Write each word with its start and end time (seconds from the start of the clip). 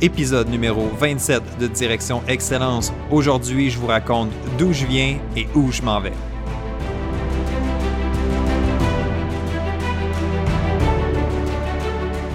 épisode 0.00 0.48
numéro 0.48 0.88
27 0.98 1.58
de 1.58 1.66
Direction 1.66 2.22
Excellence. 2.28 2.92
Aujourd'hui, 3.10 3.70
je 3.70 3.78
vous 3.78 3.88
raconte 3.88 4.30
d'où 4.58 4.72
je 4.72 4.86
viens 4.86 5.18
et 5.36 5.46
où 5.54 5.72
je 5.72 5.82
m'en 5.82 6.00
vais. 6.00 6.12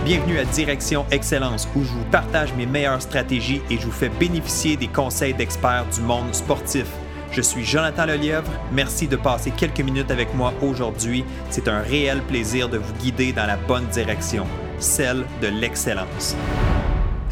Bienvenue 0.04 0.38
à 0.40 0.44
Direction 0.44 1.06
Excellence 1.12 1.68
où 1.76 1.84
je 1.84 1.90
vous 1.90 2.04
partage 2.12 2.54
mes 2.56 2.66
meilleures 2.66 3.02
stratégies 3.02 3.62
et 3.70 3.78
je 3.78 3.86
vous 3.86 3.92
fais 3.92 4.10
bénéficier 4.10 4.76
des 4.76 4.88
conseils 4.88 5.34
d'experts 5.34 5.86
du 5.96 6.02
monde 6.02 6.34
sportif. 6.34 6.86
Je 7.32 7.42
suis 7.42 7.64
Jonathan 7.64 8.06
Lelièvre. 8.06 8.52
Merci 8.74 9.08
de 9.08 9.16
passer 9.16 9.52
quelques 9.52 9.80
minutes 9.80 10.12
avec 10.12 10.36
moi 10.36 10.54
aujourd'hui. 10.62 11.24
C'est 11.50 11.68
un 11.68 11.80
réel 11.80 12.22
plaisir 12.24 12.68
de 12.68 12.78
vous 12.78 12.94
guider 12.96 13.32
dans 13.32 13.48
la 13.48 13.56
bonne 13.56 13.88
direction, 13.88 14.46
celle 14.78 15.26
de 15.42 15.48
l'excellence. 15.48 16.36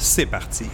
C'est 0.04 0.26
parti. 0.26 0.66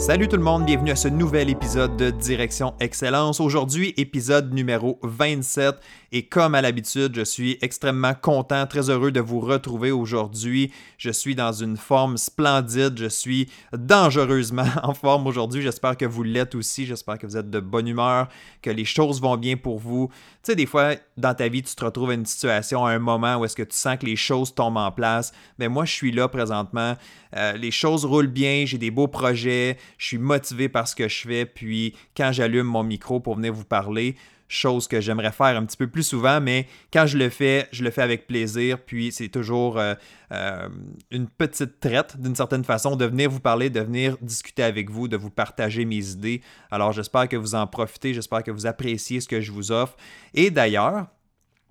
Salut 0.00 0.28
tout 0.28 0.38
le 0.38 0.42
monde, 0.42 0.64
bienvenue 0.64 0.92
à 0.92 0.96
ce 0.96 1.08
nouvel 1.08 1.50
épisode 1.50 1.94
de 1.98 2.08
Direction 2.08 2.72
Excellence. 2.80 3.38
Aujourd'hui, 3.38 3.92
épisode 3.98 4.50
numéro 4.50 4.98
27. 5.02 5.74
Et 6.12 6.22
comme 6.22 6.54
à 6.54 6.62
l'habitude, 6.62 7.14
je 7.14 7.20
suis 7.20 7.58
extrêmement 7.60 8.14
content, 8.14 8.66
très 8.66 8.88
heureux 8.88 9.12
de 9.12 9.20
vous 9.20 9.40
retrouver 9.40 9.90
aujourd'hui. 9.90 10.72
Je 10.96 11.10
suis 11.10 11.34
dans 11.34 11.52
une 11.52 11.76
forme 11.76 12.16
splendide, 12.16 12.96
je 12.96 13.10
suis 13.10 13.50
dangereusement 13.76 14.64
en 14.82 14.94
forme 14.94 15.26
aujourd'hui. 15.26 15.60
J'espère 15.60 15.98
que 15.98 16.06
vous 16.06 16.22
l'êtes 16.22 16.54
aussi, 16.54 16.86
j'espère 16.86 17.18
que 17.18 17.26
vous 17.26 17.36
êtes 17.36 17.50
de 17.50 17.60
bonne 17.60 17.86
humeur, 17.86 18.28
que 18.62 18.70
les 18.70 18.86
choses 18.86 19.20
vont 19.20 19.36
bien 19.36 19.58
pour 19.58 19.78
vous. 19.78 20.08
Tu 20.42 20.52
sais, 20.52 20.56
des 20.56 20.64
fois, 20.64 20.94
dans 21.18 21.34
ta 21.34 21.48
vie, 21.48 21.62
tu 21.62 21.74
te 21.74 21.84
retrouves 21.84 22.10
à 22.10 22.14
une 22.14 22.24
situation, 22.24 22.86
à 22.86 22.92
un 22.92 22.98
moment 22.98 23.36
où 23.36 23.44
est-ce 23.44 23.54
que 23.54 23.62
tu 23.62 23.76
sens 23.76 23.98
que 23.98 24.06
les 24.06 24.16
choses 24.16 24.54
tombent 24.54 24.78
en 24.78 24.90
place. 24.90 25.32
Mais 25.58 25.68
moi, 25.68 25.84
je 25.84 25.92
suis 25.92 26.12
là 26.12 26.28
présentement. 26.28 26.96
Euh, 27.36 27.52
les 27.52 27.70
choses 27.70 28.06
roulent 28.06 28.26
bien, 28.26 28.64
j'ai 28.64 28.78
des 28.78 28.90
beaux 28.90 29.06
projets, 29.06 29.76
je 29.98 30.06
suis 30.06 30.18
motivé 30.18 30.70
par 30.70 30.88
ce 30.88 30.96
que 30.96 31.08
je 31.08 31.28
fais. 31.28 31.44
Puis 31.44 31.94
quand 32.16 32.32
j'allume 32.32 32.66
mon 32.66 32.82
micro 32.82 33.20
pour 33.20 33.36
venir 33.36 33.52
vous 33.52 33.66
parler, 33.66 34.16
chose 34.50 34.88
que 34.88 35.00
j'aimerais 35.00 35.30
faire 35.30 35.56
un 35.56 35.64
petit 35.64 35.76
peu 35.76 35.86
plus 35.86 36.02
souvent, 36.02 36.40
mais 36.40 36.66
quand 36.92 37.06
je 37.06 37.16
le 37.16 37.30
fais, 37.30 37.68
je 37.70 37.84
le 37.84 37.90
fais 37.90 38.02
avec 38.02 38.26
plaisir, 38.26 38.78
puis 38.84 39.12
c'est 39.12 39.28
toujours 39.28 39.78
euh, 39.78 39.94
euh, 40.32 40.68
une 41.12 41.28
petite 41.28 41.78
traite 41.78 42.20
d'une 42.20 42.34
certaine 42.34 42.64
façon 42.64 42.96
de 42.96 43.04
venir 43.04 43.30
vous 43.30 43.38
parler, 43.38 43.70
de 43.70 43.80
venir 43.80 44.16
discuter 44.20 44.64
avec 44.64 44.90
vous, 44.90 45.06
de 45.06 45.16
vous 45.16 45.30
partager 45.30 45.84
mes 45.84 46.10
idées. 46.10 46.42
Alors 46.72 46.92
j'espère 46.92 47.28
que 47.28 47.36
vous 47.36 47.54
en 47.54 47.68
profitez, 47.68 48.12
j'espère 48.12 48.42
que 48.42 48.50
vous 48.50 48.66
appréciez 48.66 49.20
ce 49.20 49.28
que 49.28 49.40
je 49.40 49.52
vous 49.52 49.70
offre. 49.70 49.96
Et 50.34 50.50
d'ailleurs, 50.50 51.06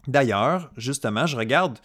d'ailleurs, 0.08 0.72
justement, 0.78 1.28
je 1.28 1.36
regarde 1.36 1.80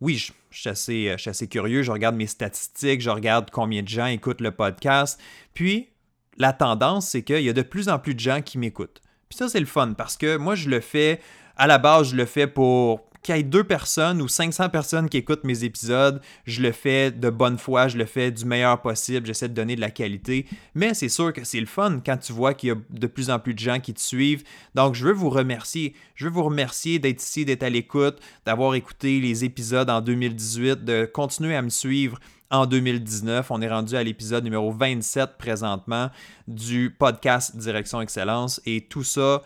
oui, 0.00 0.16
je, 0.16 0.32
suis 0.50 0.68
assez, 0.68 1.12
je, 1.12 1.16
suis 1.22 1.30
assez, 1.30 1.48
curieux, 1.48 1.82
je 1.82 1.90
regarde 1.90 2.16
mes 2.16 2.26
statistiques, 2.26 3.00
je 3.00 3.10
regarde 3.10 3.50
combien 3.50 3.82
de 3.82 3.88
gens 3.88 4.06
écoutent 4.06 4.42
le 4.42 4.50
podcast. 4.50 5.18
Puis, 5.54 5.88
la 6.36 6.52
tendance, 6.52 7.08
c'est 7.08 7.22
qu'il 7.22 7.40
y 7.40 7.48
a 7.48 7.54
de 7.54 7.62
plus 7.62 7.88
en 7.88 7.98
plus 7.98 8.14
de 8.14 8.20
gens 8.20 8.42
qui 8.42 8.58
m'écoutent. 8.58 9.00
Puis 9.28 9.38
ça, 9.38 9.48
c'est 9.48 9.60
le 9.60 9.66
fun 9.66 9.92
parce 9.92 10.16
que 10.16 10.36
moi, 10.36 10.54
je 10.54 10.68
le 10.68 10.80
fais, 10.80 11.20
à 11.56 11.66
la 11.66 11.78
base, 11.78 12.10
je 12.10 12.16
le 12.16 12.26
fais 12.26 12.46
pour 12.46 13.06
qu'il 13.26 13.36
y 13.36 13.40
ait 13.40 13.42
deux 13.42 13.64
personnes 13.64 14.22
ou 14.22 14.28
500 14.28 14.68
personnes 14.68 15.08
qui 15.08 15.16
écoutent 15.16 15.42
mes 15.42 15.64
épisodes. 15.64 16.20
Je 16.44 16.62
le 16.62 16.70
fais 16.70 17.10
de 17.10 17.28
bonne 17.28 17.58
foi, 17.58 17.88
je 17.88 17.98
le 17.98 18.04
fais 18.04 18.30
du 18.30 18.44
meilleur 18.44 18.80
possible, 18.80 19.26
j'essaie 19.26 19.48
de 19.48 19.54
donner 19.54 19.74
de 19.74 19.80
la 19.80 19.90
qualité. 19.90 20.46
Mais 20.74 20.94
c'est 20.94 21.08
sûr 21.08 21.32
que 21.32 21.44
c'est 21.44 21.58
le 21.58 21.66
fun 21.66 22.00
quand 22.04 22.18
tu 22.18 22.32
vois 22.32 22.54
qu'il 22.54 22.68
y 22.68 22.72
a 22.72 22.76
de 22.88 23.06
plus 23.06 23.30
en 23.30 23.40
plus 23.40 23.54
de 23.54 23.58
gens 23.58 23.80
qui 23.80 23.92
te 23.92 24.00
suivent. 24.00 24.44
Donc, 24.74 24.94
je 24.94 25.04
veux 25.04 25.12
vous 25.12 25.30
remercier. 25.30 25.94
Je 26.14 26.26
veux 26.26 26.30
vous 26.30 26.44
remercier 26.44 26.98
d'être 27.00 27.20
ici, 27.20 27.44
d'être 27.44 27.64
à 27.64 27.70
l'écoute, 27.70 28.20
d'avoir 28.44 28.74
écouté 28.74 29.20
les 29.20 29.44
épisodes 29.44 29.90
en 29.90 30.00
2018, 30.00 30.84
de 30.84 31.04
continuer 31.04 31.56
à 31.56 31.62
me 31.62 31.70
suivre 31.70 32.20
en 32.50 32.66
2019. 32.66 33.50
On 33.50 33.60
est 33.60 33.68
rendu 33.68 33.96
à 33.96 34.02
l'épisode 34.02 34.44
numéro 34.44 34.70
27 34.70 35.36
présentement 35.38 36.10
du 36.48 36.94
podcast 36.96 37.56
Direction 37.56 38.00
Excellence 38.00 38.60
et 38.66 38.82
tout 38.82 39.04
ça. 39.04 39.42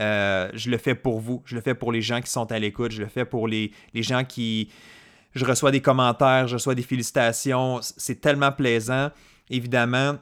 Euh, 0.00 0.50
je 0.54 0.70
le 0.70 0.78
fais 0.78 0.94
pour 0.94 1.20
vous, 1.20 1.42
je 1.44 1.54
le 1.54 1.60
fais 1.60 1.74
pour 1.74 1.92
les 1.92 2.00
gens 2.00 2.20
qui 2.20 2.30
sont 2.30 2.50
à 2.50 2.58
l'écoute, 2.58 2.92
je 2.92 3.02
le 3.02 3.08
fais 3.08 3.24
pour 3.24 3.48
les, 3.48 3.72
les 3.94 4.02
gens 4.02 4.24
qui... 4.24 4.70
Je 5.34 5.46
reçois 5.46 5.70
des 5.70 5.80
commentaires, 5.80 6.46
je 6.46 6.54
reçois 6.54 6.74
des 6.74 6.82
félicitations, 6.82 7.80
c'est 7.82 8.20
tellement 8.20 8.52
plaisant. 8.52 9.10
Évidemment, 9.48 10.16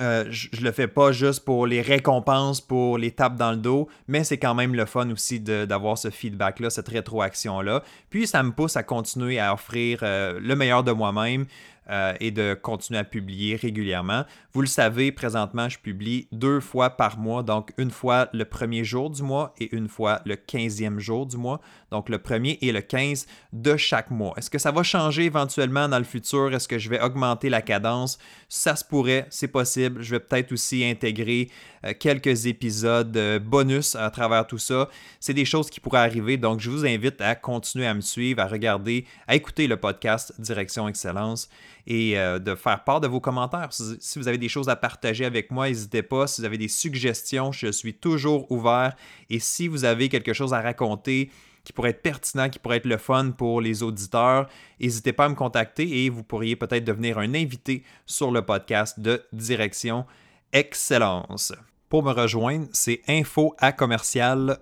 euh, 0.00 0.24
je, 0.30 0.48
le 0.62 0.72
fais 0.72 0.88
pas 0.88 1.12
juste 1.12 1.44
pour 1.44 1.66
les 1.66 1.82
récompenses, 1.82 2.62
pour 2.62 2.96
les 2.96 3.10
tapes 3.10 3.36
dans 3.36 3.50
le 3.50 3.58
dos, 3.58 3.88
mais 4.08 4.24
c'est 4.24 4.38
quand 4.38 4.54
même 4.54 4.74
le 4.74 4.86
fun 4.86 5.10
aussi 5.10 5.38
d'avoir 5.38 5.98
ce 5.98 6.08
feedback-là, 6.08 6.70
cette 6.70 6.88
rétroaction-là. 6.88 7.82
Puis 8.08 8.26
ça 8.26 8.42
me 8.42 8.52
pousse 8.52 8.76
à 8.76 8.82
continuer 8.82 9.38
à 9.38 9.52
offrir 9.52 9.98
euh, 10.02 10.40
le 10.40 10.56
meilleur 10.56 10.82
de 10.82 10.92
moi-même, 10.92 11.44
euh, 11.90 12.14
et 12.20 12.30
de 12.30 12.54
continuer 12.54 13.00
à 13.00 13.04
publier 13.04 13.56
régulièrement. 13.56 14.24
Vous 14.52 14.60
le 14.60 14.66
savez, 14.66 15.10
présentement, 15.12 15.68
je 15.68 15.78
publie 15.78 16.28
deux 16.30 16.60
fois 16.60 16.90
par 16.90 17.18
mois, 17.18 17.42
donc 17.42 17.72
une 17.76 17.90
fois 17.90 18.28
le 18.32 18.44
premier 18.44 18.84
jour 18.84 19.10
du 19.10 19.22
mois 19.22 19.52
et 19.58 19.74
une 19.74 19.88
fois 19.88 20.20
le 20.24 20.36
quinzième 20.36 21.00
jour 21.00 21.26
du 21.26 21.36
mois, 21.36 21.60
donc 21.90 22.08
le 22.08 22.18
premier 22.18 22.58
et 22.60 22.70
le 22.70 22.82
15 22.82 23.26
de 23.52 23.76
chaque 23.76 24.10
mois. 24.10 24.32
Est-ce 24.36 24.50
que 24.50 24.58
ça 24.58 24.70
va 24.70 24.82
changer 24.82 25.24
éventuellement 25.24 25.88
dans 25.88 25.98
le 25.98 26.04
futur? 26.04 26.54
Est-ce 26.54 26.68
que 26.68 26.78
je 26.78 26.88
vais 26.88 27.00
augmenter 27.00 27.48
la 27.48 27.62
cadence? 27.62 28.18
Ça 28.48 28.76
se 28.76 28.84
pourrait, 28.84 29.26
c'est 29.30 29.48
possible. 29.48 30.02
Je 30.02 30.12
vais 30.12 30.20
peut-être 30.20 30.52
aussi 30.52 30.84
intégrer 30.84 31.50
euh, 31.84 31.94
quelques 31.98 32.46
épisodes 32.46 33.16
euh, 33.16 33.38
bonus 33.38 33.96
à 33.96 34.10
travers 34.10 34.46
tout 34.46 34.58
ça. 34.58 34.88
C'est 35.18 35.34
des 35.34 35.44
choses 35.44 35.68
qui 35.68 35.80
pourraient 35.80 35.98
arriver, 35.98 36.36
donc 36.36 36.60
je 36.60 36.70
vous 36.70 36.86
invite 36.86 37.20
à 37.20 37.34
continuer 37.34 37.86
à 37.86 37.94
me 37.94 38.00
suivre, 38.00 38.40
à 38.40 38.46
regarder, 38.46 39.04
à 39.26 39.34
écouter 39.34 39.66
le 39.66 39.76
podcast 39.76 40.32
Direction 40.38 40.86
Excellence 40.88 41.48
et 41.86 42.18
euh, 42.18 42.38
de 42.38 42.54
faire 42.54 42.84
part 42.84 43.00
de 43.00 43.08
vos 43.08 43.20
commentaires. 43.20 43.70
Si 43.72 44.18
vous 44.18 44.28
avez 44.28 44.38
des 44.38 44.48
choses 44.48 44.68
à 44.68 44.76
partager 44.76 45.24
avec 45.24 45.50
moi, 45.50 45.68
n'hésitez 45.68 46.02
pas. 46.02 46.26
Si 46.26 46.40
vous 46.40 46.44
avez 46.44 46.58
des 46.58 46.68
suggestions, 46.68 47.52
je 47.52 47.72
suis 47.72 47.94
toujours 47.94 48.50
ouvert. 48.50 48.94
Et 49.30 49.38
si 49.38 49.68
vous 49.68 49.84
avez 49.84 50.08
quelque 50.08 50.32
chose 50.32 50.54
à 50.54 50.60
raconter, 50.60 51.30
qui 51.64 51.72
pourrait 51.72 51.90
être 51.90 52.02
pertinent, 52.02 52.48
qui 52.48 52.58
pourrait 52.58 52.78
être 52.78 52.86
le 52.86 52.96
fun 52.96 53.30
pour 53.30 53.60
les 53.60 53.82
auditeurs, 53.82 54.48
n'hésitez 54.80 55.12
pas 55.12 55.26
à 55.26 55.28
me 55.28 55.34
contacter 55.34 56.04
et 56.04 56.08
vous 56.10 56.24
pourriez 56.24 56.56
peut-être 56.56 56.84
devenir 56.84 57.18
un 57.18 57.34
invité 57.34 57.84
sur 58.06 58.30
le 58.30 58.42
podcast 58.42 59.00
de 59.00 59.22
Direction 59.32 60.06
Excellence. 60.52 61.52
Pour 61.88 62.02
me 62.02 62.12
rejoindre, 62.12 62.66
c'est 62.72 63.00
info 63.06 63.54
à 63.58 63.72
commercial. 63.72 64.58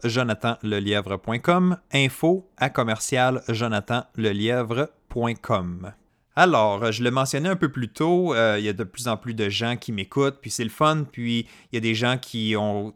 Info 1.93 2.51
à 2.57 2.71
commercial 2.71 3.43
jonathanlelièvre.com. 3.49 5.93
Alors, 6.43 6.91
je 6.91 7.05
le 7.05 7.11
mentionnais 7.11 7.51
un 7.51 7.57
peu 7.57 7.71
plus 7.71 7.89
tôt, 7.89 8.33
euh, 8.33 8.57
il 8.59 8.65
y 8.65 8.71
a 8.71 8.73
de 8.73 8.83
plus 8.83 9.09
en 9.09 9.19
plus 9.19 9.35
de 9.35 9.51
gens 9.51 9.77
qui 9.77 9.93
m'écoutent, 9.93 10.39
puis 10.41 10.51
c'est 10.51 10.65
le 10.65 10.71
fun, 10.71 11.05
puis 11.05 11.47
il 11.71 11.75
y 11.75 11.77
a 11.77 11.83
des 11.83 11.95
gens 11.95 12.17
qui, 12.17 12.55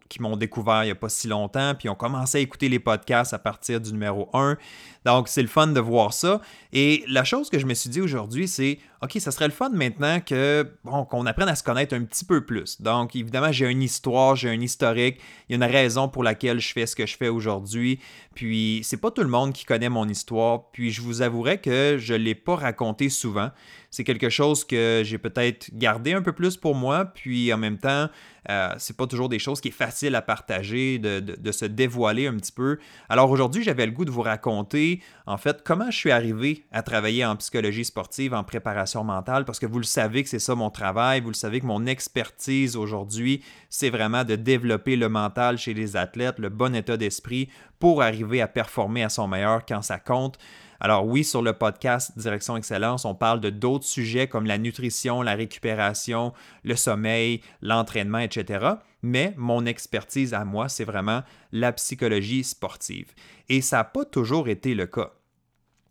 qui 0.08 0.22
m'ont 0.22 0.36
découvert 0.38 0.82
il 0.82 0.86
n'y 0.86 0.92
a 0.92 0.94
pas 0.94 1.10
si 1.10 1.28
longtemps, 1.28 1.74
puis 1.78 1.90
ont 1.90 1.94
commencé 1.94 2.38
à 2.38 2.40
écouter 2.40 2.70
les 2.70 2.78
podcasts 2.78 3.34
à 3.34 3.38
partir 3.38 3.82
du 3.82 3.92
numéro 3.92 4.30
1. 4.32 4.56
Donc, 5.04 5.28
c'est 5.28 5.42
le 5.42 5.48
fun 5.48 5.66
de 5.66 5.80
voir 5.80 6.12
ça. 6.12 6.40
Et 6.72 7.04
la 7.08 7.24
chose 7.24 7.50
que 7.50 7.58
je 7.58 7.66
me 7.66 7.74
suis 7.74 7.90
dit 7.90 8.00
aujourd'hui, 8.00 8.48
c'est 8.48 8.78
OK, 9.02 9.16
ça 9.18 9.30
serait 9.30 9.46
le 9.46 9.52
fun 9.52 9.68
maintenant 9.70 10.20
que 10.20 10.66
bon, 10.82 11.04
qu'on 11.04 11.26
apprenne 11.26 11.48
à 11.48 11.54
se 11.54 11.62
connaître 11.62 11.94
un 11.94 12.04
petit 12.04 12.24
peu 12.24 12.44
plus. 12.44 12.80
Donc, 12.80 13.14
évidemment, 13.14 13.52
j'ai 13.52 13.70
une 13.70 13.82
histoire, 13.82 14.34
j'ai 14.34 14.48
un 14.48 14.60
historique, 14.60 15.20
il 15.48 15.52
y 15.52 15.62
a 15.62 15.66
une 15.66 15.70
raison 15.70 16.08
pour 16.08 16.24
laquelle 16.24 16.58
je 16.58 16.72
fais 16.72 16.86
ce 16.86 16.96
que 16.96 17.06
je 17.06 17.16
fais 17.16 17.28
aujourd'hui. 17.28 18.00
Puis, 18.34 18.80
c'est 18.82 18.96
pas 18.96 19.10
tout 19.10 19.22
le 19.22 19.28
monde 19.28 19.52
qui 19.52 19.64
connaît 19.64 19.90
mon 19.90 20.08
histoire. 20.08 20.70
Puis, 20.72 20.90
je 20.90 21.02
vous 21.02 21.20
avouerai 21.20 21.60
que 21.60 21.96
je 21.98 22.14
l'ai 22.14 22.34
pas 22.34 22.56
raconté 22.56 23.10
souvent 23.10 23.50
c'est 23.94 24.02
quelque 24.02 24.28
chose 24.28 24.64
que 24.64 25.02
j'ai 25.04 25.18
peut-être 25.18 25.70
gardé 25.72 26.14
un 26.14 26.20
peu 26.20 26.32
plus 26.32 26.56
pour 26.56 26.74
moi, 26.74 27.04
puis 27.04 27.52
en 27.52 27.58
même 27.58 27.78
temps, 27.78 28.08
euh, 28.50 28.74
c'est 28.76 28.96
pas 28.96 29.06
toujours 29.06 29.28
des 29.28 29.38
choses 29.38 29.60
qui 29.60 29.68
est 29.68 29.70
facile 29.70 30.16
à 30.16 30.20
partager, 30.20 30.98
de, 30.98 31.52
se 31.52 31.64
dévoiler 31.64 32.26
un 32.26 32.34
petit 32.34 32.50
peu. 32.50 32.78
Alors 33.08 33.30
aujourd'hui, 33.30 33.62
j'avais 33.62 33.86
le 33.86 33.92
goût 33.92 34.04
de 34.04 34.10
vous 34.10 34.22
raconter, 34.22 35.00
en 35.26 35.36
fait, 35.36 35.62
comment 35.62 35.92
je 35.92 35.96
suis 35.96 36.10
arrivé 36.10 36.64
à 36.72 36.82
travailler 36.82 37.24
en 37.24 37.36
psychologie 37.36 37.84
sportive, 37.84 38.34
en 38.34 38.42
préparation 38.42 39.04
mentale, 39.04 39.44
parce 39.44 39.60
que 39.60 39.66
vous 39.66 39.78
le 39.78 39.84
savez 39.84 40.24
que 40.24 40.28
c'est 40.28 40.40
ça 40.40 40.56
mon 40.56 40.70
travail, 40.70 41.20
vous 41.20 41.30
le 41.30 41.34
savez 41.34 41.60
que 41.60 41.66
mon 41.66 41.86
expertise 41.86 42.74
aujourd'hui, 42.74 43.44
c'est 43.70 43.90
vraiment 43.90 44.24
de 44.24 44.34
développer 44.34 44.96
le 44.96 45.08
mental 45.08 45.56
chez 45.56 45.72
les 45.72 45.94
athlètes, 45.94 46.40
le 46.40 46.48
bon 46.48 46.74
état 46.74 46.96
d'esprit 46.96 47.48
pour 47.78 48.02
arriver 48.02 48.40
à 48.40 48.48
performer 48.48 49.04
à 49.04 49.08
son 49.08 49.28
meilleur 49.28 49.64
quand 49.64 49.82
ça 49.82 50.00
compte. 50.00 50.36
Alors 50.84 51.06
oui, 51.06 51.24
sur 51.24 51.40
le 51.40 51.54
podcast 51.54 52.12
Direction 52.18 52.58
Excellence, 52.58 53.06
on 53.06 53.14
parle 53.14 53.40
de 53.40 53.48
d'autres 53.48 53.86
sujets 53.86 54.28
comme 54.28 54.44
la 54.44 54.58
nutrition, 54.58 55.22
la 55.22 55.34
récupération, 55.34 56.34
le 56.62 56.76
sommeil, 56.76 57.40
l'entraînement, 57.62 58.18
etc. 58.18 58.66
Mais 59.00 59.32
mon 59.38 59.64
expertise 59.64 60.34
à 60.34 60.44
moi, 60.44 60.68
c'est 60.68 60.84
vraiment 60.84 61.22
la 61.52 61.72
psychologie 61.72 62.44
sportive. 62.44 63.14
Et 63.48 63.62
ça 63.62 63.78
n'a 63.78 63.84
pas 63.84 64.04
toujours 64.04 64.46
été 64.46 64.74
le 64.74 64.84
cas. 64.84 65.12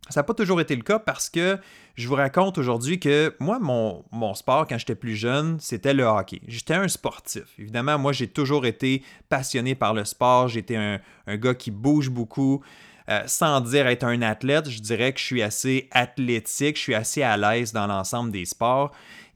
Ça 0.09 0.19
n'a 0.19 0.25
pas 0.25 0.35
toujours 0.35 0.61
été 0.61 0.75
le 0.75 0.83
cas 0.83 0.99
parce 0.99 1.27
que 1.27 1.57
je 1.95 2.07
vous 2.07 2.15
raconte 2.15 2.59
aujourd'hui 2.59 2.99
que 2.99 3.35
moi, 3.39 3.57
mon, 3.57 4.33
sport 4.35 4.67
quand 4.67 4.77
j'étais 4.77 4.93
plus 4.93 5.15
jeune, 5.15 5.59
c'était 5.59 5.95
le 5.95 6.03
hockey. 6.03 6.39
J'étais 6.47 6.75
un 6.75 6.87
sportif. 6.87 7.45
Évidemment, 7.57 7.97
moi, 7.97 8.11
j'ai 8.11 8.27
toujours 8.27 8.67
été 8.67 9.01
passionné 9.27 9.73
par 9.73 9.95
le 9.95 10.05
sport. 10.05 10.49
J'étais 10.49 10.75
un 10.75 11.37
gars 11.37 11.55
qui 11.55 11.71
bouge 11.71 12.11
beaucoup. 12.11 12.61
Euh, 13.09 13.23
sans 13.25 13.59
dire 13.61 13.87
être 13.87 14.03
un 14.03 14.21
athlète, 14.21 14.69
je 14.69 14.79
dirais 14.79 15.11
que 15.11 15.19
je 15.19 15.25
suis 15.25 15.41
assez 15.41 15.89
athlétique, 15.91 16.77
je 16.77 16.81
suis 16.81 16.95
assez 16.95 17.21
à 17.21 17.35
l'aise 17.35 17.73
dans 17.73 17.87
l'ensemble 17.87 18.31
des 18.31 18.45
sports. 18.45 18.91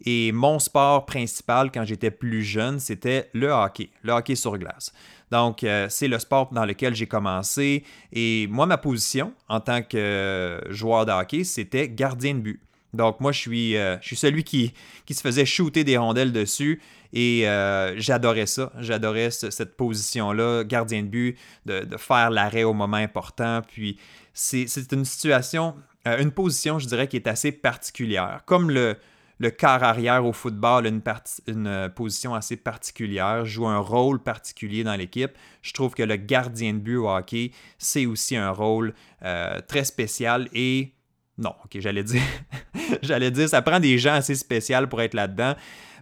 Et 0.05 0.31
mon 0.31 0.59
sport 0.59 1.05
principal 1.05 1.71
quand 1.71 1.83
j'étais 1.83 2.11
plus 2.11 2.43
jeune, 2.43 2.79
c'était 2.79 3.29
le 3.33 3.49
hockey, 3.49 3.89
le 4.03 4.13
hockey 4.13 4.35
sur 4.35 4.57
glace. 4.57 4.93
Donc, 5.31 5.63
euh, 5.63 5.87
c'est 5.89 6.07
le 6.07 6.19
sport 6.19 6.49
dans 6.53 6.65
lequel 6.65 6.95
j'ai 6.95 7.07
commencé. 7.07 7.83
Et 8.13 8.47
moi, 8.47 8.65
ma 8.65 8.77
position 8.77 9.33
en 9.49 9.59
tant 9.59 9.81
que 9.81 10.61
joueur 10.69 11.05
de 11.05 11.11
hockey, 11.11 11.43
c'était 11.43 11.89
gardien 11.89 12.35
de 12.35 12.39
but. 12.39 12.61
Donc, 12.93 13.19
moi, 13.19 13.31
je 13.31 13.39
suis, 13.39 13.75
euh, 13.75 13.97
je 14.01 14.15
celui 14.15 14.43
qui, 14.43 14.73
qui 15.05 15.13
se 15.13 15.21
faisait 15.21 15.45
shooter 15.45 15.83
des 15.83 15.97
rondelles 15.97 16.31
dessus. 16.31 16.81
Et 17.13 17.47
euh, 17.47 17.97
j'adorais 17.97 18.45
ça. 18.45 18.71
J'adorais 18.79 19.31
cette 19.31 19.77
position-là, 19.77 20.63
gardien 20.63 21.03
de 21.03 21.07
but, 21.07 21.37
de, 21.65 21.85
faire 21.97 22.29
l'arrêt 22.29 22.63
au 22.63 22.73
moment 22.73 22.97
important. 22.97 23.61
Puis, 23.67 23.97
c'est 24.33 24.91
une 24.91 25.05
situation, 25.05 25.75
une 26.05 26.31
position, 26.31 26.79
je 26.79 26.87
dirais, 26.87 27.07
qui 27.07 27.15
est 27.15 27.27
assez 27.27 27.51
particulière. 27.51 28.41
Comme 28.45 28.69
le, 28.69 28.97
le 29.39 29.49
quart 29.51 29.83
arrière 29.83 30.25
au 30.25 30.33
football 30.33 30.87
une, 30.87 31.01
une 31.47 31.67
euh, 31.67 31.89
position 31.89 32.33
assez 32.33 32.57
particulière, 32.57 33.45
joue 33.45 33.67
un 33.67 33.79
rôle 33.79 34.21
particulier 34.21 34.83
dans 34.83 34.95
l'équipe. 34.95 35.31
Je 35.61 35.73
trouve 35.73 35.93
que 35.93 36.03
le 36.03 36.15
gardien 36.15 36.73
de 36.73 36.79
but 36.79 36.97
au 36.97 37.09
hockey, 37.09 37.51
c'est 37.77 38.05
aussi 38.05 38.35
un 38.35 38.49
rôle 38.49 38.93
euh, 39.23 39.61
très 39.67 39.83
spécial 39.83 40.47
et 40.53 40.93
non, 41.37 41.53
ok, 41.65 41.79
j'allais 41.79 42.03
dire, 42.03 42.21
j'allais 43.03 43.29
dire, 43.29 43.47
ça 43.47 43.61
prend 43.61 43.79
des 43.79 43.99
gens 43.99 44.13
assez 44.13 44.33
spéciaux 44.33 44.87
pour 44.89 45.01
être 45.01 45.13
là-dedans. 45.13 45.53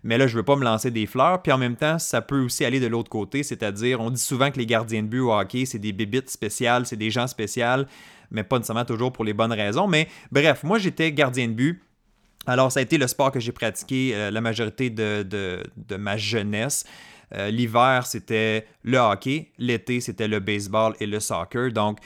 Mais 0.06 0.20
là, 0.20 0.28
je 0.28 0.34
ne 0.34 0.38
veux 0.38 0.44
pas 0.44 0.56
me 0.56 0.64
lancer 0.64 0.92
des 0.92 1.08
fleurs. 1.08 1.42
Puis 1.42 1.52
en 1.52 1.58
même 1.58 1.76
temps, 1.76 1.98
ça 1.98 2.22
peut 2.22 2.40
aussi 2.40 2.64
aller 2.64 2.80
de 2.80 2.86
l'autre 2.86 3.10
côté. 3.10 3.42
C'est-à-dire, 3.42 4.00
on 4.00 4.12
dit 4.12 4.22
souvent 4.22 4.52
que 4.52 4.60
les 4.60 4.68
gardiens 4.68 5.02
de 5.02 5.08
but 5.08 5.20
au 5.20 5.34
hockey, 5.34 5.66
c'est 5.66 5.80
des 5.80 5.94
bébites 5.94 6.30
spéciales, 6.30 6.86
c'est 6.86 6.96
des 6.96 7.10
gens 7.10 7.26
spéciaux, 7.26 7.86
mais 8.30 8.44
pas 8.44 8.58
nécessairement 8.58 8.86
toujours 8.86 9.12
pour 9.12 9.26
les 9.26 9.34
bonnes 9.34 9.52
raisons. 9.52 9.88
Mais 9.88 10.08
bref, 10.32 10.64
moi, 10.64 10.78
j'étais 10.78 11.12
gardien 11.12 11.48
de 11.48 11.54
but. 11.54 11.82
Alors, 12.46 12.72
ça 12.72 12.82
a 12.82 12.84
été 12.84 13.00
le 13.00 13.08
sport 13.08 13.32
que 13.32 13.40
j'ai 13.40 13.52
pratiqué 13.52 14.12
euh, 14.14 14.30
la 14.30 14.42
majorité 14.42 14.92
de, 14.92 15.64
ma 15.98 16.18
jeunesse. 16.18 16.86
Euh, 17.34 17.50
l'hiver, 17.50 18.06
c'était 18.06 18.68
le 18.84 19.00
hockey. 19.00 19.54
L'été, 19.58 20.02
c'était 20.02 20.28
le 20.28 20.40
baseball 20.40 20.94
et 21.00 21.08
le 21.08 21.20
soccer. 21.20 21.72
Donc, 21.72 21.98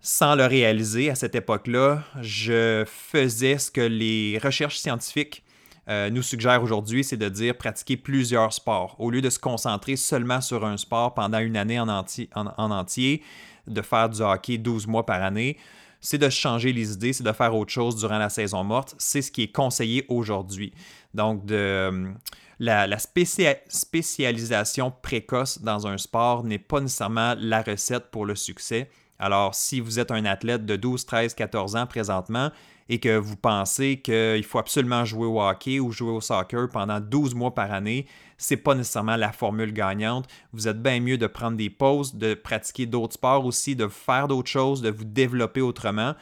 sans 0.00 0.36
le 0.36 0.46
réaliser 0.46 1.10
à 1.10 1.14
cette 1.14 1.34
époque-là, 1.34 2.02
je 2.22 2.84
faisais 2.86 3.58
ce 3.58 3.70
que 3.70 3.82
les 3.82 4.40
recherches 4.42 4.78
scientifiques 4.78 5.42
euh, 5.88 6.10
nous 6.10 6.22
suggèrent 6.22 6.62
aujourd'hui, 6.62 7.04
c'est 7.04 7.16
de 7.16 7.28
dire 7.28 7.56
pratiquer 7.56 7.96
plusieurs 7.96 8.52
sports. 8.52 8.96
Au 8.98 9.10
lieu 9.10 9.20
de 9.20 9.30
se 9.30 9.38
concentrer 9.38 9.96
seulement 9.96 10.40
sur 10.40 10.64
un 10.64 10.76
sport 10.76 11.14
pendant 11.14 11.38
une 11.38 11.56
année 11.56 11.78
en, 11.78 11.88
en 11.88 12.70
entier, 12.70 13.22
de 13.66 13.82
faire 13.82 14.08
du 14.08 14.20
hockey 14.20 14.58
12 14.58 14.86
mois 14.86 15.06
par 15.06 15.22
année, 15.22 15.56
c'est 16.00 16.18
de 16.18 16.28
changer 16.28 16.72
les 16.72 16.92
idées, 16.92 17.12
c'est 17.12 17.24
de 17.24 17.32
faire 17.32 17.54
autre 17.54 17.72
chose 17.72 17.96
durant 17.96 18.18
la 18.18 18.28
saison 18.28 18.62
morte. 18.64 18.94
C'est 18.98 19.22
ce 19.22 19.32
qui 19.32 19.42
est 19.42 19.52
conseillé 19.52 20.04
aujourd'hui. 20.08 20.72
Donc, 21.14 21.50
euh, 21.50 22.12
la, 22.58 22.98
spécialisation 22.98 24.92
précoce 25.02 25.60
dans 25.62 25.86
un 25.86 25.98
sport 25.98 26.44
n'est 26.44 26.58
pas 26.58 26.80
nécessairement 26.80 27.34
la 27.38 27.62
recette 27.62 28.10
pour 28.10 28.26
le 28.26 28.34
succès. 28.34 28.90
Alors, 29.18 29.54
si 29.54 29.80
vous 29.80 29.98
êtes 29.98 30.10
un 30.10 30.24
athlète 30.24 30.66
de 30.66 30.76
12, 30.76 31.06
13, 31.06 31.34
14 31.34 31.76
ans 31.76 31.86
présentement 31.86 32.50
et 32.88 33.00
que 33.00 33.16
vous 33.16 33.36
pensez 33.36 34.00
qu'il 34.00 34.44
faut 34.44 34.58
absolument 34.58 35.04
jouer 35.04 35.26
au 35.26 35.40
hockey 35.40 35.80
ou 35.80 35.90
jouer 35.90 36.10
au 36.10 36.20
soccer 36.20 36.68
pendant 36.68 37.00
12 37.00 37.34
mois 37.34 37.54
par 37.54 37.72
année, 37.72 38.06
c'est 38.38 38.56
pas 38.56 38.74
nécessairement 38.74 39.16
la 39.16 39.32
formule 39.32 39.72
gagnante. 39.72 40.28
Vous 40.52 40.68
êtes 40.68 40.80
bien 40.80 41.00
mieux 41.00 41.18
de 41.18 41.26
prendre 41.26 41.56
des 41.56 41.70
pauses, 41.70 42.14
de 42.14 42.34
pratiquer 42.34 42.86
d'autres 42.86 43.14
sports 43.14 43.44
aussi, 43.44 43.74
de 43.74 43.88
faire 43.88 44.28
d'autres 44.28 44.50
choses, 44.50 44.82
de 44.82 44.90
vous 44.90 45.04
développer 45.04 45.60
autrement. 45.60 46.14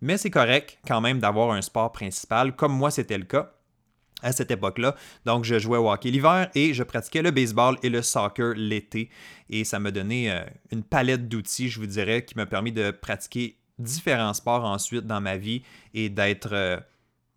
Mais 0.00 0.16
c'est 0.16 0.30
correct 0.30 0.78
quand 0.86 1.00
même 1.00 1.18
d'avoir 1.18 1.50
un 1.52 1.62
sport 1.62 1.92
principal, 1.92 2.54
comme 2.54 2.72
moi 2.72 2.90
c'était 2.90 3.18
le 3.18 3.24
cas 3.24 3.55
à 4.22 4.32
cette 4.32 4.50
époque-là. 4.50 4.96
Donc, 5.24 5.44
je 5.44 5.58
jouais 5.58 5.78
au 5.78 5.90
hockey 5.90 6.10
l'hiver 6.10 6.48
et 6.54 6.74
je 6.74 6.82
pratiquais 6.82 7.22
le 7.22 7.30
baseball 7.30 7.76
et 7.82 7.88
le 7.88 8.02
soccer 8.02 8.54
l'été. 8.56 9.10
Et 9.50 9.64
ça 9.64 9.78
m'a 9.78 9.90
donné 9.90 10.30
euh, 10.30 10.44
une 10.72 10.82
palette 10.82 11.28
d'outils, 11.28 11.68
je 11.68 11.78
vous 11.78 11.86
dirais, 11.86 12.24
qui 12.24 12.36
m'a 12.36 12.46
permis 12.46 12.72
de 12.72 12.90
pratiquer 12.90 13.58
différents 13.78 14.34
sports 14.34 14.64
ensuite 14.64 15.06
dans 15.06 15.20
ma 15.20 15.36
vie 15.36 15.62
et 15.92 16.08
d'être 16.08 16.52
euh, 16.52 16.78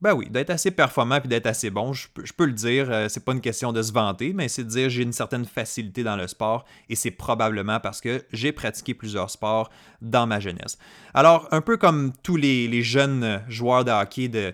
ben 0.01 0.13
oui, 0.13 0.29
d'être 0.29 0.49
assez 0.49 0.71
performant 0.71 1.19
puis 1.19 1.27
d'être 1.27 1.47
assez 1.47 1.69
bon, 1.69 1.91
je 1.91 2.07
peux, 2.07 2.45
le 2.45 2.53
dire. 2.53 2.89
Euh, 2.89 3.09
c'est 3.09 3.25
pas 3.25 3.33
une 3.33 3.41
question 3.41 3.73
de 3.73 3.81
se 3.81 3.91
vanter, 3.91 4.31
mais 4.31 4.47
c'est 4.47 4.63
de 4.63 4.69
dire 4.69 4.89
j'ai 4.89 5.03
une 5.03 5.11
certaine 5.11 5.45
facilité 5.45 6.03
dans 6.03 6.15
le 6.15 6.27
sport 6.27 6.63
et 6.87 6.95
c'est 6.95 7.11
probablement 7.11 7.81
parce 7.81 7.99
que 7.99 8.23
j'ai 8.31 8.53
pratiqué 8.53 8.93
plusieurs 8.93 9.29
sports 9.29 9.69
dans 10.01 10.25
ma 10.25 10.39
jeunesse. 10.39 10.77
Alors, 11.13 11.49
un 11.51 11.59
peu 11.59 11.75
comme 11.75 12.13
tous 12.23 12.37
les, 12.37 12.81
jeunes 12.81 13.41
joueurs 13.49 13.83
de 13.83 13.91
hockey 13.91 14.29
de, 14.29 14.53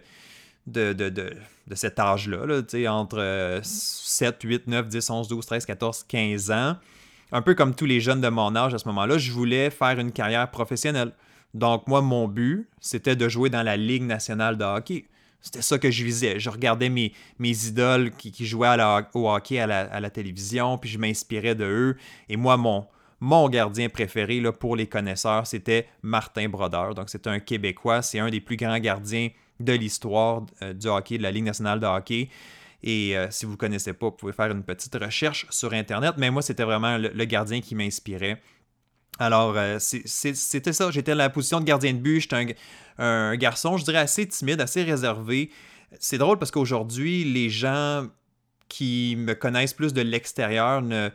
de, 0.65 0.93
de, 0.93 1.35
cet 1.73 1.99
âge-là, 1.99 2.45
là, 2.45 2.93
entre 2.93 3.59
7, 3.63 4.43
8, 4.43 4.67
9, 4.67 4.87
10, 4.87 5.09
11, 5.09 5.27
12, 5.27 5.45
13, 5.45 5.65
14, 5.65 6.05
15 6.07 6.51
ans, 6.51 6.77
un 7.31 7.41
peu 7.41 7.55
comme 7.55 7.73
tous 7.73 7.85
les 7.85 7.99
jeunes 7.99 8.21
de 8.21 8.29
mon 8.29 8.55
âge 8.55 8.73
à 8.73 8.77
ce 8.77 8.87
moment-là, 8.87 9.17
je 9.17 9.31
voulais 9.31 9.69
faire 9.71 9.99
une 9.99 10.11
carrière 10.11 10.51
professionnelle. 10.51 11.11
Donc, 11.55 11.87
moi, 11.87 12.01
mon 12.01 12.27
but, 12.27 12.67
c'était 12.79 13.15
de 13.15 13.27
jouer 13.29 13.49
dans 13.49 13.63
la 13.63 13.77
Ligue 13.77 14.03
nationale 14.03 14.57
de 14.57 14.63
hockey. 14.63 15.05
C'était 15.41 15.61
ça 15.61 15.77
que 15.77 15.89
je 15.89 16.03
visais. 16.03 16.39
Je 16.39 16.49
regardais 16.49 16.89
mes, 16.89 17.13
idoles 17.39 18.11
qui, 18.11 18.45
jouaient 18.45 18.75
au 19.13 19.29
hockey 19.29 19.59
à 19.59 19.67
la, 19.67 20.09
télévision, 20.09 20.77
puis 20.77 20.89
je 20.89 20.97
m'inspirais 20.97 21.55
de 21.55 21.63
eux. 21.63 21.97
Et 22.29 22.35
moi, 22.35 22.57
mon, 22.57 23.49
gardien 23.49 23.89
préféré 23.89 24.41
pour 24.59 24.75
les 24.75 24.87
connaisseurs, 24.87 25.47
c'était 25.47 25.87
Martin 26.01 26.49
Brodeur. 26.49 26.93
Donc, 26.93 27.09
c'est 27.09 27.27
un 27.27 27.39
Québécois. 27.39 28.01
C'est 28.01 28.19
un 28.19 28.29
des 28.29 28.41
plus 28.41 28.57
grands 28.57 28.79
gardiens 28.79 29.29
de 29.59 29.73
l'histoire 29.73 30.45
euh, 30.61 30.73
du 30.73 30.87
hockey, 30.87 31.17
de 31.17 31.23
la 31.23 31.31
Ligue 31.31 31.45
nationale 31.45 31.79
de 31.79 31.85
hockey. 31.85 32.29
Et 32.83 33.17
euh, 33.17 33.27
si 33.31 33.45
vous 33.45 33.53
ne 33.53 33.57
connaissez 33.57 33.93
pas, 33.93 34.07
vous 34.07 34.11
pouvez 34.11 34.33
faire 34.33 34.51
une 34.51 34.63
petite 34.63 34.95
recherche 34.95 35.47
sur 35.49 35.73
Internet. 35.73 36.15
Mais 36.17 36.29
moi, 36.29 36.41
c'était 36.41 36.63
vraiment 36.63 36.97
le, 36.97 37.25
gardien 37.25 37.61
qui 37.61 37.73
m'inspirait. 37.73 38.41
Alors, 39.17 39.55
euh, 39.57 39.77
c'était 39.79 40.73
ça. 40.73 40.91
J'étais 40.91 41.11
dans 41.11 41.17
la 41.17 41.29
position 41.29 41.59
de 41.59 41.65
gardien 41.65 41.93
de 41.93 41.99
but. 41.99 42.21
J'étais 42.21 42.55
un, 42.97 43.35
garçon, 43.37 43.77
je 43.77 43.85
dirais, 43.85 43.99
assez 43.99 44.27
timide, 44.27 44.61
assez 44.61 44.83
réservé. 44.83 45.49
C'est 45.99 46.17
drôle 46.17 46.37
parce 46.37 46.51
qu'aujourd'hui, 46.51 47.23
les 47.23 47.49
gens 47.49 48.07
qui 48.67 49.15
me 49.17 49.33
connaissent 49.33 49.73
plus 49.73 49.93
de 49.93 50.01
l'extérieur 50.01 50.81
ne 50.81 51.09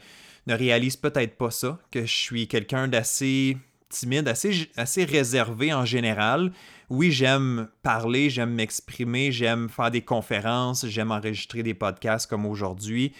réalisent 0.49 0.97
peut-être 0.97 1.37
pas 1.37 1.51
ça, 1.51 1.79
que 1.91 2.07
je 2.07 2.15
suis 2.15 2.49
quelqu'un 2.49 2.89
d'assez 2.89 3.59
timide, 3.91 4.29
assez, 4.29 5.05
réservé 5.05 5.75
en 5.75 5.85
général. 5.85 6.53
Oui, 6.89 7.13
j'aime 7.13 7.69
parler, 7.83 8.31
j'aime 8.31 8.55
m'exprimer, 8.55 9.31
j'aime 9.31 9.69
faire 9.69 9.91
des 9.91 10.03
conférences, 10.03 10.87
j'aime 10.87 11.13
enregistrer 11.13 11.63
des 11.63 11.75
podcasts 11.75 12.29
comme 12.29 12.47
aujourd'hui. 12.47 13.13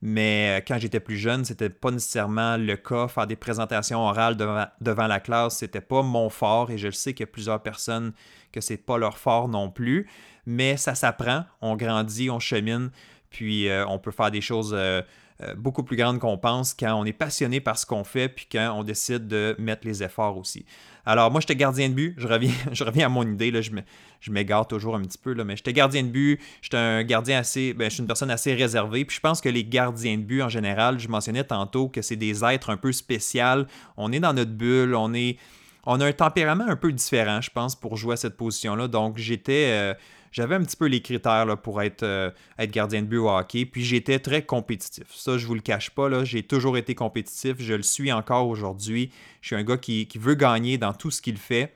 Mais 0.00 0.58
euh, 0.58 0.64
quand 0.66 0.78
j'étais 0.78 0.98
plus 0.98 1.16
jeune, 1.16 1.44
c'était 1.44 1.68
pas 1.68 1.92
nécessairement 1.92 2.56
le 2.56 2.76
cas. 2.76 3.06
Faire 3.06 3.26
des 3.26 3.36
présentations 3.36 4.00
orales 4.00 4.36
devant, 4.36 4.66
devant 4.80 5.06
la 5.06 5.20
classe, 5.20 5.58
c'était 5.58 5.80
pas 5.80 6.02
mon 6.02 6.28
fort. 6.28 6.70
Et 6.72 6.78
je 6.78 6.86
le 6.86 6.92
sais 6.92 7.14
qu'il 7.14 7.24
y 7.24 7.28
a 7.28 7.32
plusieurs 7.32 7.62
personnes 7.62 8.12
que 8.50 8.60
c'est 8.60 8.78
pas 8.78 8.98
leur 8.98 9.16
fort 9.16 9.48
non 9.48 9.70
plus. 9.70 10.08
Mais 10.44 10.76
ça 10.76 10.96
s'apprend. 10.96 11.44
On 11.60 11.76
grandit, 11.76 12.30
on 12.30 12.40
chemine. 12.40 12.90
Puis 13.30 13.68
euh, 13.68 13.86
on 13.86 13.98
peut 13.98 14.10
faire 14.10 14.30
des 14.30 14.40
choses 14.40 14.74
euh, 14.76 15.02
euh, 15.42 15.54
beaucoup 15.54 15.82
plus 15.82 15.96
grande 15.96 16.18
qu'on 16.18 16.38
pense 16.38 16.74
quand 16.74 16.94
on 16.94 17.04
est 17.04 17.12
passionné 17.12 17.60
par 17.60 17.78
ce 17.78 17.86
qu'on 17.86 18.04
fait, 18.04 18.28
puis 18.28 18.46
quand 18.50 18.74
on 18.76 18.82
décide 18.82 19.26
de 19.28 19.54
mettre 19.58 19.86
les 19.86 20.02
efforts 20.02 20.36
aussi. 20.36 20.64
Alors, 21.04 21.30
moi, 21.30 21.40
j'étais 21.40 21.56
gardien 21.56 21.88
de 21.88 21.94
but. 21.94 22.14
Je 22.16 22.28
reviens, 22.28 22.52
je 22.72 22.84
reviens 22.84 23.06
à 23.06 23.08
mon 23.08 23.26
idée. 23.26 23.50
Là, 23.50 23.60
je 23.60 24.30
m'égare 24.30 24.66
toujours 24.68 24.94
un 24.94 25.02
petit 25.02 25.18
peu. 25.18 25.32
Là, 25.32 25.44
mais 25.44 25.56
j'étais 25.56 25.72
gardien 25.72 26.02
de 26.02 26.08
but. 26.08 26.40
J'étais 26.60 26.76
un 26.76 27.02
gardien 27.02 27.38
assez. 27.38 27.74
Ben, 27.74 27.88
je 27.88 27.94
suis 27.94 28.00
une 28.02 28.06
personne 28.06 28.30
assez 28.30 28.54
réservée. 28.54 29.04
Puis 29.04 29.16
je 29.16 29.20
pense 29.20 29.40
que 29.40 29.48
les 29.48 29.64
gardiens 29.64 30.16
de 30.16 30.22
but, 30.22 30.42
en 30.42 30.48
général, 30.48 30.98
je 30.98 31.08
mentionnais 31.08 31.44
tantôt 31.44 31.88
que 31.88 32.02
c'est 32.02 32.16
des 32.16 32.44
êtres 32.44 32.70
un 32.70 32.76
peu 32.76 32.92
spéciaux. 32.92 33.66
On 33.96 34.12
est 34.12 34.20
dans 34.20 34.32
notre 34.32 34.52
bulle. 34.52 34.94
On 34.94 35.12
est. 35.14 35.38
On 35.84 36.00
a 36.00 36.06
un 36.06 36.12
tempérament 36.12 36.64
un 36.68 36.76
peu 36.76 36.92
différent, 36.92 37.40
je 37.40 37.50
pense, 37.50 37.74
pour 37.74 37.96
jouer 37.96 38.12
à 38.12 38.16
cette 38.16 38.36
position-là. 38.36 38.86
Donc, 38.86 39.18
j'étais. 39.18 39.70
Euh, 39.72 39.94
j'avais 40.32 40.54
un 40.54 40.62
petit 40.62 40.76
peu 40.76 40.86
les 40.86 41.02
critères 41.02 41.56
pour 41.62 41.82
être, 41.82 42.02
euh, 42.02 42.30
être 42.58 42.70
gardien 42.70 43.02
de 43.02 43.06
but 43.06 43.18
au 43.18 43.28
hockey. 43.28 43.66
Puis 43.66 43.84
j'étais 43.84 44.18
très 44.18 44.42
compétitif. 44.42 45.04
Ça, 45.10 45.38
je 45.38 45.46
vous 45.46 45.54
le 45.54 45.60
cache 45.60 45.90
pas. 45.90 46.24
J'ai 46.24 46.42
toujours 46.42 46.76
été 46.76 46.94
compétitif. 46.94 47.56
Je 47.58 47.74
le 47.74 47.82
suis 47.82 48.10
encore 48.10 48.48
aujourd'hui. 48.48 49.10
Je 49.42 49.48
suis 49.48 49.56
un 49.56 49.62
gars 49.62 49.76
qui, 49.76 50.08
veut 50.16 50.34
gagner 50.34 50.78
dans 50.78 50.94
tout 50.94 51.10
ce 51.10 51.20
qu'il 51.20 51.36
fait. 51.36 51.74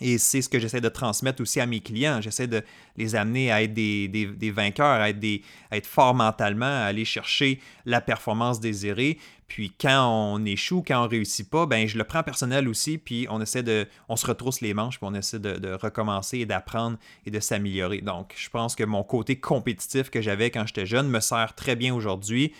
Et 0.00 0.18
c'est 0.18 0.42
ce 0.42 0.48
que 0.48 0.58
j'essaie 0.58 0.82
de 0.82 0.88
transmettre 0.90 1.40
aussi 1.40 1.58
à 1.58 1.66
mes 1.66 1.80
clients. 1.80 2.20
J'essaie 2.20 2.46
de 2.46 2.62
les 2.98 3.14
amener 3.14 3.50
à 3.50 3.62
être 3.62 3.72
des, 3.72 4.52
vainqueurs, 4.54 5.00
à 5.00 5.08
être, 5.08 5.18
des, 5.18 5.42
forts 5.84 6.14
mentalement, 6.14 6.66
à 6.66 6.84
aller 6.84 7.06
chercher 7.06 7.60
la 7.86 8.02
performance 8.02 8.60
désirée. 8.60 9.18
Puis 9.48 9.72
quand 9.80 10.08
on 10.08 10.44
échoue, 10.44 10.82
quand 10.86 11.04
on 11.04 11.08
réussit 11.08 11.48
pas, 11.48 11.66
ben 11.66 11.86
je 11.86 11.96
le 11.96 12.04
prends 12.04 12.24
personnel 12.24 12.68
aussi, 12.68 12.98
puis 12.98 13.26
on 13.30 13.40
essaie 13.40 13.62
de, 13.62 13.86
on 14.08 14.16
se 14.16 14.26
retrousse 14.26 14.60
les 14.60 14.74
manches, 14.74 14.98
puis 14.98 15.06
on 15.08 15.14
essaie 15.14 15.38
de, 15.38 15.52
de 15.54 15.72
recommencer 15.72 16.38
et 16.38 16.46
d'apprendre 16.46 16.98
et 17.24 17.30
de 17.30 17.38
s'améliorer. 17.38 18.00
Donc, 18.00 18.34
je 18.36 18.50
pense 18.50 18.74
que 18.74 18.82
mon 18.82 19.04
côté 19.04 19.36
compétitif 19.36 20.10
que 20.10 20.20
j'avais 20.20 20.50
quand 20.50 20.66
j'étais 20.66 20.84
jeune 20.84 21.08
me 21.08 21.20
sert 21.20 21.54
très 21.54 21.76
bien 21.76 21.94
aujourd'hui. 21.94 22.52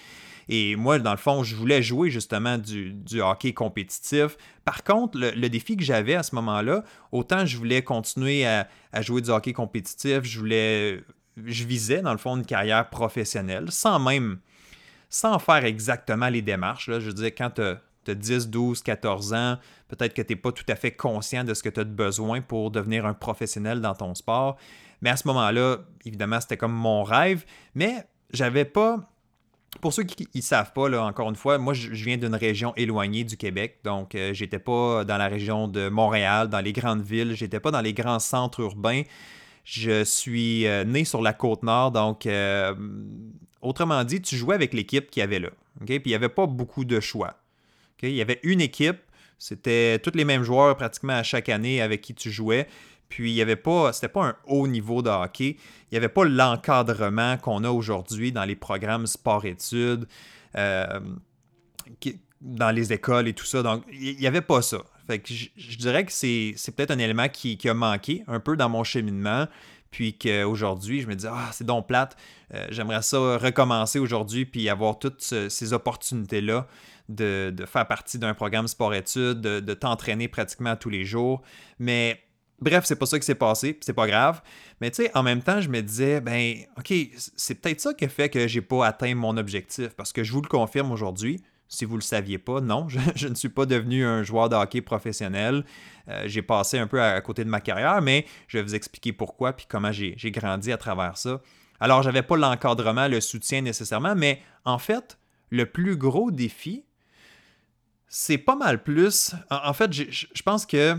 Et 0.48 0.76
moi, 0.76 0.98
dans 0.98 1.10
le 1.10 1.16
fond, 1.16 1.42
je 1.42 1.56
voulais 1.56 1.82
jouer 1.82 2.10
justement 2.10 2.56
du, 2.56 2.94
hockey 3.20 3.52
compétitif. 3.52 4.36
Par 4.64 4.84
contre, 4.84 5.18
le, 5.18 5.48
défi 5.48 5.76
que 5.76 5.82
j'avais 5.82 6.14
à 6.14 6.22
ce 6.22 6.34
moment-là, 6.36 6.84
autant 7.10 7.44
je 7.44 7.56
voulais 7.56 7.82
continuer 7.82 8.46
à, 8.46 8.68
jouer 9.00 9.22
du 9.22 9.30
hockey 9.30 9.52
compétitif, 9.52 10.22
je 10.22 10.38
voulais, 10.38 11.02
je 11.44 11.64
visais 11.64 12.00
dans 12.00 12.12
le 12.12 12.18
fond 12.18 12.36
une 12.36 12.46
carrière 12.46 12.88
professionnelle, 12.90 13.70
sans 13.70 13.98
même, 13.98 14.38
sans 15.08 15.38
faire 15.38 15.64
exactement 15.64 16.28
les 16.28 16.42
démarches. 16.42 16.88
Là. 16.88 17.00
Je 17.00 17.06
veux 17.06 17.14
dire, 17.14 17.32
quand 17.36 17.50
tu 17.50 17.62
as, 17.62 18.14
10, 18.14 18.48
12, 18.48 18.82
14 18.82 19.34
ans, 19.34 19.58
peut-être 19.88 20.14
que 20.14 20.22
tu 20.22 20.32
n'es 20.32 20.36
pas 20.36 20.52
tout 20.52 20.64
à 20.68 20.76
fait 20.76 20.92
conscient 20.92 21.42
de 21.42 21.54
ce 21.54 21.62
que 21.64 21.68
tu 21.68 21.80
as 21.80 21.84
besoin 21.84 22.40
pour 22.40 22.70
devenir 22.70 23.04
un 23.04 23.14
professionnel 23.14 23.80
dans 23.80 23.94
ton 23.94 24.14
sport. 24.14 24.56
Mais 25.02 25.10
à 25.10 25.16
ce 25.16 25.26
moment-là, 25.26 25.78
évidemment, 26.04 26.40
c'était 26.40 26.56
comme 26.56 26.72
mon 26.72 27.02
rêve, 27.02 27.44
mais 27.74 28.06
j'avais 28.32 28.64
pas 28.64 29.10
pour 29.80 29.92
ceux 29.92 30.04
qui 30.04 30.28
ne 30.34 30.40
savent 30.40 30.72
pas, 30.72 30.88
encore 31.02 31.28
une 31.28 31.36
fois, 31.36 31.58
moi, 31.58 31.74
je, 31.74 31.88
viens 31.90 32.16
d'une 32.16 32.34
région 32.34 32.74
éloignée 32.76 33.24
du 33.24 33.36
Québec. 33.36 33.78
Donc, 33.84 34.14
euh, 34.14 34.32
j'étais 34.34 34.58
pas 34.58 35.04
dans 35.04 35.16
la 35.16 35.28
région 35.28 35.68
de 35.68 35.88
Montréal, 35.88 36.48
dans 36.48 36.60
les 36.60 36.72
grandes 36.72 37.02
villes. 37.02 37.34
J'étais 37.34 37.60
pas 37.60 37.70
dans 37.70 37.80
les 37.80 37.92
grands 37.92 38.18
centres 38.18 38.60
urbains. 38.60 39.02
Je 39.64 40.04
suis 40.04 40.66
euh, 40.66 40.84
né 40.84 41.04
sur 41.04 41.22
la 41.22 41.32
côte 41.32 41.62
nord. 41.62 41.92
Donc, 41.92 42.26
euh, 42.26 42.74
autrement 43.60 44.04
dit, 44.04 44.20
tu 44.22 44.36
jouais 44.36 44.54
avec 44.54 44.72
l'équipe 44.72 45.10
qu'il 45.10 45.20
y 45.20 45.24
avait 45.24 45.40
là. 45.40 45.50
Puis, 45.84 46.00
il 46.04 46.08
n'y 46.08 46.14
avait 46.14 46.28
pas 46.28 46.46
beaucoup 46.46 46.84
de 46.84 47.00
choix. 47.00 47.34
Il 48.02 48.10
y 48.10 48.22
avait 48.22 48.40
une 48.42 48.60
équipe. 48.60 48.98
C'était 49.38 49.98
tous 49.98 50.12
les 50.14 50.24
mêmes 50.24 50.42
joueurs 50.42 50.76
pratiquement 50.76 51.14
à 51.14 51.22
chaque 51.22 51.48
année 51.48 51.82
avec 51.82 52.00
qui 52.00 52.14
tu 52.14 52.30
jouais. 52.30 52.66
Puis 53.08 53.30
il 53.30 53.34
n'y 53.34 53.42
avait 53.42 53.56
pas, 53.56 53.92
c'était 53.92 54.08
pas 54.08 54.24
un 54.24 54.36
haut 54.46 54.66
niveau 54.66 55.02
de 55.02 55.10
hockey. 55.10 55.56
Il 55.90 55.94
n'y 55.94 55.98
avait 55.98 56.08
pas 56.08 56.24
l'encadrement 56.24 57.36
qu'on 57.36 57.64
a 57.64 57.70
aujourd'hui 57.70 58.32
dans 58.32 58.44
les 58.44 58.56
programmes 58.56 59.06
sport-études, 59.06 60.06
euh, 60.56 61.00
dans 62.40 62.70
les 62.70 62.92
écoles 62.92 63.28
et 63.28 63.32
tout 63.32 63.44
ça. 63.44 63.62
Donc, 63.62 63.84
il 63.92 64.16
n'y 64.16 64.26
avait 64.26 64.40
pas 64.40 64.62
ça. 64.62 64.78
Fait 65.06 65.20
que 65.20 65.32
je, 65.32 65.76
dirais 65.78 66.04
que 66.04 66.12
c'est, 66.12 66.54
peut-être 66.74 66.90
un 66.90 66.98
élément 66.98 67.28
qui, 67.28 67.58
a 67.68 67.74
manqué 67.74 68.24
un 68.26 68.40
peu 68.40 68.56
dans 68.56 68.68
mon 68.68 68.82
cheminement. 68.82 69.46
Puis 69.92 70.18
qu'aujourd'hui, 70.18 71.00
je 71.00 71.06
me 71.06 71.14
dis, 71.14 71.26
ah, 71.28 71.48
c'est 71.52 71.64
donc 71.64 71.86
plate. 71.86 72.16
Euh, 72.52 72.66
j'aimerais 72.70 73.02
ça 73.02 73.38
recommencer 73.38 73.98
aujourd'hui 73.98 74.44
puis 74.44 74.68
avoir 74.68 74.98
toutes 74.98 75.22
ces 75.22 75.72
opportunités-là 75.72 76.66
de, 77.08 77.54
faire 77.66 77.86
partie 77.86 78.18
d'un 78.18 78.34
programme 78.34 78.66
sport-études, 78.66 79.40
de, 79.40 79.60
de 79.60 79.74
t'entraîner 79.74 80.26
pratiquement 80.26 80.74
tous 80.74 80.90
les 80.90 81.04
jours. 81.04 81.42
Mais 81.78 82.25
Bref, 82.60 82.84
c'est 82.86 82.96
pas 82.96 83.06
ça 83.06 83.18
qui 83.18 83.26
s'est 83.26 83.34
passé, 83.34 83.78
c'est 83.82 83.92
pas 83.92 84.06
grave. 84.06 84.40
Mais 84.80 84.90
tu 84.90 85.02
sais, 85.02 85.10
en 85.14 85.22
même 85.22 85.42
temps, 85.42 85.60
je 85.60 85.68
me 85.68 85.82
disais, 85.82 86.20
ben, 86.20 86.56
OK, 86.78 86.92
c'est 87.36 87.56
peut-être 87.56 87.80
ça 87.80 87.92
qui 87.92 88.08
fait 88.08 88.30
que 88.30 88.48
j'ai 88.48 88.62
pas 88.62 88.86
atteint 88.86 89.14
mon 89.14 89.36
objectif. 89.36 89.90
Parce 89.90 90.12
que 90.12 90.24
je 90.24 90.32
vous 90.32 90.40
le 90.40 90.48
confirme 90.48 90.90
aujourd'hui, 90.90 91.42
si 91.68 91.84
vous 91.84 91.96
le 91.96 92.02
saviez 92.02 92.38
pas, 92.38 92.60
non, 92.60 92.88
je, 93.14 93.28
ne 93.28 93.34
suis 93.34 93.50
pas 93.50 93.66
devenu 93.66 94.06
un 94.06 94.22
joueur 94.22 94.48
de 94.48 94.56
hockey 94.56 94.80
professionnel. 94.80 95.64
Euh, 96.08 96.22
j'ai 96.26 96.42
passé 96.42 96.78
un 96.78 96.86
peu 96.86 97.02
à, 97.02 97.20
côté 97.20 97.44
de 97.44 97.50
ma 97.50 97.60
carrière, 97.60 98.00
mais 98.00 98.24
je 98.48 98.56
vais 98.56 98.62
vous 98.64 98.74
expliquer 98.74 99.12
pourquoi 99.12 99.52
puis 99.52 99.66
comment 99.68 99.92
j'ai 99.92 100.30
grandi 100.30 100.72
à 100.72 100.78
travers 100.78 101.18
ça. 101.18 101.40
Alors, 101.78 102.02
j'avais 102.02 102.22
pas 102.22 102.38
l'encadrement, 102.38 103.06
le 103.06 103.20
soutien 103.20 103.60
nécessairement, 103.60 104.14
mais 104.14 104.40
en 104.64 104.78
fait, 104.78 105.18
le 105.50 105.66
plus 105.66 105.96
gros 105.96 106.30
défi, 106.30 106.84
c'est 108.08 108.38
pas 108.38 108.56
mal 108.56 108.82
plus. 108.82 109.34
En, 109.50 109.74
fait, 109.74 109.92
je 109.92 110.42
pense 110.42 110.64
que 110.64 110.96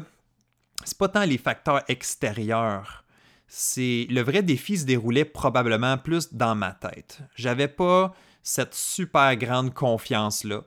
c'est 0.83 0.97
pas 0.97 1.09
tant 1.09 1.25
les 1.25 1.37
facteurs 1.37 1.83
extérieurs. 1.87 3.03
C'est 3.47 4.07
le 4.09 4.21
vrai 4.21 4.43
défi 4.43 4.77
se 4.77 4.85
déroulait 4.85 5.25
probablement 5.25 5.97
plus 5.97 6.33
dans 6.33 6.55
ma 6.55 6.71
tête. 6.71 7.19
J'avais 7.35 7.67
pas 7.67 8.13
cette 8.43 8.73
super 8.73 9.35
grande 9.37 9.73
confiance 9.73 10.43
là. 10.43 10.63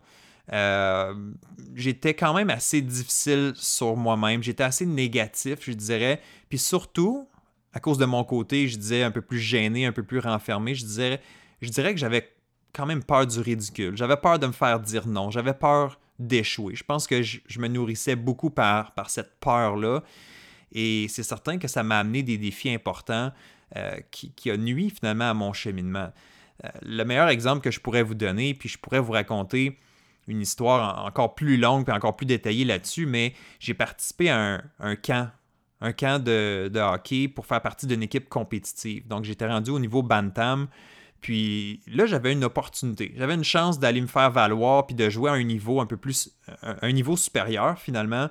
Euh, 0.52 1.14
j'étais 1.74 2.14
quand 2.14 2.34
même 2.34 2.50
assez 2.50 2.80
difficile 2.80 3.52
sur 3.54 3.96
moi-même. 3.96 4.42
J'étais 4.42 4.64
assez 4.64 4.86
négatif, 4.86 5.58
je 5.62 5.72
dirais. 5.72 6.20
Puis 6.48 6.58
surtout, 6.58 7.28
à 7.72 7.80
cause 7.80 7.98
de 7.98 8.04
mon 8.04 8.24
côté, 8.24 8.68
je 8.68 8.76
disais 8.76 9.02
un 9.02 9.10
peu 9.10 9.20
plus 9.22 9.38
gêné, 9.38 9.86
un 9.86 9.92
peu 9.92 10.02
plus 10.02 10.18
renfermé. 10.18 10.74
Je 10.74 10.84
dirais, 10.84 11.20
je 11.62 11.68
dirais 11.68 11.94
que 11.94 12.00
j'avais 12.00 12.32
quand 12.72 12.86
même 12.86 13.02
peur 13.02 13.26
du 13.26 13.40
ridicule. 13.40 13.96
J'avais 13.96 14.16
peur 14.16 14.38
de 14.38 14.46
me 14.46 14.52
faire 14.52 14.80
dire 14.80 15.06
non. 15.06 15.30
J'avais 15.30 15.54
peur 15.54 16.00
d'échouer. 16.20 16.76
Je 16.76 16.84
pense 16.84 17.06
que 17.06 17.22
je, 17.22 17.58
me 17.58 17.66
nourrissais 17.66 18.14
beaucoup 18.14 18.50
par, 18.50 18.92
cette 19.08 19.40
peur-là. 19.40 20.02
Et 20.72 21.06
c'est 21.08 21.24
certain 21.24 21.58
que 21.58 21.66
ça 21.66 21.82
m'a 21.82 21.98
amené 21.98 22.22
des 22.22 22.38
défis 22.38 22.70
importants 22.70 23.32
euh, 23.76 23.98
qui, 24.10 24.32
qui, 24.32 24.50
a 24.50 24.56
nuit 24.56 24.90
finalement 24.90 25.30
à 25.30 25.34
mon 25.34 25.52
cheminement. 25.52 26.12
Euh, 26.64 26.68
le 26.82 27.04
meilleur 27.04 27.28
exemple 27.28 27.62
que 27.62 27.70
je 27.70 27.80
pourrais 27.80 28.02
vous 28.02 28.14
donner, 28.14 28.54
puis 28.54 28.68
je 28.68 28.78
pourrais 28.78 29.00
vous 29.00 29.12
raconter 29.12 29.78
une 30.28 30.40
histoire 30.40 31.04
encore 31.04 31.34
plus 31.34 31.56
longue 31.56 31.88
et 31.88 31.92
encore 31.92 32.14
plus 32.14 32.26
détaillée 32.26 32.64
là-dessus, 32.64 33.06
mais 33.06 33.34
j'ai 33.58 33.74
participé 33.74 34.30
à 34.30 34.62
un, 34.78 34.96
camp, 34.96 35.30
un 35.80 35.92
camp 35.92 36.22
de, 36.22 36.70
de, 36.72 36.78
hockey 36.78 37.26
pour 37.26 37.46
faire 37.46 37.60
partie 37.62 37.86
d'une 37.86 38.02
équipe 38.02 38.28
compétitive. 38.28 39.08
Donc 39.08 39.24
j'étais 39.24 39.46
rendu 39.46 39.70
au 39.70 39.80
niveau 39.80 40.02
Bantam. 40.02 40.68
Puis 41.20 41.82
là, 41.86 42.06
j'avais 42.06 42.32
une 42.32 42.44
opportunité. 42.44 43.12
J'avais 43.16 43.34
une 43.34 43.44
chance 43.44 43.78
d'aller 43.78 44.00
me 44.00 44.06
faire 44.06 44.30
valoir 44.30 44.86
puis 44.86 44.94
de 44.94 45.08
jouer 45.10 45.30
à 45.30 45.34
un 45.34 45.42
niveau 45.42 45.80
un 45.80 45.86
peu 45.86 45.96
plus. 45.96 46.30
un, 46.62 46.92
niveau 46.92 47.16
supérieur 47.16 47.78
finalement. 47.78 48.30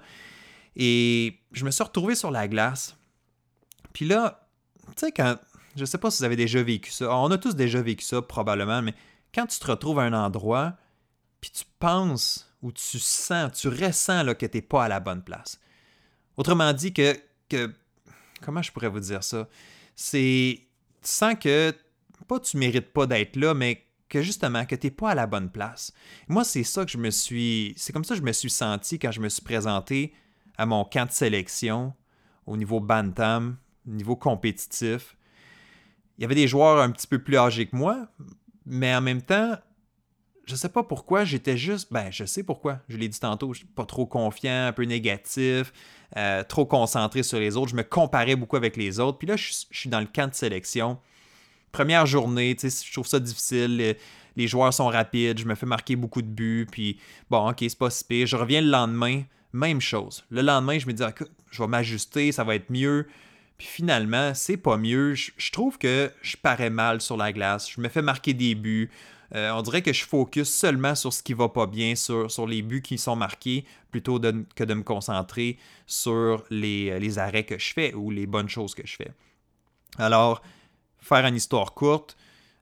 Et 0.76 1.40
je 1.52 1.66
me 1.66 1.72
suis 1.72 1.84
retrouvé 1.84 2.16
sur 2.16 2.32
la 2.32 2.48
glace. 2.48 2.98
Puis 3.94 4.06
là, 4.06 4.48
tu 4.88 4.94
sais, 4.98 5.12
quand. 5.12 5.38
Je 5.76 5.86
sais 5.86 6.00
pas 6.00 6.10
si 6.10 6.20
vous 6.20 6.24
avez 6.24 6.36
déjà 6.36 6.62
vécu 6.64 6.92
ça. 6.92 7.16
On 7.16 7.30
a 7.32 7.38
tous 7.38 7.56
déjà 7.56 7.82
vécu 7.82 8.04
ça, 8.04 8.22
probablement, 8.22 8.82
mais 8.82 8.96
quand 9.34 9.46
tu 9.46 9.60
te 9.60 9.68
retrouves 9.68 10.00
à 10.00 10.04
un 10.04 10.14
endroit, 10.14 10.76
puis 11.42 11.52
tu 11.52 11.64
penses 11.78 12.52
ou 12.62 12.72
tu 12.72 13.00
sens, 13.00 13.52
tu 13.54 13.68
ressens 13.70 14.24
là, 14.24 14.36
que 14.36 14.46
tu 14.46 14.58
n'es 14.58 14.62
pas 14.62 14.86
à 14.86 14.88
la 14.88 15.00
bonne 15.00 15.24
place. 15.24 15.60
Autrement 16.38 16.74
dit, 16.74 16.92
que, 16.92 17.18
que. 17.50 17.72
Comment 18.42 18.62
je 18.62 18.72
pourrais 18.72 18.90
vous 18.90 19.00
dire 19.00 19.24
ça? 19.24 19.48
C'est. 19.96 20.62
Tu 21.02 21.08
sens 21.08 21.36
que 21.40 21.74
pas 22.30 22.40
tu 22.40 22.56
mérites 22.58 22.94
pas 22.94 23.08
d'être 23.08 23.36
là, 23.36 23.54
mais 23.54 23.84
que 24.08 24.22
justement, 24.22 24.66
que 24.66 24.76
tu 24.76 24.88
n'es 24.88 24.92
pas 24.92 25.12
à 25.12 25.16
la 25.16 25.28
bonne 25.28 25.50
place. 25.50 25.94
Moi, 26.28 26.44
c'est 26.44 26.64
ça 26.64 26.86
que 26.86 26.92
je 26.92 26.98
me 26.98 27.10
suis. 27.10 27.74
C'est 27.76 27.92
comme 27.92 28.06
ça 28.06 28.14
que 28.14 28.22
je 28.22 28.26
me 28.26 28.32
suis 28.32 28.50
senti 28.50 29.00
quand 29.00 29.12
je 29.12 29.20
me 29.20 29.30
suis 29.30 29.42
présenté 29.42 30.14
à 30.58 30.66
mon 30.66 30.86
camp 30.86 31.06
de 31.06 31.12
sélection 31.12 31.94
au 32.46 32.56
niveau 32.56 32.80
Bantam, 32.80 33.58
au 33.88 33.92
niveau 33.92 34.16
compétitif. 34.16 35.18
Il 36.18 36.22
y 36.22 36.26
avait 36.26 36.36
des 36.36 36.48
joueurs 36.48 36.80
un 36.82 36.92
petit 36.92 37.08
peu 37.08 37.20
plus 37.20 37.38
âgés 37.38 37.68
que 37.68 37.76
moi, 37.76 38.08
mais 38.66 38.94
en 38.94 39.02
même 39.02 39.22
temps, 39.22 39.56
je 40.46 40.56
sais 40.56 40.70
pas 40.70 40.84
pourquoi, 40.84 41.26
j'étais 41.26 41.58
juste. 41.58 41.94
Ben, 41.94 42.12
je 42.12 42.26
sais 42.26 42.44
pourquoi. 42.44 42.80
Je 42.90 42.98
l'ai 42.98 43.08
dit 43.08 43.20
tantôt, 43.20 43.54
je 43.54 43.60
suis 43.60 43.68
pas 43.68 43.86
trop 43.86 44.08
confiant, 44.08 44.68
un 44.68 44.74
peu 44.74 44.84
négatif, 44.84 45.72
euh, 46.18 46.44
trop 46.44 46.66
concentré 46.66 47.24
sur 47.24 47.40
les 47.40 47.56
autres. 47.56 47.70
Je 47.70 47.76
me 47.76 47.84
comparais 47.84 48.36
beaucoup 48.36 48.56
avec 48.56 48.76
les 48.76 49.00
autres. 49.00 49.20
Puis 49.20 49.28
là, 49.28 49.36
je 49.38 49.52
suis 49.72 49.90
dans 49.90 50.00
le 50.00 50.08
camp 50.08 50.28
de 50.28 50.34
sélection 50.34 50.98
première 51.72 52.06
journée, 52.06 52.56
je 52.62 52.92
trouve 52.92 53.08
ça 53.08 53.20
difficile. 53.20 53.96
Les, 54.36 54.48
joueurs 54.48 54.74
sont 54.74 54.88
rapides, 54.88 55.40
je 55.40 55.46
me 55.46 55.56
fais 55.56 55.66
marquer 55.66 55.96
beaucoup 55.96 56.22
de 56.22 56.28
buts, 56.28 56.68
puis 56.72 56.98
bon, 57.30 57.50
ok, 57.50 57.58
c'est 57.60 57.78
pas 57.78 57.90
si 57.90 58.04
pire. 58.06 58.26
Je 58.26 58.38
reviens 58.38 58.62
le 58.62 58.70
lendemain, 58.70 59.24
même 59.52 59.82
chose. 59.82 60.24
Le 60.30 60.42
lendemain, 60.42 60.80
je 60.80 60.88
me 60.88 60.94
dis, 60.94 61.04
je 61.52 61.62
vais 61.62 61.68
m'ajuster, 61.68 62.32
ça 62.32 62.44
va 62.44 62.56
être 62.56 62.70
mieux. 62.70 63.08
Puis 63.58 63.68
finalement, 63.68 64.34
c'est 64.34 64.56
pas 64.56 64.78
mieux. 64.78 65.14
Je, 65.16 65.52
trouve 65.52 65.78
que 65.78 66.12
je 66.22 66.38
parais 66.38 66.70
mal 66.70 67.02
sur 67.02 67.18
la 67.18 67.34
glace. 67.34 67.70
Je 67.70 67.82
me 67.82 67.90
fais 67.90 68.02
marquer 68.02 68.34
des 68.34 68.56
buts. 68.56 68.90
Euh, 69.36 69.52
on 69.52 69.62
dirait 69.62 69.82
que 69.82 69.92
je 69.92 70.06
focus 70.06 70.50
seulement 70.50 70.96
sur 70.96 71.12
ce 71.12 71.22
qui 71.22 71.34
va 71.34 71.50
pas 71.50 71.68
bien, 71.68 71.96
sur, 71.96 72.48
les 72.48 72.62
buts 72.62 72.82
qui 72.82 72.98
sont 72.98 73.18
marqués, 73.18 73.66
plutôt 73.92 74.20
que 74.20 74.64
de 74.64 74.74
me 74.74 74.84
concentrer 74.84 75.58
sur 75.86 76.46
les 76.50 77.20
arrêts 77.20 77.44
que 77.44 77.60
je 77.60 77.74
fais 77.74 77.94
ou 77.94 78.10
les 78.10 78.26
bonnes 78.26 78.50
choses 78.50 78.74
que 78.74 78.88
je 78.88 78.96
fais. 78.96 79.12
Alors, 79.98 80.42
faire 81.02 81.26
une 81.26 81.36
histoire 81.36 81.74
courte, 81.74 82.18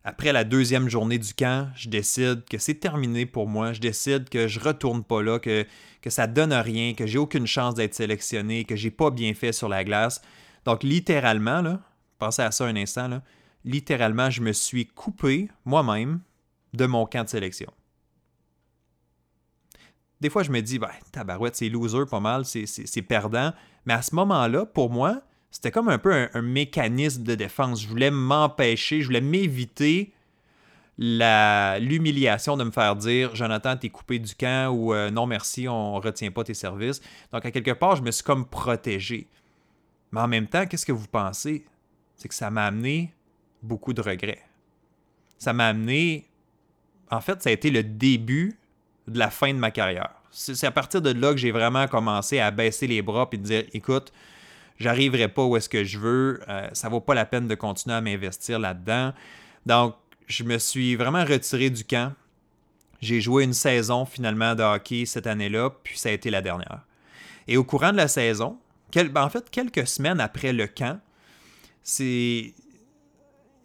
après 0.08 0.32
la 0.32 0.46
deuxième 0.46 0.88
journée 0.88 1.18
du 1.18 1.34
camp, 1.34 1.70
je 1.76 1.90
décide 1.90 2.46
que 2.46 2.58
c'est 2.58 2.76
terminé 2.76 3.26
pour 3.26 3.46
moi. 3.46 3.74
Je 3.74 3.82
décide 3.82 4.30
que 4.30 4.48
je 4.48 4.58
retourne 4.58 5.04
pas 5.04 5.22
là, 5.22 5.38
que, 5.38 5.66
que 6.02 6.10
ça 6.10 6.28
donne 6.28 6.54
rien, 6.54 6.94
que 6.94 7.06
j'ai 7.06 7.18
aucune 7.18 7.46
chance 7.46 7.76
d'être 7.76 7.94
sélectionné, 7.94 8.64
que 8.64 8.78
j'ai 8.78 8.90
pas 8.90 9.12
bien 9.12 9.34
fait 9.34 9.52
sur 9.52 9.68
la 9.68 9.84
glace. 9.84 10.22
Donc 10.64 10.84
littéralement, 10.84 11.62
là, 11.62 11.82
pensez 12.20 12.42
à 12.42 12.52
ça 12.52 12.66
un 12.66 12.78
instant, 12.78 13.10
là, 13.10 13.22
littéralement, 13.66 14.30
je 14.30 14.42
me 14.42 14.54
suis 14.54 14.86
coupé 14.86 15.50
moi-même 15.66 16.22
de 16.74 16.86
mon 16.86 17.06
camp 17.06 17.26
de 17.26 17.30
sélection. 17.30 17.74
Des 20.22 20.30
fois, 20.30 20.44
je 20.44 20.52
me 20.52 20.62
dis, 20.62 20.80
ben, 20.80 20.88
tabarouette, 21.12 21.58
c'est 21.58 21.68
loser 21.68 22.06
pas 22.10 22.22
mal, 22.22 22.46
c'est 22.46 23.02
perdant. 23.02 23.52
Mais 23.86 23.94
à 23.94 24.02
ce 24.02 24.16
moment-là, 24.16 24.66
pour 24.66 24.90
moi, 24.90 25.22
c'était 25.52 25.72
comme 25.72 25.90
un 25.90 25.98
peu 25.98 26.28
un, 26.34 26.42
mécanisme 26.42 27.24
de 27.24 27.36
défense. 27.36 27.82
Je 27.82 27.88
voulais 27.88 28.12
m'empêcher, 28.12 29.02
je 29.02 29.08
voulais 29.08 29.22
m'éviter 29.22 30.14
l'humiliation 31.00 32.58
de 32.58 32.64
me 32.64 32.72
faire 32.72 32.96
dire 32.96 33.36
Jonathan, 33.36 33.78
t'es 33.78 33.90
coupé 33.90 34.18
du 34.18 34.34
camp 34.34 34.72
ou 34.74 34.94
euh, 34.94 35.12
non 35.12 35.28
merci, 35.28 35.68
on 35.68 36.00
retient 36.00 36.32
pas 36.32 36.44
tes 36.44 36.56
services. 36.56 37.02
Donc 37.32 37.46
à 37.46 37.52
quelque 37.52 37.72
part, 37.72 37.96
je 37.96 38.02
me 38.02 38.12
suis 38.12 38.24
comme 38.24 38.46
protégé. 38.46 39.28
Mais 40.12 40.22
en 40.22 40.28
même 40.28 40.48
temps, 40.48 40.66
qu'est-ce 40.66 40.86
que 40.86 40.92
vous 40.92 41.08
pensez? 41.08 41.66
C'est 42.16 42.28
que 42.28 42.36
ça 42.36 42.50
m'a 42.50 42.66
amené 42.66 43.14
beaucoup 43.62 43.94
de 43.94 44.02
regrets. 44.02 44.44
Ça 45.38 45.54
m'a 45.54 45.68
amené. 45.68 46.26
En 47.12 47.22
fait, 47.22 47.42
ça 47.42 47.50
a 47.50 47.54
été 47.54 47.70
le 47.70 47.84
début 47.84 48.58
de 49.08 49.20
la 49.20 49.30
fin 49.30 49.54
de 49.54 49.60
ma 49.60 49.72
carrière. 49.72 50.10
C'est 50.32 50.66
à 50.66 50.72
partir 50.72 51.02
de 51.02 51.12
là 51.12 51.32
que 51.32 51.38
j'ai 51.38 51.52
vraiment 51.52 51.88
commencé 51.88 52.40
à 52.40 52.52
baisser 52.52 52.88
les 52.88 53.02
bras 53.02 53.30
et 53.32 53.38
dire 53.38 53.64
écoute, 53.74 54.12
j'arriverai 54.78 55.28
pas 55.28 55.44
où 55.44 55.58
est-ce 55.58 55.70
que 55.70 55.84
je 55.84 56.00
veux, 56.00 56.42
euh, 56.50 56.68
ça 56.74 56.90
vaut 56.90 57.02
pas 57.02 57.14
la 57.14 57.26
peine 57.26 57.48
de 57.48 57.56
continuer 57.56 57.96
à 57.96 58.02
m'investir 58.02 58.60
là-dedans. 58.60 59.14
Donc, 59.66 59.96
je 60.28 60.44
me 60.44 60.58
suis 60.58 60.96
vraiment 60.96 61.24
retiré 61.24 61.70
du 61.70 61.84
camp. 61.84 62.14
J'ai 63.02 63.22
joué 63.22 63.44
une 63.44 63.54
saison 63.54 64.06
finalement 64.06 64.56
de 64.56 64.64
hockey 64.64 65.06
cette 65.06 65.28
année-là, 65.28 65.72
puis 65.84 65.98
ça 65.98 66.10
a 66.10 66.12
été 66.12 66.30
la 66.30 66.42
dernière. 66.42 66.82
Et 67.48 67.58
au 67.58 67.64
courant 67.64 67.92
de 67.92 67.98
la 67.98 68.08
saison, 68.08 68.58
ben, 68.94 69.24
en 69.24 69.30
fait, 69.30 69.50
quelques 69.50 69.88
semaines 69.88 70.20
après 70.20 70.54
le 70.54 70.68
camp, 70.68 71.00
c'est. 71.84 72.54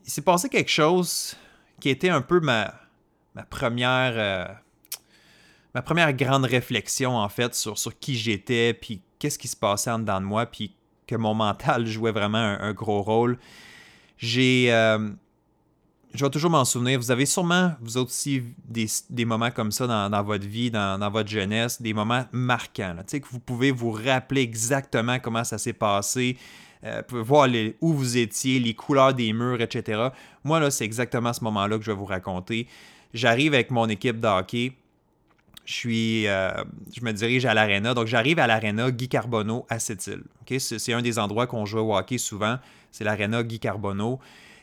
Il 0.04 0.10
s'est 0.10 0.22
passé 0.22 0.48
quelque 0.48 0.70
chose 0.70 1.36
qui 1.80 1.88
était 1.88 2.08
un 2.08 2.22
peu 2.22 2.40
ma, 2.40 2.74
ma 3.34 3.44
première. 3.44 4.12
Euh, 4.16 4.52
ma 5.74 5.82
première 5.82 6.12
grande 6.12 6.44
réflexion, 6.44 7.16
en 7.16 7.28
fait, 7.28 7.54
sur, 7.54 7.78
sur 7.78 7.98
qui 7.98 8.16
j'étais, 8.16 8.74
puis 8.74 9.00
qu'est-ce 9.18 9.38
qui 9.38 9.48
se 9.48 9.56
passait 9.56 9.90
en 9.90 9.98
dedans 10.00 10.20
de 10.20 10.26
moi, 10.26 10.44
puis 10.46 10.74
que 11.12 11.18
mon 11.18 11.34
mental 11.34 11.86
jouait 11.86 12.12
vraiment 12.12 12.38
un, 12.38 12.72
gros 12.72 13.02
rôle. 13.02 13.38
J'ai. 14.16 14.72
Euh, 14.72 15.10
je 16.14 16.24
vais 16.24 16.30
toujours 16.30 16.50
m'en 16.50 16.64
souvenir. 16.64 16.98
Vous 16.98 17.10
avez 17.10 17.24
sûrement, 17.24 17.72
vous 17.80 17.96
aussi, 17.96 18.42
des, 18.68 19.24
moments 19.24 19.50
comme 19.50 19.72
ça 19.72 19.86
dans, 19.86 20.22
votre 20.22 20.46
vie, 20.46 20.70
dans, 20.70 21.10
votre 21.10 21.30
jeunesse, 21.30 21.80
des 21.80 21.94
moments 21.94 22.24
marquants. 22.32 22.94
Là, 22.94 23.02
que 23.02 23.26
vous 23.30 23.40
pouvez 23.40 23.70
vous 23.70 23.92
rappeler 23.92 24.42
exactement 24.42 25.18
comment 25.20 25.42
ça 25.42 25.56
s'est 25.56 25.72
passé, 25.72 26.36
euh, 26.84 27.00
voir 27.08 27.48
où 27.80 27.94
vous 27.94 28.18
étiez, 28.18 28.60
les 28.60 28.74
couleurs 28.74 29.14
des 29.14 29.32
murs, 29.32 29.62
etc. 29.62 30.08
Moi, 30.44 30.60
là, 30.60 30.70
c'est 30.70 30.84
exactement 30.84 31.32
ce 31.32 31.42
moment-là 31.44 31.78
que 31.78 31.84
je 31.84 31.90
vais 31.90 31.96
vous 31.96 32.04
raconter. 32.04 32.68
J'arrive 33.14 33.54
avec 33.54 33.70
mon 33.70 33.88
équipe 33.88 34.20
de 34.20 34.28
hockey. 34.28 34.72
Je 35.64 35.72
suis, 35.72 36.26
euh, 36.26 36.50
je 36.94 37.04
me 37.04 37.12
dirige 37.12 37.46
à 37.46 37.54
l'aréna. 37.54 37.94
Donc, 37.94 38.06
j'arrive 38.06 38.38
à 38.38 38.46
l'aréna 38.46 38.90
Guy 38.90 39.08
Carbonneau 39.08 39.64
à 39.68 39.78
Sept-Îles. 39.78 40.24
C'est 40.58 40.92
un 40.92 41.02
des 41.02 41.18
endroits 41.18 41.46
qu'on 41.46 41.64
joue 41.64 41.78
au 41.78 41.96
hockey 41.96 42.18
souvent. 42.18 42.58
C'est 42.90 43.04
l'aréna 43.04 43.42
Guy 43.42 43.60
Carbonneau. 43.60 44.18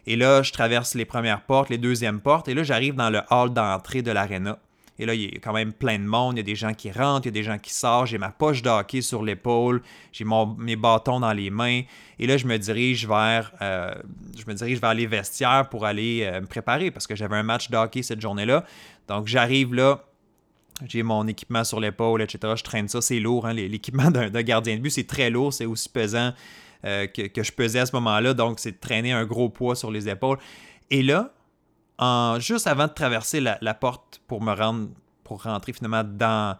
Et 0.06 0.16
là, 0.16 0.42
je 0.42 0.52
traverse 0.52 0.96
les 0.96 1.06
premières 1.06 1.42
portes, 1.42 1.70
les 1.70 1.78
deuxièmes 1.78 2.20
portes, 2.20 2.48
et 2.48 2.54
là, 2.54 2.64
j'arrive 2.64 2.96
dans 2.96 3.10
le 3.10 3.22
hall 3.30 3.54
d'entrée 3.54 4.02
de 4.02 4.12
l'aréna. 4.12 4.58
Et 4.98 5.06
là, 5.06 5.14
il 5.14 5.22
y 5.22 5.28
a 5.28 5.40
quand 5.40 5.54
même 5.54 5.72
plein 5.72 5.98
de 5.98 6.04
monde, 6.04 6.36
il 6.36 6.38
y 6.38 6.40
a 6.42 6.44
des 6.44 6.56
gens 6.56 6.74
qui 6.74 6.92
rentrent, 6.92 7.26
il 7.26 7.30
y 7.30 7.34
a 7.38 7.40
des 7.40 7.44
gens 7.44 7.58
qui 7.58 7.74
sortent, 7.74 8.08
j'ai 8.08 8.18
ma 8.18 8.32
poche 8.32 8.62
de 8.62 8.70
hockey 8.70 9.02
sur 9.02 9.24
l'épaule, 9.24 9.82
j'ai 10.12 10.26
mes 10.58 10.76
bâtons 10.76 11.22
dans 11.22 11.32
les 11.32 11.50
mains. 11.50 11.84
Et 12.18 12.28
là, 12.28 12.36
je 12.36 12.46
me 12.46 12.58
dirige 12.58 13.08
vers, 13.08 13.54
euh, 13.62 13.94
je 14.38 14.44
me 14.46 14.54
dirige 14.54 14.82
vers 14.82 14.94
les 14.94 15.06
vestiaires 15.06 15.70
pour 15.70 15.86
aller 15.86 16.24
euh, 16.24 16.42
me 16.42 16.48
préparer 16.48 16.92
parce 16.92 17.08
que 17.08 17.16
j'avais 17.16 17.38
un 17.38 17.44
match 17.44 17.70
de 17.70 17.78
hockey 17.78 18.04
cette 18.04 18.20
journée-là. 18.20 18.66
Donc, 19.08 19.28
j'arrive 19.28 19.74
là, 19.74 20.04
j'ai 20.86 21.04
mon 21.04 21.28
équipement 21.28 21.64
sur 21.64 21.80
l'épaule, 21.80 22.22
etc. 22.22 22.54
Je 22.56 22.64
traîne 22.64 22.88
ça, 22.88 23.02
c'est 23.02 23.20
lourd. 23.20 23.46
Hein, 23.46 23.54
l'équipement 23.54 24.12
d'un 24.12 24.30
gardien 24.44 24.76
de 24.76 24.82
but, 24.82 24.90
c'est 24.90 25.08
très 25.08 25.30
lourd, 25.30 25.54
c'est 25.54 25.66
aussi 25.66 25.90
pesant 25.90 26.34
euh, 26.86 27.08
que, 27.08 27.44
je 27.44 27.52
pesais 27.52 27.80
à 27.80 27.86
ce 27.86 27.96
moment-là. 27.96 28.34
Donc, 28.34 28.60
c'est 28.60 28.72
de 28.72 28.80
traîner 28.80 29.12
un 29.12 29.26
gros 29.26 29.50
poids 29.50 29.76
sur 29.76 29.92
les 29.92 30.08
épaules. 30.08 30.38
Et 30.90 31.04
là, 31.04 31.32
juste 32.40 32.68
avant 32.68 32.88
de 32.88 32.94
traverser 32.94 33.42
la, 33.42 33.74
porte 33.74 34.22
pour 34.28 34.42
me 34.42 34.54
rendre, 34.54 34.90
pour 35.24 35.44
rentrer 35.44 35.74
finalement 35.74 36.04
dans, 36.04 36.58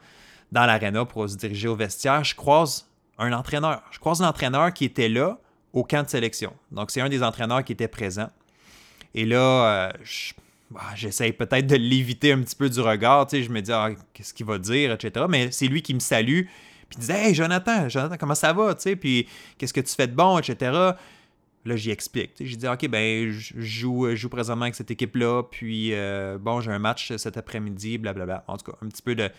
dans 0.52 0.66
l'aréna 0.66 1.06
pour 1.06 1.30
se 1.30 1.36
diriger 1.36 1.68
au 1.68 1.76
vestiaire, 1.76 2.24
je 2.24 2.36
croise 2.36 2.88
un 3.18 3.34
entraîneur. 3.34 3.82
Je 3.92 4.00
croise 4.00 4.22
un 4.22 4.28
entraîneur 4.28 4.74
qui 4.74 4.86
était 4.86 5.10
là 5.10 5.38
au 5.74 5.84
camp 5.84 6.04
de 6.04 6.10
sélection. 6.10 6.54
Donc, 6.72 6.92
c'est 6.92 7.02
un 7.02 7.10
des 7.10 7.24
entraîneurs 7.24 7.64
qui 7.64 7.74
était 7.74 7.88
présent. 7.88 8.30
Et 9.16 9.26
là, 9.26 9.38
euh, 9.38 9.92
bah, 10.72 10.82
j'essaye 10.96 11.34
peut-être 11.34 11.68
de 11.68 11.76
l'éviter 11.76 12.32
un 12.32 12.42
petit 12.42 12.56
peu 12.56 12.70
du 12.70 12.80
regard. 12.80 13.28
Tu 13.28 13.38
sais, 13.38 13.44
je 13.44 13.52
me 13.52 13.62
dis, 13.62 13.72
ah, 13.72 13.90
qu'est-ce 14.14 14.34
qu'il 14.34 14.46
va 14.46 14.60
dire, 14.60 14.92
etc. 14.92 15.26
Mais 15.30 15.52
c'est 15.52 15.68
lui 15.68 15.82
qui 15.82 15.94
me 15.94 16.00
salue. 16.00 16.44
Puis 16.90 16.98
il 16.98 17.00
disait 17.02 17.28
Hey 17.28 17.36
Jonathan, 17.36 17.88
Jonathan, 17.88 18.16
comment 18.20 18.36
ça 18.36 18.52
va? 18.52 18.74
Tu 18.76 18.82
sais, 18.82 18.96
puis 18.96 19.28
qu'est-ce 19.58 19.74
que 19.74 19.82
tu 19.82 19.94
fais 19.94 20.08
de 20.08 20.16
bon, 20.16 20.40
etc. 20.40 20.72
Là, 21.66 21.76
j'y 21.76 21.92
explique. 21.92 22.32
J'ai 22.40 22.56
dit 22.56 22.68
Ok, 22.68 22.88
ben, 22.88 23.30
je 23.30 23.54
joue, 23.60 24.16
joue 24.16 24.30
présentement 24.30 24.64
avec 24.64 24.76
cette 24.76 24.90
équipe-là, 24.90 25.44
puis 25.44 25.94
euh, 25.94 26.38
bon, 26.40 26.62
j'ai 26.62 26.72
un 26.72 26.80
match 26.80 27.16
cet 27.18 27.38
après-midi, 27.38 28.00
blablabla. 28.00 28.44
En 28.48 28.58
tout 28.58 28.72
cas, 28.72 28.78
un 28.82 28.88
petit 28.88 29.04
peu 29.04 29.16
de. 29.16 29.30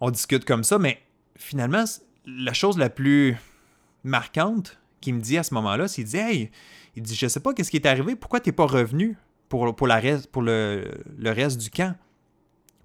On 0.00 0.10
discute 0.10 0.44
comme 0.44 0.62
ça, 0.62 0.78
mais 0.78 1.00
finalement, 1.36 1.84
la 2.24 2.52
chose 2.52 2.78
la 2.78 2.88
plus 2.88 3.36
marquante 4.04 4.78
qu'il 5.00 5.14
me 5.14 5.20
dit 5.20 5.38
à 5.38 5.42
ce 5.42 5.54
moment-là, 5.54 5.88
c'est 5.88 6.02
qu'il 6.02 6.10
dit 6.10 6.18
Hey, 6.18 6.50
il 6.94 7.02
dit 7.02 7.16
Je 7.16 7.26
sais 7.26 7.40
pas 7.40 7.52
qu'est-ce 7.52 7.70
qui 7.70 7.78
est 7.78 7.86
arrivé, 7.86 8.14
pourquoi 8.14 8.38
t'es 8.38 8.52
pas 8.52 8.66
revenu? 8.66 9.16
Pour, 9.48 9.66
le 9.86 11.30
reste 11.30 11.58
du 11.58 11.70
camp? 11.70 11.96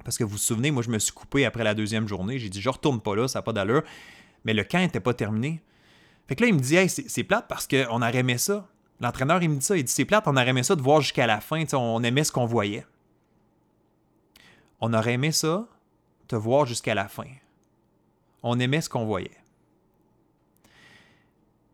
Parce 0.04 0.18
que 0.18 0.24
vous 0.24 0.32
vous 0.32 0.38
souvenez, 0.38 0.72
moi, 0.72 0.84
je 0.84 0.90
me 0.90 1.00
suis 1.00 1.14
coupé 1.14 1.46
après 1.46 1.64
la 1.64 1.74
deuxième 1.74 2.08
journée. 2.08 2.38
J'ai 2.38 2.50
dit, 2.50 2.62
je 2.62 2.70
retourne 2.70 3.00
pas 3.00 3.16
là, 3.16 3.28
ça 3.28 3.40
n'a 3.40 3.44
pas 3.44 3.54
d'allure. 3.54 3.84
Mais 4.44 4.54
le 4.54 4.64
camp 4.64 4.80
n'était 4.80 5.00
pas 5.00 5.14
terminé. 5.14 5.62
Fait 6.28 6.36
que 6.36 6.44
là, 6.44 6.50
il 6.50 6.54
me 6.54 6.60
dit, 6.60 6.76
hey, 6.76 6.90
c'est 6.90 7.24
plate 7.24 7.48
parce 7.48 7.68
qu'on 7.68 8.02
aurait 8.02 8.18
aimé 8.18 8.38
ça. 8.38 8.68
L'entraîneur, 9.00 9.42
il 9.42 9.50
me 9.50 9.56
dit 9.58 9.66
ça. 9.66 9.78
Il 9.78 9.84
dit, 9.84 9.92
c'est 9.92 10.06
plate, 10.06 10.28
on 10.28 10.36
aurait 10.36 10.50
aimé 10.50 10.64
ça 10.64 10.76
de 10.76 10.82
voir 10.82 11.02
jusqu'à 11.02 11.28
la 11.28 11.42
fin. 11.42 11.64
On 11.74 12.04
aimait 12.04 12.24
ce 12.24 12.32
qu'on 12.32 12.46
voyait. 12.46 12.86
On 14.82 14.94
aurait 14.94 15.14
aimé 15.14 15.32
ça, 15.32 15.66
te 16.28 16.36
voir 16.36 16.66
jusqu'à 16.66 16.94
la 16.94 17.08
fin. 17.08 17.28
On 18.42 18.60
aimait 18.60 18.82
ce 18.82 18.90
qu'on 18.90 19.06
voyait. 19.06 19.32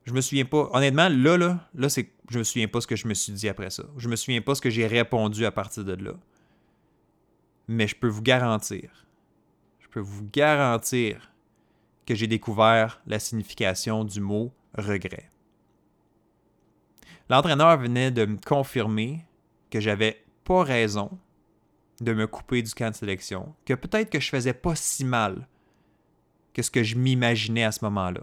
Je 0.10 0.14
me 0.16 0.22
souviens 0.22 0.46
pas. 0.46 0.68
Honnêtement, 0.74 1.08
là, 1.08 1.38
là, 1.38 1.70
là, 1.76 1.88
c'est. 1.88 2.10
Je 2.32 2.40
me 2.40 2.44
souviens 2.44 2.68
pas 2.68 2.82
ce 2.82 2.88
que 2.88 2.96
je 2.96 3.08
me 3.08 3.14
suis 3.14 3.32
dit 3.32 3.48
après 3.48 3.70
ça. 3.70 3.84
Je 3.96 4.10
me 4.10 4.16
souviens 4.16 4.42
pas 4.42 4.56
ce 4.56 4.62
que 4.62 4.72
j'ai 4.72 4.88
répondu 4.88 5.46
à 5.46 5.52
partir 5.52 5.86
de 5.86 5.94
là. 5.94 6.14
Mais 7.68 7.88
je 7.88 7.96
peux 7.96 8.08
vous 8.08 8.24
garantir, 8.24 9.06
je 9.80 9.88
peux 9.88 10.00
vous 10.00 10.28
garantir 10.34 11.32
que 12.08 12.16
j'ai 12.16 12.26
découvert 12.26 13.00
la 13.06 13.20
signification 13.20 14.04
du 14.04 14.20
mot 14.20 14.52
regret. 14.76 15.30
L'entraîneur 17.30 17.78
venait 17.78 18.10
de 18.10 18.26
me 18.26 18.38
confirmer 18.38 19.28
que 19.70 19.80
j'avais 19.80 20.26
pas 20.44 20.64
raison 20.64 21.20
de 22.02 22.14
me 22.14 22.26
couper 22.26 22.64
du 22.64 22.74
camp 22.74 22.90
de 22.90 22.96
sélection, 22.96 23.54
que 23.64 23.76
peut-être 23.76 24.10
que 24.10 24.20
je 24.20 24.30
faisais 24.30 24.54
pas 24.54 24.76
si 24.76 25.06
mal 25.06 25.48
que 26.56 26.64
ce 26.64 26.72
que 26.72 26.82
je 26.82 26.96
m'imaginais 26.96 27.66
à 27.66 27.72
ce 27.72 27.86
moment-là. 27.86 28.22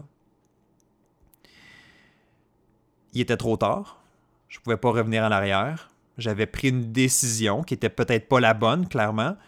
Il 3.16 3.20
était 3.20 3.38
trop 3.38 3.56
tard, 3.56 4.04
je 4.46 4.60
pouvais 4.60 4.76
pas 4.76 4.90
revenir 4.90 5.22
en 5.22 5.30
arrière, 5.30 5.88
j'avais 6.18 6.44
pris 6.44 6.68
une 6.68 6.92
décision 6.92 7.62
qui 7.62 7.72
était 7.72 7.88
peut-être 7.88 8.28
pas 8.28 8.40
la 8.40 8.52
bonne, 8.52 8.86
clairement, 8.86 9.38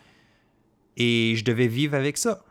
et 0.97 1.35
je 1.37 1.45
devais 1.45 1.67
vivre 1.67 1.95
avec 1.95 2.17
ça. 2.17 2.43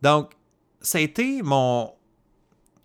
Donc, 0.00 0.32
ça 0.80 0.96
a 0.96 1.02
été 1.02 1.42
mon, 1.42 1.92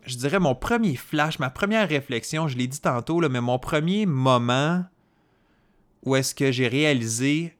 je 0.03 0.17
dirais, 0.17 0.37
mon 0.37 0.53
premier 0.53 0.97
flash, 0.97 1.39
ma 1.39 1.49
première 1.49 1.87
réflexion, 1.87 2.49
je 2.49 2.57
l'ai 2.57 2.67
dit 2.67 2.81
tantôt, 2.81 3.21
là, 3.21 3.29
mais 3.29 3.39
mon 3.39 3.57
premier 3.57 4.05
moment 4.05 4.83
où 6.03 6.17
est-ce 6.17 6.35
que 6.35 6.51
j'ai 6.51 6.67
réalisé 6.67 7.55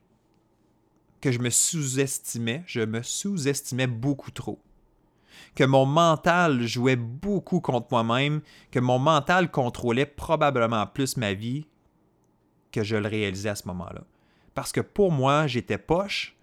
que 1.21 1.32
je 1.32 1.39
me 1.39 1.49
sous-estimais, 1.49 2.65
je 2.67 2.82
me 2.82 3.01
sous-estimais 3.01 3.88
beaucoup 3.88 4.32
trop. 4.32 4.60
Que 5.55 5.63
mon 5.63 5.85
mental 5.85 6.67
jouait 6.67 6.97
beaucoup 6.97 7.61
contre 7.61 7.87
moi-même, 7.91 8.41
que 8.71 8.79
mon 8.79 8.99
mental 8.99 9.49
contrôlait 9.49 10.05
probablement 10.05 10.85
plus 10.85 11.17
ma 11.17 11.33
vie 11.33 11.65
que 12.71 12.83
je 12.83 12.97
le 12.97 13.07
réalisais 13.07 13.49
à 13.49 13.55
ce 13.55 13.67
moment-là. 13.67 14.01
Parce 14.53 14.71
que 14.71 14.81
pour 14.81 15.11
moi, 15.11 15.47
j'étais 15.47 15.77
poche, 15.77 16.35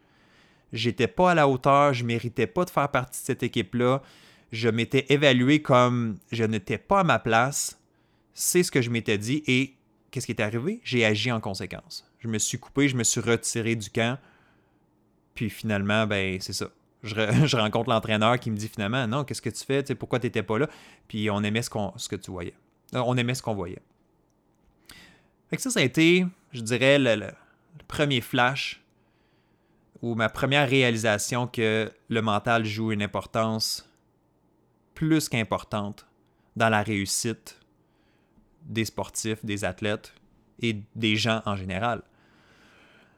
j'étais 0.73 1.07
pas 1.07 1.33
à 1.33 1.35
la 1.35 1.47
hauteur, 1.47 1.93
je 1.93 2.05
méritais 2.05 2.47
pas 2.47 2.65
de 2.65 2.71
faire 2.71 2.91
partie 2.91 3.21
de 3.21 3.27
cette 3.27 3.43
équipe-là, 3.43 4.03
je 4.51 4.69
m'étais 4.69 5.07
évalué 5.11 5.63
comme 5.63 6.19
je 6.31 6.45
n'étais 6.45 6.79
pas 6.79 7.01
à 7.01 7.05
ma 7.05 7.19
place, 7.19 7.79
c'est 8.35 8.63
ce 8.63 8.71
que 8.71 8.83
je 8.83 8.91
m'étais 8.91 9.19
dit 9.19 9.43
et 9.47 9.75
qu'est-ce 10.11 10.27
qui 10.27 10.33
est 10.33 10.41
arrivé? 10.41 10.81
J'ai 10.85 11.05
agi 11.05 11.31
en 11.33 11.41
conséquence. 11.41 12.11
Je 12.19 12.29
me 12.29 12.39
suis 12.39 12.59
coupé, 12.59 12.89
je 12.89 12.97
me 12.97 13.05
suis 13.05 13.21
retiré 13.21 13.77
du 13.77 13.91
camp, 13.91 14.19
puis 15.35 15.51
finalement, 15.51 16.07
ben 16.07 16.41
c'est 16.41 16.53
ça. 16.53 16.69
Je, 17.05 17.57
rencontre 17.57 17.91
l'entraîneur 17.91 18.39
qui 18.39 18.51
me 18.51 18.57
dit 18.57 18.69
finalement, 18.69 19.07
non, 19.09 19.25
qu'est-ce 19.25 19.43
que 19.43 19.51
tu 19.51 19.65
fais? 19.65 19.83
pourquoi 19.97 20.21
tu 20.21 20.27
n'étais 20.27 20.45
pas 20.45 20.59
là? 20.59 20.69
Puis 21.09 21.31
on 21.31 21.43
aimait 21.43 21.63
ce, 21.63 21.71
qu'on, 21.71 21.91
que 21.91 22.17
tu 22.17 22.31
voyais. 22.31 22.55
Euh, 22.95 23.03
on 23.05 23.17
aimait 23.17 23.35
ce 23.35 23.43
qu'on 23.43 23.55
voyait. 23.55 23.83
Fait 25.51 25.57
que 25.57 25.63
ça, 25.63 25.71
ça 25.71 25.81
a 25.81 25.83
été, 25.83 26.25
je 26.53 26.61
dirais, 26.61 26.99
le, 26.99 27.33
premier 27.89 28.21
flash 28.21 28.83
ou 30.01 30.15
ma 30.15 30.29
première 30.29 30.69
réalisation 30.69 31.47
que 31.47 31.93
le 32.09 32.23
mental 32.23 32.65
joue 32.65 32.93
une 32.93 33.03
importance 33.03 33.89
plus 34.95 35.29
qu'importante 35.29 36.07
dans 36.57 36.69
la 36.69 36.83
réussite 36.83 37.61
des 38.63 38.85
sportifs, 38.85 39.45
des 39.45 39.65
athlètes 39.65 40.15
et 40.61 40.81
des 40.95 41.17
gens 41.17 41.43
en 41.45 41.57
général. 41.57 42.03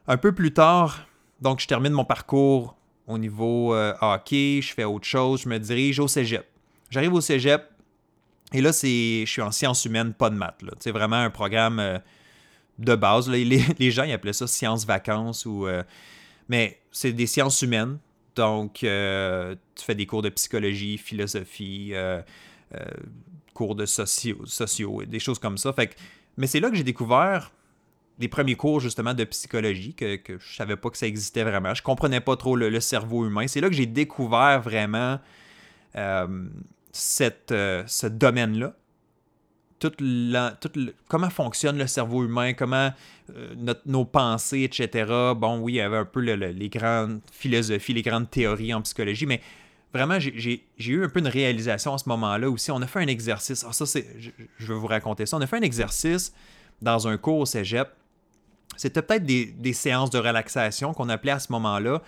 Un 0.07 0.17
peu 0.17 0.33
plus 0.33 0.53
tard, 0.53 1.07
donc 1.41 1.59
je 1.59 1.67
termine 1.67 1.93
mon 1.93 2.05
parcours 2.05 2.75
au 3.07 3.17
niveau 3.17 3.73
euh, 3.73 3.93
hockey, 4.01 4.59
je 4.61 4.73
fais 4.73 4.83
autre 4.83 5.05
chose, 5.05 5.41
je 5.41 5.49
me 5.49 5.57
dirige 5.59 5.99
au 5.99 6.07
cégep. 6.07 6.45
J'arrive 6.89 7.13
au 7.13 7.21
cégep 7.21 7.69
et 8.53 8.61
là, 8.61 8.73
c'est, 8.73 9.23
je 9.25 9.31
suis 9.31 9.41
en 9.41 9.51
sciences 9.51 9.85
humaines, 9.85 10.13
pas 10.13 10.29
de 10.29 10.35
maths. 10.35 10.61
C'est 10.79 10.91
vraiment 10.91 11.17
un 11.17 11.29
programme 11.29 11.79
euh, 11.79 11.97
de 12.79 12.95
base. 12.95 13.29
Les, 13.29 13.91
gens 13.91 14.03
ils 14.03 14.13
appelaient 14.13 14.33
ça 14.33 14.47
sciences 14.47 14.85
vacances 14.85 15.45
ou. 15.45 15.67
Euh, 15.67 15.83
mais 16.49 16.79
c'est 16.91 17.11
des 17.11 17.27
sciences 17.27 17.61
humaines. 17.61 17.97
Donc, 18.35 18.79
tu 18.79 18.85
fais 18.85 19.95
des 19.95 20.05
cours 20.05 20.21
de 20.21 20.27
psychologie, 20.27 20.97
philosophie, 20.97 21.93
cours 23.53 23.75
de 23.75 23.85
sociaux, 23.85 24.45
sociaux, 24.45 25.03
des 25.05 25.19
choses 25.19 25.39
comme 25.39 25.57
ça. 25.57 25.71
Fait 25.71 25.95
mais 26.35 26.45
c'est 26.45 26.59
là 26.59 26.69
que 26.69 26.75
j'ai 26.75 26.83
découvert 26.83 27.51
des 28.17 28.27
premiers 28.27 28.55
cours 28.55 28.79
justement 28.79 29.13
de 29.13 29.23
psychologie 29.25 29.93
que, 29.93 30.15
que 30.15 30.39
je 30.39 30.55
savais 30.55 30.75
pas 30.75 30.89
que 30.89 30.97
ça 30.97 31.07
existait 31.07 31.43
vraiment. 31.43 31.73
Je 31.73 31.83
comprenais 31.83 32.21
pas 32.21 32.35
trop 32.37 32.55
le, 32.55 32.79
cerveau 32.79 33.25
humain. 33.25 33.47
C'est 33.47 33.61
là 33.61 33.69
que 33.69 33.75
j'ai 33.75 33.85
découvert 33.85 34.61
vraiment 34.61 35.19
euh, 35.95 36.47
cette, 36.91 37.51
euh, 37.51 37.83
ce 37.87 38.07
domaine-là. 38.07 38.73
Tout 39.79 39.91
comment 41.09 41.29
fonctionne 41.29 41.77
le 41.77 41.85
cerveau 41.85 42.23
humain, 42.23 42.53
comment 42.53 42.91
euh, 43.35 43.73
nos 43.85 44.05
pensées, 44.05 44.63
etc. 44.63 45.05
Bon, 45.35 45.59
oui, 45.59 45.73
il 45.73 45.75
y 45.75 45.81
avait 45.81 45.97
un 45.97 46.05
peu 46.05 46.21
les 46.21 46.69
grandes 46.69 47.19
philosophies, 47.31 47.93
les 47.93 48.01
grandes 48.01 48.29
théories 48.31 48.73
en 48.73 48.81
psychologie, 48.81 49.25
mais 49.25 49.41
vraiment, 49.93 50.17
j'ai 50.17 50.63
eu 50.87 51.03
un 51.03 51.09
peu 51.09 51.19
une 51.19 51.27
réalisation 51.27 51.93
à 51.93 51.97
ce 51.97 52.07
moment-là 52.09 52.49
aussi. 52.49 52.71
On 52.71 52.81
a 52.81 52.87
fait 52.87 52.99
un 52.99 53.07
exercice. 53.07 53.65
Ah, 53.67 53.73
ça, 53.73 53.85
je, 54.17 54.29
je, 54.57 54.73
vais 54.73 54.79
vous 54.79 54.87
raconter 54.87 55.25
ça. 55.25 55.37
On 55.37 55.41
a 55.41 55.47
fait 55.47 55.57
un 55.57 55.61
exercice 55.61 56.33
dans 56.81 57.07
un 57.07 57.17
cours 57.17 57.39
au 57.39 57.45
cégep 57.45 57.89
c'était 58.77 59.01
peut-être 59.01 59.25
des, 59.25 59.73
séances 59.73 60.09
de 60.09 60.19
relaxation 60.19 60.93
qu'on 60.93 61.09
appelait 61.09 61.33
à 61.33 61.39
ce 61.39 61.51
moment-là, 61.51 62.01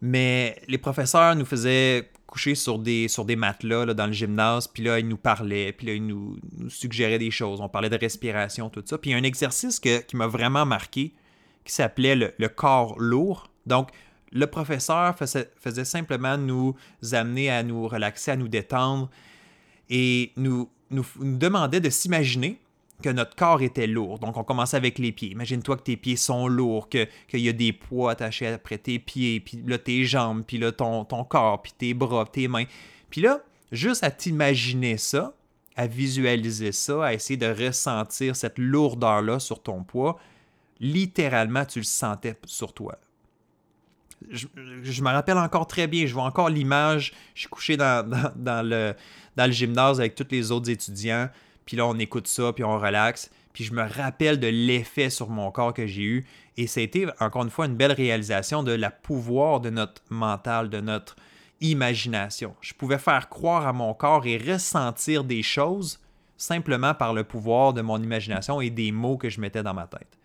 mais 0.00 0.60
les 0.68 0.78
professeurs 0.78 1.34
nous 1.36 1.44
faisaient 1.44 2.10
coucher 2.26 2.54
sur 2.54 2.78
des, 2.78 3.08
sur 3.08 3.24
matelas 3.36 3.86
dans 3.94 4.06
le 4.06 4.12
gymnase, 4.12 4.68
puis 4.68 4.82
là, 4.82 4.98
ils 4.98 5.08
nous 5.08 5.16
parlaient, 5.16 5.72
puis 5.72 5.86
là, 5.86 5.94
ils 5.94 6.06
nous, 6.06 6.36
suggéraient 6.68 7.18
des 7.18 7.30
choses. 7.30 7.60
On 7.60 7.68
parlait 7.68 7.88
de 7.88 7.96
respiration, 7.96 8.68
tout 8.68 8.82
ça. 8.84 8.98
Puis 8.98 9.10
il 9.10 9.12
y 9.12 9.16
a 9.16 9.18
un 9.18 9.22
exercice 9.22 9.80
qui 9.80 10.16
m'a 10.16 10.26
vraiment 10.26 10.66
marqué 10.66 11.14
qui 11.66 11.72
s'appelait 11.72 12.14
le, 12.14 12.48
corps 12.48 12.98
lourd. 12.98 13.50
Donc, 13.66 13.90
le 14.32 14.46
professeur 14.46 15.16
faisait, 15.16 15.50
faisait, 15.60 15.84
simplement 15.84 16.38
nous 16.38 16.74
amener 17.12 17.50
à 17.50 17.62
nous 17.62 17.86
relaxer, 17.88 18.30
à 18.30 18.36
nous 18.36 18.48
détendre 18.48 19.10
et 19.90 20.32
nous 20.36 20.70
demandait 20.90 21.80
de 21.80 21.90
s'imaginer 21.90 22.60
que 23.02 23.10
notre 23.10 23.36
corps 23.36 23.62
était 23.62 23.86
lourd. 23.86 24.18
Donc, 24.18 24.36
on 24.36 24.44
commençait 24.44 24.76
avec 24.76 24.98
les 24.98 25.12
pieds. 25.12 25.30
Imagine-toi 25.30 25.76
que 25.76 25.82
tes 25.82 25.96
pieds 25.96 26.16
sont 26.16 26.48
lourds, 26.48 26.88
qu'il 26.88 27.08
y 27.32 27.48
a 27.48 27.52
des 27.52 27.72
poids 27.72 28.12
attachés 28.12 28.46
après 28.46 28.78
tes 28.78 28.98
pieds, 28.98 29.40
puis 29.40 29.62
là, 29.66 29.78
tes 29.78 30.04
jambes, 30.04 30.44
puis 30.46 30.58
là, 30.58 30.72
ton, 30.72 31.04
corps, 31.04 31.62
puis 31.62 31.72
tes 31.76 31.94
bras, 31.94 32.24
tes 32.24 32.48
mains. 32.48 32.64
Puis 33.10 33.20
là, 33.20 33.40
juste 33.70 34.02
à 34.02 34.10
t'imaginer 34.10 34.96
ça, 34.96 35.34
à 35.76 35.86
visualiser 35.86 36.72
ça, 36.72 37.04
à 37.04 37.12
essayer 37.12 37.36
de 37.36 37.66
ressentir 37.66 38.34
cette 38.34 38.58
lourdeur-là 38.58 39.38
sur 39.40 39.62
ton 39.62 39.84
poids, 39.84 40.18
littéralement, 40.80 41.64
tu 41.64 41.80
le 41.80 41.84
sentais 41.84 42.36
sur 42.46 42.72
toi. 42.72 42.98
Je, 44.30 44.46
me 45.02 45.10
rappelle 45.10 45.36
encore 45.36 45.66
très 45.66 45.86
bien, 45.86 46.06
je 46.06 46.14
vois 46.14 46.24
encore 46.24 46.48
l'image, 46.48 47.12
je 47.34 47.40
suis 47.40 47.48
couché 47.50 47.76
dans, 47.76 48.02
le, 48.64 48.94
dans 49.36 49.46
le 49.46 49.52
gymnase 49.52 50.00
avec 50.00 50.14
tous 50.14 50.26
les 50.30 50.50
autres 50.50 50.70
étudiants, 50.70 51.28
puis 51.66 51.76
là, 51.76 51.86
on 51.86 51.98
écoute 51.98 52.28
ça, 52.28 52.52
puis 52.52 52.64
on 52.64 52.78
relaxe. 52.78 53.30
Puis 53.52 53.64
je 53.64 53.74
me 53.74 53.82
rappelle 53.82 54.38
de 54.38 54.46
l'effet 54.46 55.10
sur 55.10 55.28
mon 55.28 55.50
corps 55.50 55.74
que 55.74 55.86
j'ai 55.86 56.02
eu. 56.02 56.26
Et 56.56 56.66
ça 56.66 56.80
a 56.80 56.82
été, 56.84 57.06
encore 57.20 57.42
une 57.42 57.50
fois, 57.50 57.66
une 57.66 57.74
belle 57.74 57.92
réalisation 57.92 58.62
de 58.62 58.72
la 58.72 58.90
pouvoir 58.90 59.60
de 59.60 59.70
notre 59.70 60.02
mental, 60.08 60.70
de 60.70 60.80
notre 60.80 61.16
imagination. 61.60 62.54
Je 62.60 62.72
pouvais 62.72 62.98
faire 62.98 63.28
croire 63.28 63.66
à 63.66 63.72
mon 63.72 63.94
corps 63.94 64.26
et 64.26 64.38
ressentir 64.38 65.24
des 65.24 65.42
choses 65.42 65.98
simplement 66.36 66.94
par 66.94 67.14
le 67.14 67.24
pouvoir 67.24 67.72
de 67.72 67.80
mon 67.80 68.00
imagination 68.00 68.60
et 68.60 68.70
des 68.70 68.92
mots 68.92 69.16
que 69.16 69.28
je 69.28 69.40
mettais 69.40 69.62
dans 69.62 69.74
ma 69.74 69.86
tête. 69.86 70.18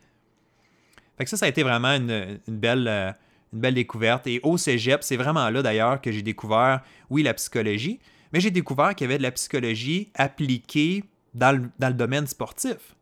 Fait 1.18 1.24
que 1.24 1.30
ça, 1.30 1.38
ça 1.38 1.46
a 1.46 1.50
été 1.50 1.64
vraiment 1.64 1.96
une, 1.96 2.40
belle, 2.48 2.88
euh, 2.88 3.12
une 3.54 3.60
belle 3.60 3.76
découverte. 3.76 4.28
Et 4.28 4.40
au 4.44 4.58
cégep, 4.58 5.04
c'est 5.04 5.18
vraiment 5.18 5.50
là 5.50 5.62
d'ailleurs 5.62 6.02
que 6.02 6.12
j'ai 6.12 6.22
découvert, 6.22 6.82
oui, 7.10 7.24
la 7.24 7.34
psychologie, 7.34 8.00
mais 8.34 8.42
j'ai 8.42 8.52
découvert 8.52 8.94
qu'il 8.94 9.06
y 9.06 9.10
avait 9.10 9.18
de 9.18 9.24
la 9.24 9.32
psychologie 9.32 10.10
appliquée 10.16 11.04
dans 11.34 11.70
le, 11.80 11.94
domaine 11.94 12.28
sportif. 12.28 12.96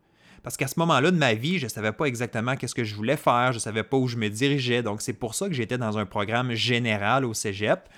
Parce 0.43 0.55
qu'à 0.55 0.67
ce 0.67 0.79
moment-là 0.79 1.11
de 1.11 1.17
ma 1.17 1.33
vie, 1.33 1.59
je 1.59 1.65
ne 1.65 1.69
savais 1.69 1.91
pas 1.91 2.05
exactement 2.05 2.55
qu'est-ce 2.55 2.75
que 2.75 2.83
je 2.83 2.95
voulais 2.95 3.17
faire, 3.17 3.51
je 3.51 3.57
ne 3.57 3.61
savais 3.61 3.83
pas 3.83 3.97
où 3.97 4.07
je 4.07 4.15
me 4.15 4.29
dirigeais. 4.29 4.81
Donc, 4.81 5.01
c'est 5.01 5.13
pour 5.13 5.35
ça 5.35 5.47
que 5.47 5.53
j'étais 5.53 5.77
dans 5.77 5.97
un 5.97 6.05
programme 6.05 6.53
général 6.53 7.25
au 7.25 7.33
cégep. 7.33 7.89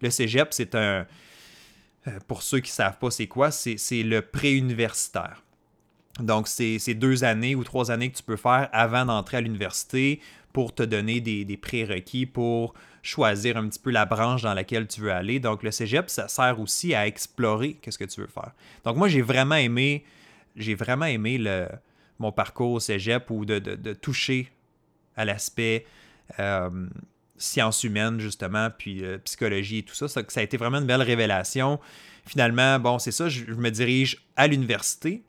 Le 0.00 0.10
cégep, 0.10 0.48
c'est 0.52 0.74
un. 0.74 1.06
Euh, 2.06 2.18
pour 2.28 2.42
ceux 2.42 2.60
qui 2.60 2.70
ne 2.70 2.74
savent 2.74 2.98
pas 2.98 3.10
c'est 3.10 3.26
quoi, 3.26 3.50
c'est 3.50 4.02
le 4.02 4.22
pré-universitaire. 4.22 5.42
Donc, 6.20 6.48
c'est 6.48 6.94
deux 6.94 7.24
années 7.24 7.54
ou 7.54 7.64
trois 7.64 7.90
années 7.90 8.10
que 8.10 8.16
tu 8.16 8.22
peux 8.22 8.36
faire 8.36 8.68
avant 8.72 9.04
d'entrer 9.04 9.36
à 9.36 9.40
l'université 9.40 10.20
pour 10.58 10.74
te 10.74 10.82
donner 10.82 11.20
des, 11.20 11.44
des 11.44 11.56
prérequis 11.56 12.26
pour 12.26 12.74
choisir 13.00 13.56
un 13.56 13.68
petit 13.68 13.78
peu 13.78 13.92
la 13.92 14.06
branche 14.06 14.42
dans 14.42 14.54
laquelle 14.54 14.88
tu 14.88 15.00
veux 15.00 15.12
aller. 15.12 15.38
Donc, 15.38 15.62
le 15.62 15.70
cégep, 15.70 16.10
ça 16.10 16.26
sert 16.26 16.58
aussi 16.58 16.96
à 16.96 17.06
explorer 17.06 17.74
qu'est-ce 17.74 17.96
que 17.96 18.04
tu 18.04 18.20
veux 18.20 18.26
faire. 18.26 18.50
Donc, 18.84 18.96
moi, 18.96 19.06
j'ai 19.06 19.22
vraiment 19.22 19.54
aimé, 19.54 20.04
j'ai 20.56 20.74
vraiment 20.74 21.04
aimé 21.04 21.38
le, 21.38 21.68
mon 22.18 22.32
parcours 22.32 22.72
au 22.72 22.80
cégep 22.80 23.30
ou 23.30 23.44
de, 23.44 23.60
toucher 23.94 24.50
à 25.14 25.24
l'aspect 25.24 25.86
euh, 26.40 26.88
sciences 27.36 27.84
humaines, 27.84 28.18
justement, 28.18 28.68
puis 28.76 29.04
euh, 29.04 29.16
psychologie 29.18 29.78
et 29.78 29.82
tout 29.84 29.94
ça. 29.94 30.08
ça. 30.08 30.22
a 30.34 30.42
été 30.42 30.56
vraiment 30.56 30.78
une 30.78 30.86
belle 30.86 31.02
révélation. 31.02 31.78
Finalement, 32.26 32.80
bon, 32.80 32.98
c'est 32.98 33.12
ça, 33.12 33.28
je 33.28 33.44
me 33.44 33.70
dirige 33.70 34.26
à 34.34 34.48
l'université. 34.48 35.22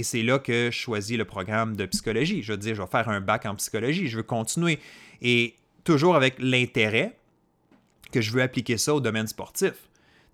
Et 0.00 0.02
c'est 0.02 0.22
là 0.22 0.38
que 0.38 0.70
je 0.72 0.78
choisis 0.78 1.18
le 1.18 1.26
programme 1.26 1.76
de 1.76 1.84
psychologie. 1.84 2.42
Je 2.42 2.52
veux 2.52 2.56
dire, 2.56 2.74
je 2.74 2.80
vais 2.80 2.88
faire 2.88 3.10
un 3.10 3.20
bac 3.20 3.44
en 3.44 3.54
psychologie, 3.56 4.08
je 4.08 4.16
veux 4.16 4.22
continuer. 4.22 4.78
Et 5.20 5.56
toujours 5.84 6.16
avec 6.16 6.36
l'intérêt 6.38 7.18
que 8.10 8.22
je 8.22 8.32
veux 8.32 8.40
appliquer 8.40 8.78
ça 8.78 8.94
au 8.94 9.02
domaine 9.02 9.26
sportif. 9.26 9.74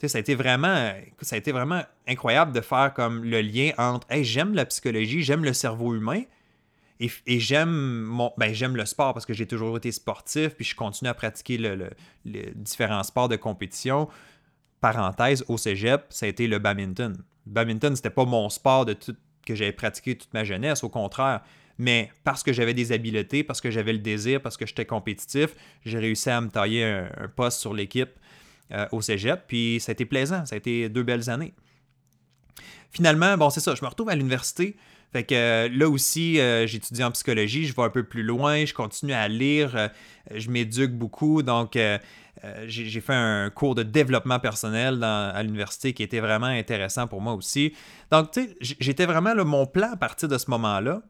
ça 0.00 0.18
a, 0.18 0.20
été 0.20 0.36
vraiment, 0.36 0.92
ça 1.20 1.34
a 1.34 1.38
été 1.40 1.50
vraiment 1.50 1.82
incroyable 2.06 2.52
de 2.52 2.60
faire 2.60 2.94
comme 2.94 3.24
le 3.24 3.40
lien 3.40 3.72
entre 3.76 4.06
hey, 4.08 4.22
j'aime 4.22 4.54
la 4.54 4.66
psychologie, 4.66 5.22
j'aime 5.22 5.42
le 5.42 5.52
cerveau 5.52 5.96
humain 5.96 6.22
et, 7.00 7.10
j'aime 7.40 8.02
mon 8.02 8.32
ben, 8.38 8.54
j'aime 8.54 8.76
le 8.76 8.86
sport 8.86 9.14
parce 9.14 9.26
que 9.26 9.34
j'ai 9.34 9.48
toujours 9.48 9.76
été 9.78 9.90
sportif, 9.90 10.50
puis 10.50 10.64
je 10.64 10.76
continue 10.76 11.10
à 11.10 11.14
pratiquer 11.14 11.58
le, 11.58 11.90
différents 12.54 13.02
sports 13.02 13.28
de 13.28 13.34
compétition. 13.34 14.08
Parenthèse, 14.80 15.44
au 15.48 15.58
cégep, 15.58 16.04
ça 16.10 16.26
a 16.26 16.28
été 16.28 16.46
le 16.46 16.60
badminton. 16.60 17.16
Le 17.46 17.52
badminton, 17.52 17.96
c'était 17.96 18.10
pas 18.10 18.24
mon 18.24 18.48
sport 18.48 18.84
de 18.84 18.92
tout, 18.92 19.16
que 19.46 19.54
j'avais 19.54 19.72
pratiqué 19.72 20.16
toute 20.16 20.34
ma 20.34 20.44
jeunesse, 20.44 20.84
au 20.84 20.90
contraire 20.90 21.40
mais 21.78 22.10
parce 22.24 22.42
que 22.42 22.52
j'avais 22.52 22.74
des 22.74 22.92
habiletés, 22.92 23.44
parce 23.44 23.60
que 23.60 23.70
j'avais 23.70 23.92
le 23.92 23.98
désir, 23.98 24.40
parce 24.40 24.56
que 24.56 24.66
j'étais 24.66 24.86
compétitif, 24.86 25.50
j'ai 25.84 25.98
réussi 25.98 26.30
à 26.30 26.40
me 26.40 26.48
tailler 26.48 26.84
un, 26.84 27.28
poste 27.34 27.60
sur 27.60 27.74
l'équipe 27.74 28.10
euh, 28.72 28.86
au 28.92 29.00
cégep, 29.00 29.42
puis 29.46 29.78
ça 29.80 29.90
a 29.90 29.94
été 29.94 30.06
plaisant, 30.06 30.46
ça 30.46 30.54
a 30.54 30.58
été 30.58 30.88
deux 30.88 31.02
belles 31.02 31.28
années. 31.28 31.52
Finalement, 32.90 33.36
bon, 33.36 33.50
c'est 33.50 33.60
ça, 33.60 33.74
je 33.74 33.82
me 33.82 33.88
retrouve 33.88 34.08
à 34.08 34.14
l'université. 34.14 34.76
Fait 35.12 35.24
que 35.24 35.34
euh, 35.34 35.68
là 35.68 35.88
aussi, 35.88 36.40
euh, 36.40 36.66
j'étudie 36.66 37.04
en 37.04 37.10
psychologie, 37.10 37.66
je 37.66 37.74
vais 37.74 37.82
un 37.82 37.90
peu 37.90 38.04
plus 38.04 38.22
loin, 38.22 38.64
je 38.64 38.72
continue 38.72 39.12
à 39.12 39.28
lire, 39.28 39.90
je 40.34 40.50
m'éduque 40.50 40.92
beaucoup. 40.92 41.42
Donc, 41.42 41.78
j'ai 42.66 43.00
fait 43.00 43.14
un 43.14 43.50
cours 43.50 43.74
de 43.74 43.82
développement 43.82 44.38
personnel 44.38 45.02
à 45.02 45.42
l'université 45.42 45.92
qui 45.92 46.02
était 46.02 46.20
vraiment 46.20 46.46
intéressant 46.46 47.06
pour 47.06 47.20
moi 47.20 47.34
aussi. 47.34 47.74
Donc, 48.10 48.30
tu 48.30 48.42
sais, 48.42 48.56
j'étais 48.60 49.06
vraiment 49.06 49.34
là, 49.34 49.44
mon 49.44 49.66
plan 49.66 49.92
à 49.92 49.96
partir 49.96 50.28
de 50.28 50.38
ce 50.38 50.50
moment-là, 50.50 51.02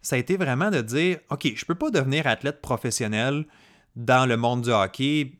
ça 0.00 0.16
a 0.16 0.18
été 0.18 0.36
vraiment 0.36 0.70
de 0.70 0.80
dire 0.80 1.18
OK, 1.30 1.44
je 1.44 1.50
ne 1.50 1.66
peux 1.66 1.74
pas 1.74 1.90
devenir 1.90 2.26
athlète 2.26 2.60
professionnel 2.60 3.46
dans 3.96 4.26
le 4.26 4.36
monde 4.36 4.62
du 4.62 4.70
hockey. 4.70 5.32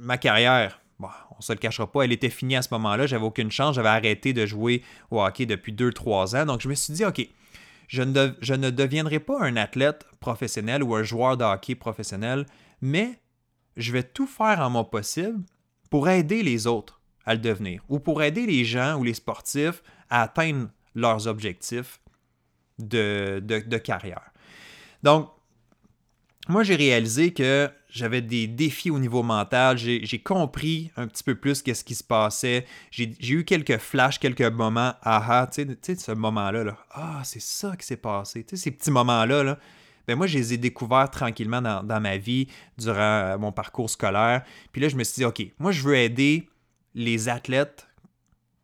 ma 0.00 0.18
carrière, 0.18 0.80
bon, 0.98 1.08
on 1.30 1.36
ne 1.38 1.42
se 1.42 1.52
le 1.52 1.58
cachera 1.58 1.90
pas, 1.90 2.02
elle 2.02 2.12
était 2.12 2.30
finie 2.30 2.56
à 2.56 2.62
ce 2.62 2.68
moment-là. 2.72 3.06
J'avais 3.06 3.24
aucune 3.24 3.50
chance. 3.50 3.76
J'avais 3.76 3.88
arrêté 3.88 4.32
de 4.32 4.46
jouer 4.46 4.82
au 5.10 5.22
hockey 5.22 5.46
depuis 5.46 5.72
2-3 5.72 6.36
ans. 6.36 6.46
Donc, 6.46 6.60
je 6.60 6.68
me 6.68 6.74
suis 6.74 6.92
dit 6.92 7.04
OK, 7.04 7.26
je 7.88 8.02
ne, 8.02 8.30
je 8.40 8.54
ne 8.54 8.70
deviendrai 8.70 9.20
pas 9.20 9.40
un 9.40 9.56
athlète 9.56 10.06
professionnel 10.18 10.82
ou 10.82 10.94
un 10.94 11.02
joueur 11.02 11.36
de 11.36 11.44
hockey 11.44 11.74
professionnel, 11.74 12.46
mais 12.80 13.18
je 13.76 13.92
vais 13.92 14.02
tout 14.02 14.26
faire 14.26 14.60
en 14.60 14.70
mon 14.70 14.84
possible 14.84 15.42
pour 15.90 16.08
aider 16.08 16.42
les 16.42 16.66
autres 16.66 17.00
à 17.24 17.34
le 17.34 17.40
devenir 17.40 17.82
ou 17.88 17.98
pour 17.98 18.22
aider 18.22 18.46
les 18.46 18.64
gens 18.64 18.98
ou 18.98 19.04
les 19.04 19.14
sportifs 19.14 19.82
à 20.10 20.22
atteindre 20.22 20.68
leurs 20.94 21.26
objectifs 21.26 22.00
de, 22.78 23.78
carrière. 23.78 24.30
Donc, 25.02 25.30
moi, 26.48 26.64
j'ai 26.64 26.74
réalisé 26.74 27.32
que 27.32 27.70
j'avais 27.88 28.20
des 28.20 28.48
défis 28.48 28.90
au 28.90 28.98
niveau 28.98 29.22
mental. 29.22 29.78
J'ai 29.78 30.22
compris 30.22 30.90
un 30.96 31.06
petit 31.06 31.22
peu 31.22 31.36
plus 31.36 31.62
qu'est-ce 31.62 31.84
qui 31.84 31.94
se 31.94 32.02
passait. 32.02 32.66
J'ai 32.90 33.14
eu 33.30 33.44
quelques 33.44 33.78
flashs, 33.78 34.18
quelques 34.18 34.42
moments. 34.42 34.94
Ah 35.02 35.48
tu 35.52 35.66
sais, 35.82 35.94
ce 35.94 36.12
moment-là. 36.12 36.64
Là. 36.64 36.76
Ah, 36.90 37.20
c'est 37.24 37.40
ça 37.40 37.76
qui 37.76 37.86
s'est 37.86 37.96
passé. 37.96 38.44
Tu 38.44 38.56
sais, 38.56 38.64
ces 38.64 38.70
petits 38.72 38.90
moments-là. 38.90 39.44
Là, 39.44 39.58
ben 40.06 40.16
moi, 40.16 40.26
je 40.26 40.38
les 40.38 40.54
ai 40.54 40.56
découverts 40.56 41.10
tranquillement 41.10 41.62
dans, 41.62 41.82
dans 41.82 42.00
ma 42.00 42.16
vie 42.16 42.48
durant 42.78 42.98
euh, 42.98 43.38
mon 43.38 43.52
parcours 43.52 43.90
scolaire. 43.90 44.42
Puis 44.72 44.80
là, 44.80 44.88
je 44.88 44.96
me 44.96 45.04
suis 45.04 45.20
dit, 45.20 45.24
OK, 45.24 45.42
moi, 45.58 45.72
je 45.72 45.82
veux 45.82 45.96
aider 45.96 46.48
les 46.94 47.28
athlètes 47.28 47.86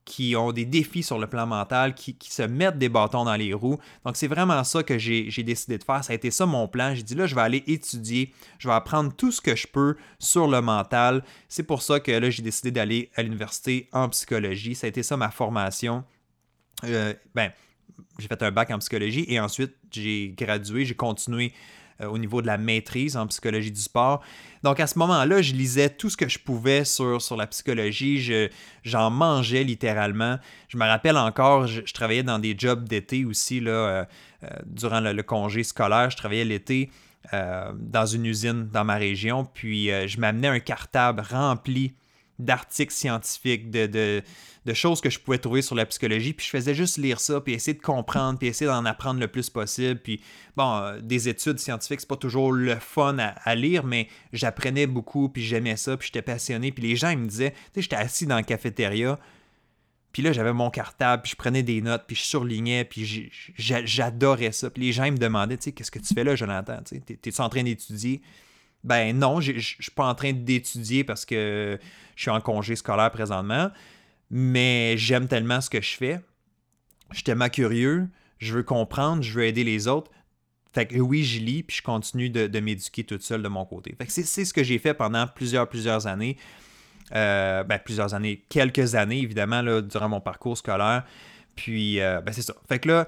qui 0.08 0.34
ont 0.36 0.52
des 0.52 0.64
défis 0.64 1.02
sur 1.02 1.18
le 1.18 1.26
plan 1.26 1.46
mental, 1.46 1.94
qui, 1.94 2.16
se 2.22 2.40
mettent 2.40 2.78
des 2.78 2.88
bâtons 2.88 3.24
dans 3.24 3.36
les 3.36 3.52
roues. 3.52 3.78
Donc, 4.06 4.16
c'est 4.16 4.26
vraiment 4.26 4.64
ça 4.64 4.82
que 4.82 4.96
j'ai 4.96 5.42
décidé 5.42 5.76
de 5.76 5.84
faire. 5.84 6.02
Ça 6.02 6.12
a 6.12 6.16
été 6.16 6.30
ça 6.30 6.46
mon 6.46 6.66
plan. 6.66 6.94
J'ai 6.94 7.02
dit 7.02 7.14
là, 7.14 7.26
je 7.26 7.34
vais 7.34 7.42
aller 7.42 7.62
étudier, 7.66 8.32
je 8.58 8.68
vais 8.68 8.74
apprendre 8.74 9.14
tout 9.14 9.30
ce 9.30 9.42
que 9.42 9.54
je 9.54 9.66
peux 9.66 9.96
sur 10.18 10.48
le 10.48 10.62
mental. 10.62 11.22
C'est 11.50 11.62
pour 11.62 11.82
ça 11.82 12.00
que 12.00 12.10
là, 12.10 12.30
j'ai 12.30 12.42
décidé 12.42 12.70
d'aller 12.70 13.10
à 13.16 13.22
l'université 13.22 13.90
en 13.92 14.08
psychologie. 14.08 14.74
Ça 14.74 14.86
a 14.86 14.88
été 14.88 15.02
ça 15.02 15.18
ma 15.18 15.30
formation. 15.30 16.04
Euh, 16.84 17.12
ben, 17.34 17.52
j'ai 18.18 18.28
fait 18.28 18.42
un 18.42 18.50
bac 18.50 18.70
en 18.70 18.78
psychologie 18.78 19.24
et 19.28 19.40
ensuite 19.40 19.74
j'ai 19.90 20.34
gradué, 20.36 20.84
j'ai 20.84 20.94
continué 20.94 21.52
euh, 22.00 22.06
au 22.06 22.16
niveau 22.16 22.42
de 22.42 22.46
la 22.46 22.58
maîtrise 22.58 23.16
en 23.16 23.26
psychologie 23.26 23.72
du 23.72 23.80
sport. 23.80 24.22
Donc 24.62 24.78
à 24.78 24.86
ce 24.86 24.98
moment-là, 25.00 25.42
je 25.42 25.52
lisais 25.52 25.90
tout 25.90 26.08
ce 26.08 26.16
que 26.16 26.28
je 26.28 26.38
pouvais 26.38 26.84
sur, 26.84 27.20
sur 27.20 27.36
la 27.36 27.48
psychologie. 27.48 28.20
Je, 28.20 28.48
j'en 28.84 29.10
mangeais 29.10 29.64
littéralement. 29.64 30.38
Je 30.68 30.76
me 30.76 30.84
rappelle 30.84 31.16
encore, 31.16 31.66
je, 31.66 31.80
travaillais 31.92 32.22
dans 32.22 32.38
des 32.38 32.54
jobs 32.56 32.88
d'été 32.88 33.24
aussi, 33.24 33.58
là, 33.58 33.70
euh, 33.70 34.04
euh, 34.44 34.48
durant 34.66 35.00
le, 35.00 35.22
congé 35.22 35.64
scolaire. 35.64 36.10
Je 36.10 36.16
travaillais 36.16 36.44
l'été 36.44 36.90
dans 37.32 38.06
une 38.06 38.24
usine 38.24 38.68
dans 38.68 38.84
ma 38.84 38.94
région. 38.94 39.44
Puis 39.44 39.88
je 39.88 40.18
m'amenais 40.18 40.48
un 40.48 40.60
cartable 40.60 41.22
rempli 41.28 41.92
d'articles 42.38 42.92
scientifiques, 42.92 43.70
de, 43.70 43.86
de, 43.86 44.74
choses 44.74 45.00
que 45.00 45.10
je 45.10 45.18
pouvais 45.18 45.38
trouver 45.38 45.62
sur 45.62 45.74
la 45.74 45.86
psychologie, 45.86 46.34
puis 46.34 46.44
je 46.44 46.50
faisais 46.50 46.74
juste 46.74 46.98
lire 46.98 47.20
ça, 47.20 47.40
puis 47.40 47.54
essayer 47.54 47.74
de 47.74 47.82
comprendre, 47.82 48.38
puis 48.38 48.48
essayer 48.48 48.66
d'en 48.66 48.84
apprendre 48.84 49.18
le 49.18 49.28
plus 49.28 49.48
possible. 49.48 49.98
Puis, 49.98 50.20
bon, 50.56 50.76
euh, 50.76 51.00
des 51.00 51.28
études 51.28 51.58
scientifiques, 51.58 52.00
c'est 52.00 52.08
pas 52.08 52.16
toujours 52.16 52.52
le 52.52 52.76
fun 52.76 53.16
à, 53.18 53.54
lire, 53.54 53.84
mais 53.84 54.08
j'apprenais 54.32 54.86
beaucoup, 54.86 55.28
puis 55.30 55.42
j'aimais 55.42 55.76
ça, 55.76 55.96
puis 55.96 56.06
j'étais 56.06 56.22
passionné. 56.22 56.70
Puis 56.70 56.82
les 56.82 56.96
gens, 56.96 57.16
me 57.16 57.26
disaient, 57.26 57.52
tu 57.52 57.56
sais, 57.74 57.82
j'étais 57.82 57.96
assis 57.96 58.26
dans 58.26 58.36
la 58.36 58.42
cafétéria, 58.42 59.18
puis 60.12 60.22
là, 60.22 60.32
j'avais 60.32 60.52
mon 60.52 60.70
cartable, 60.70 61.22
puis 61.22 61.32
je 61.32 61.36
prenais 61.36 61.62
des 61.62 61.80
notes, 61.80 62.04
puis 62.06 62.16
je 62.16 62.22
surlignais, 62.22 62.84
puis 62.84 63.30
j'adorais 63.56 64.52
ça. 64.52 64.70
Puis 64.70 64.82
les 64.82 64.92
gens 64.92 65.10
me 65.10 65.18
demandaient, 65.18 65.56
tu 65.56 65.64
sais, 65.64 65.72
qu'est-ce 65.72 65.90
que 65.90 65.98
tu 65.98 66.14
fais 66.14 66.24
là, 66.24 66.34
Jonathan? 66.36 66.78
T'es-tu 66.84 67.40
en 67.40 67.48
train 67.48 67.62
d'étudier? 67.62 68.22
Ben 68.84 69.16
non, 69.18 69.40
je 69.40 69.58
suis 69.58 69.90
pas 69.94 70.06
en 70.06 70.14
train 70.14 70.32
d'étudier 70.32 71.04
parce 71.04 71.24
que 71.24 71.78
je 72.16 72.22
suis 72.22 72.30
en 72.30 72.40
congé 72.40 72.76
scolaire 72.76 73.10
présentement, 73.10 73.70
mais 74.30 74.96
j'aime 74.96 75.28
tellement 75.28 75.60
ce 75.60 75.70
que 75.70 75.80
je 75.80 75.96
fais. 75.96 76.20
Je 77.10 77.16
suis 77.16 77.24
tellement 77.24 77.48
curieux, 77.48 78.08
je 78.38 78.54
veux 78.54 78.62
comprendre, 78.62 79.22
je 79.22 79.32
veux 79.32 79.44
aider 79.44 79.64
les 79.64 79.88
autres. 79.88 80.10
Fait 80.72 80.86
que 80.86 80.96
oui, 80.98 81.24
je 81.24 81.40
lis, 81.40 81.62
puis 81.62 81.78
je 81.78 81.82
continue 81.82 82.30
de, 82.30 82.60
m'éduquer 82.60 83.02
toute 83.02 83.22
seule 83.22 83.42
de 83.42 83.48
mon 83.48 83.64
côté. 83.64 83.94
Fait 83.98 84.06
que 84.06 84.12
c'est 84.12 84.44
ce 84.44 84.52
que 84.52 84.62
j'ai 84.62 84.78
fait 84.78 84.94
pendant 84.94 85.26
plusieurs, 85.26 85.68
plusieurs 85.68 86.06
années. 86.06 86.36
Euh, 87.14 87.64
ben, 87.64 87.78
plusieurs 87.78 88.12
années, 88.12 88.44
quelques 88.50 88.94
années, 88.94 89.20
évidemment, 89.20 89.62
là, 89.62 89.80
durant 89.80 90.10
mon 90.10 90.20
parcours 90.20 90.58
scolaire. 90.58 91.04
Puis, 91.56 92.00
euh, 92.00 92.20
ben, 92.20 92.32
c'est 92.32 92.42
ça. 92.42 92.54
Fait 92.68 92.78
que 92.78 92.88
là, 92.88 93.06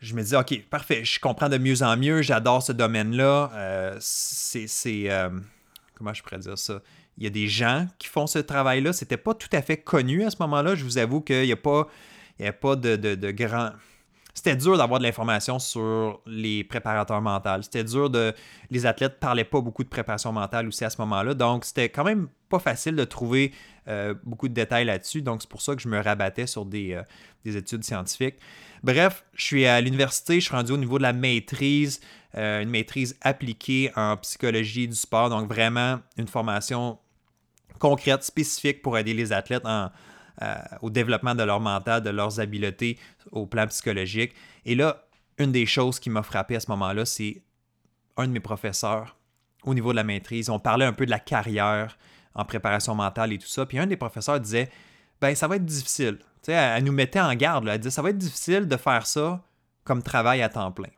je 0.00 0.14
me 0.14 0.22
dis, 0.22 0.36
OK, 0.36 0.62
parfait, 0.68 1.04
je 1.04 1.18
comprends 1.20 1.48
de 1.48 1.58
mieux 1.58 1.82
en 1.82 1.96
mieux, 1.96 2.22
j'adore 2.22 2.62
ce 2.62 2.72
domaine-là. 2.72 3.50
Euh, 3.54 3.96
c'est. 4.00 4.66
Euh, 5.10 5.30
comment 5.94 6.12
je 6.12 6.22
pourrais 6.22 6.38
dire 6.38 6.58
ça? 6.58 6.80
Il 7.18 7.24
y 7.24 7.26
a 7.26 7.30
des 7.30 7.48
gens 7.48 7.86
qui 7.98 8.08
font 8.08 8.26
ce 8.26 8.38
travail-là. 8.38 8.92
C'était 8.92 9.16
pas 9.16 9.32
tout 9.32 9.48
à 9.52 9.62
fait 9.62 9.78
connu 9.78 10.24
à 10.24 10.30
ce 10.30 10.36
moment-là. 10.40 10.74
Je 10.74 10.84
vous 10.84 10.98
avoue 10.98 11.22
qu'il 11.22 11.44
n'y 11.44 11.52
a 11.52 11.56
pas, 11.56 11.88
il 12.38 12.46
a 12.46 12.52
pas 12.52 12.76
de, 12.76 12.96
de, 12.96 13.14
de 13.14 13.30
grand 13.30 13.70
c'était 14.36 14.54
dur 14.54 14.76
d'avoir 14.76 15.00
de 15.00 15.04
l'information 15.04 15.58
sur 15.58 16.20
les 16.26 16.62
préparateurs 16.62 17.22
mentaux. 17.22 17.62
C'était 17.62 17.84
dur 17.84 18.10
de. 18.10 18.34
Les 18.70 18.84
athlètes 18.84 19.14
ne 19.14 19.18
parlaient 19.18 19.44
pas 19.44 19.62
beaucoup 19.62 19.82
de 19.82 19.88
préparation 19.88 20.30
mentale 20.30 20.68
aussi 20.68 20.84
à 20.84 20.90
ce 20.90 21.00
moment-là. 21.00 21.32
Donc, 21.32 21.64
c'était 21.64 21.88
quand 21.88 22.04
même 22.04 22.28
pas 22.50 22.58
facile 22.58 22.96
de 22.96 23.04
trouver 23.04 23.52
euh, 23.88 24.14
beaucoup 24.24 24.48
de 24.48 24.52
détails 24.52 24.84
là-dessus. 24.84 25.22
Donc, 25.22 25.40
c'est 25.40 25.48
pour 25.48 25.62
ça 25.62 25.74
que 25.74 25.80
je 25.80 25.88
me 25.88 25.98
rabattais 25.98 26.46
sur 26.46 26.66
des, 26.66 27.00
des, 27.46 27.56
études 27.56 27.82
scientifiques. 27.82 28.36
Bref, 28.86 29.24
je 29.34 29.44
suis 29.44 29.66
à 29.66 29.80
l'université, 29.80 30.36
je 30.38 30.44
suis 30.46 30.54
rendu 30.54 30.70
au 30.70 30.76
niveau 30.76 30.98
de 30.98 31.02
la 31.02 31.12
maîtrise, 31.12 31.98
euh, 32.36 32.62
une 32.62 32.70
maîtrise 32.70 33.18
appliquée 33.20 33.90
en 33.96 34.16
psychologie 34.18 34.86
du 34.86 34.94
sport. 34.94 35.28
Donc, 35.28 35.48
vraiment 35.48 35.98
une 36.16 36.28
formation 36.28 36.96
concrète, 37.80 38.22
spécifique 38.22 38.82
pour 38.82 38.96
aider 38.96 39.12
les 39.12 39.32
athlètes 39.32 39.64
euh, 39.66 40.56
au 40.82 40.90
développement 40.90 41.34
de 41.34 41.42
leur 41.42 41.58
mental, 41.58 42.00
de 42.00 42.10
leurs 42.10 42.38
habiletés 42.38 42.96
au 43.32 43.44
plan 43.44 43.66
psychologique. 43.66 44.34
Et 44.64 44.76
là, 44.76 45.04
une 45.38 45.50
des 45.50 45.66
choses 45.66 45.98
qui 45.98 46.08
m'a 46.08 46.22
frappé 46.22 46.54
à 46.54 46.60
ce 46.60 46.70
moment-là, 46.70 47.04
c'est 47.04 47.42
un 48.16 48.28
de 48.28 48.32
mes 48.32 48.38
professeurs 48.38 49.16
au 49.64 49.74
niveau 49.74 49.90
de 49.90 49.96
la 49.96 50.04
maîtrise. 50.04 50.48
On 50.48 50.60
parlait 50.60 50.84
un 50.84 50.92
peu 50.92 51.06
de 51.06 51.10
la 51.10 51.18
carrière 51.18 51.98
en 52.36 52.44
préparation 52.44 52.94
mentale 52.94 53.32
et 53.32 53.38
tout 53.38 53.48
ça. 53.48 53.66
Puis 53.66 53.80
un 53.80 53.88
des 53.88 53.96
professeurs 53.96 54.38
disait 54.38 54.70
ben 55.20 55.34
ça 55.34 55.48
va 55.48 55.56
être 55.56 55.64
difficile. 55.64 56.18
Elle, 56.52 56.84
nous 56.84 56.92
mettait 56.92 57.20
en 57.20 57.34
garde. 57.34 57.68
Elle 57.68 57.78
disait 57.78 57.90
ça 57.90 58.02
va 58.02 58.10
être 58.10 58.18
difficile 58.18 58.66
de 58.68 58.76
faire 58.76 59.06
ça 59.06 59.44
comme 59.84 60.02
travail 60.02 60.42
à 60.42 60.48
temps 60.48 60.72
plein. 60.72 60.90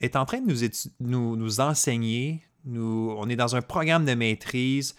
Elle 0.00 0.06
est 0.06 0.16
en 0.16 0.24
train 0.24 0.40
de 0.40 0.70
nous, 1.00 1.60
enseigner. 1.60 2.42
Nous, 2.64 3.14
on 3.18 3.28
est 3.28 3.36
dans 3.36 3.56
un 3.56 3.62
programme 3.62 4.04
de 4.04 4.14
maîtrise. 4.14 4.94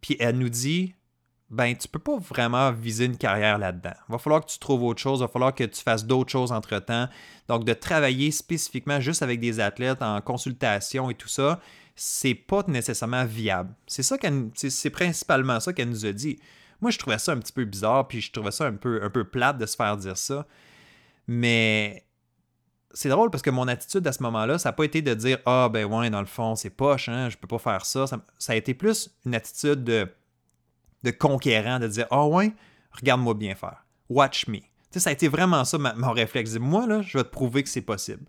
Puis 0.00 0.16
elle 0.20 0.38
nous 0.38 0.48
dit 0.48 0.94
ben 1.48 1.76
tu 1.76 1.86
peux 1.86 2.00
pas 2.00 2.18
vraiment 2.18 2.72
viser 2.72 3.04
une 3.04 3.16
carrière 3.16 3.58
là-dedans. 3.58 3.94
Il 4.08 4.12
va 4.12 4.18
falloir 4.18 4.44
que 4.44 4.50
tu 4.50 4.58
trouves 4.58 4.82
autre 4.82 5.00
chose, 5.00 5.20
il 5.20 5.22
va 5.22 5.28
falloir 5.28 5.54
que 5.54 5.64
tu 5.64 5.80
fasses 5.80 6.04
d'autres 6.04 6.30
choses 6.30 6.50
entre-temps. 6.50 7.08
Donc 7.48 7.64
de 7.64 7.72
travailler 7.72 8.30
spécifiquement 8.30 9.00
juste 9.00 9.22
avec 9.22 9.38
des 9.38 9.60
athlètes 9.60 10.02
en 10.02 10.20
consultation 10.20 11.08
et 11.08 11.14
tout 11.14 11.28
ça, 11.28 11.60
c'est 11.94 12.34
pas 12.34 12.64
nécessairement 12.66 13.24
viable. 13.24 13.72
C'est 13.86 14.90
principalement 14.90 15.60
ça 15.60 15.72
qu'elle 15.72 15.90
nous 15.90 16.04
a 16.04 16.12
dit. 16.12 16.38
Moi, 16.80 16.90
je 16.90 16.98
trouvais 16.98 17.18
ça 17.18 17.32
un 17.32 17.38
petit 17.38 17.52
peu 17.52 17.64
bizarre, 17.64 18.06
puis 18.08 18.20
je 18.20 18.30
trouvais 18.32 18.50
ça 18.50 18.66
un 18.66 18.74
peu, 18.74 19.02
un 19.02 19.10
peu 19.10 19.24
plate 19.24 19.58
de 19.58 19.66
se 19.66 19.76
faire 19.76 19.96
dire 19.96 20.16
ça. 20.16 20.46
Mais 21.26 22.04
c'est 22.92 23.08
drôle 23.08 23.30
parce 23.30 23.42
que 23.42 23.50
mon 23.50 23.68
attitude 23.68 24.06
à 24.06 24.12
ce 24.12 24.22
moment-là, 24.22 24.58
ça 24.58 24.70
n'a 24.70 24.72
pas 24.72 24.84
été 24.84 25.02
de 25.02 25.14
dire 25.14 25.38
Ah, 25.46 25.68
ben 25.72 25.84
ouais, 25.84 26.10
dans 26.10 26.20
le 26.20 26.26
fond, 26.26 26.54
c'est 26.54 26.70
poche, 26.70 27.08
hein, 27.08 27.28
je 27.30 27.36
peux 27.36 27.48
pas 27.48 27.58
faire 27.58 27.84
ça. 27.84 28.06
ça. 28.06 28.52
a 28.52 28.56
été 28.56 28.74
plus 28.74 29.10
une 29.24 29.34
attitude 29.34 29.84
de 29.84 30.08
de 31.02 31.10
conquérant, 31.10 31.78
de 31.78 31.88
dire 31.88 32.06
Ah 32.10 32.26
ouais, 32.26 32.52
regarde-moi 32.90 33.34
bien 33.34 33.54
faire. 33.54 33.86
Watch 34.08 34.48
me. 34.48 34.58
ça 34.90 35.10
a 35.10 35.12
été 35.12 35.28
vraiment 35.28 35.64
ça 35.64 35.78
mon 35.78 36.12
réflexe. 36.12 36.54
Moi, 36.54 36.86
là, 36.86 37.02
je 37.02 37.18
vais 37.18 37.24
te 37.24 37.30
prouver 37.30 37.62
que 37.62 37.68
c'est 37.68 37.82
possible. 37.82 38.24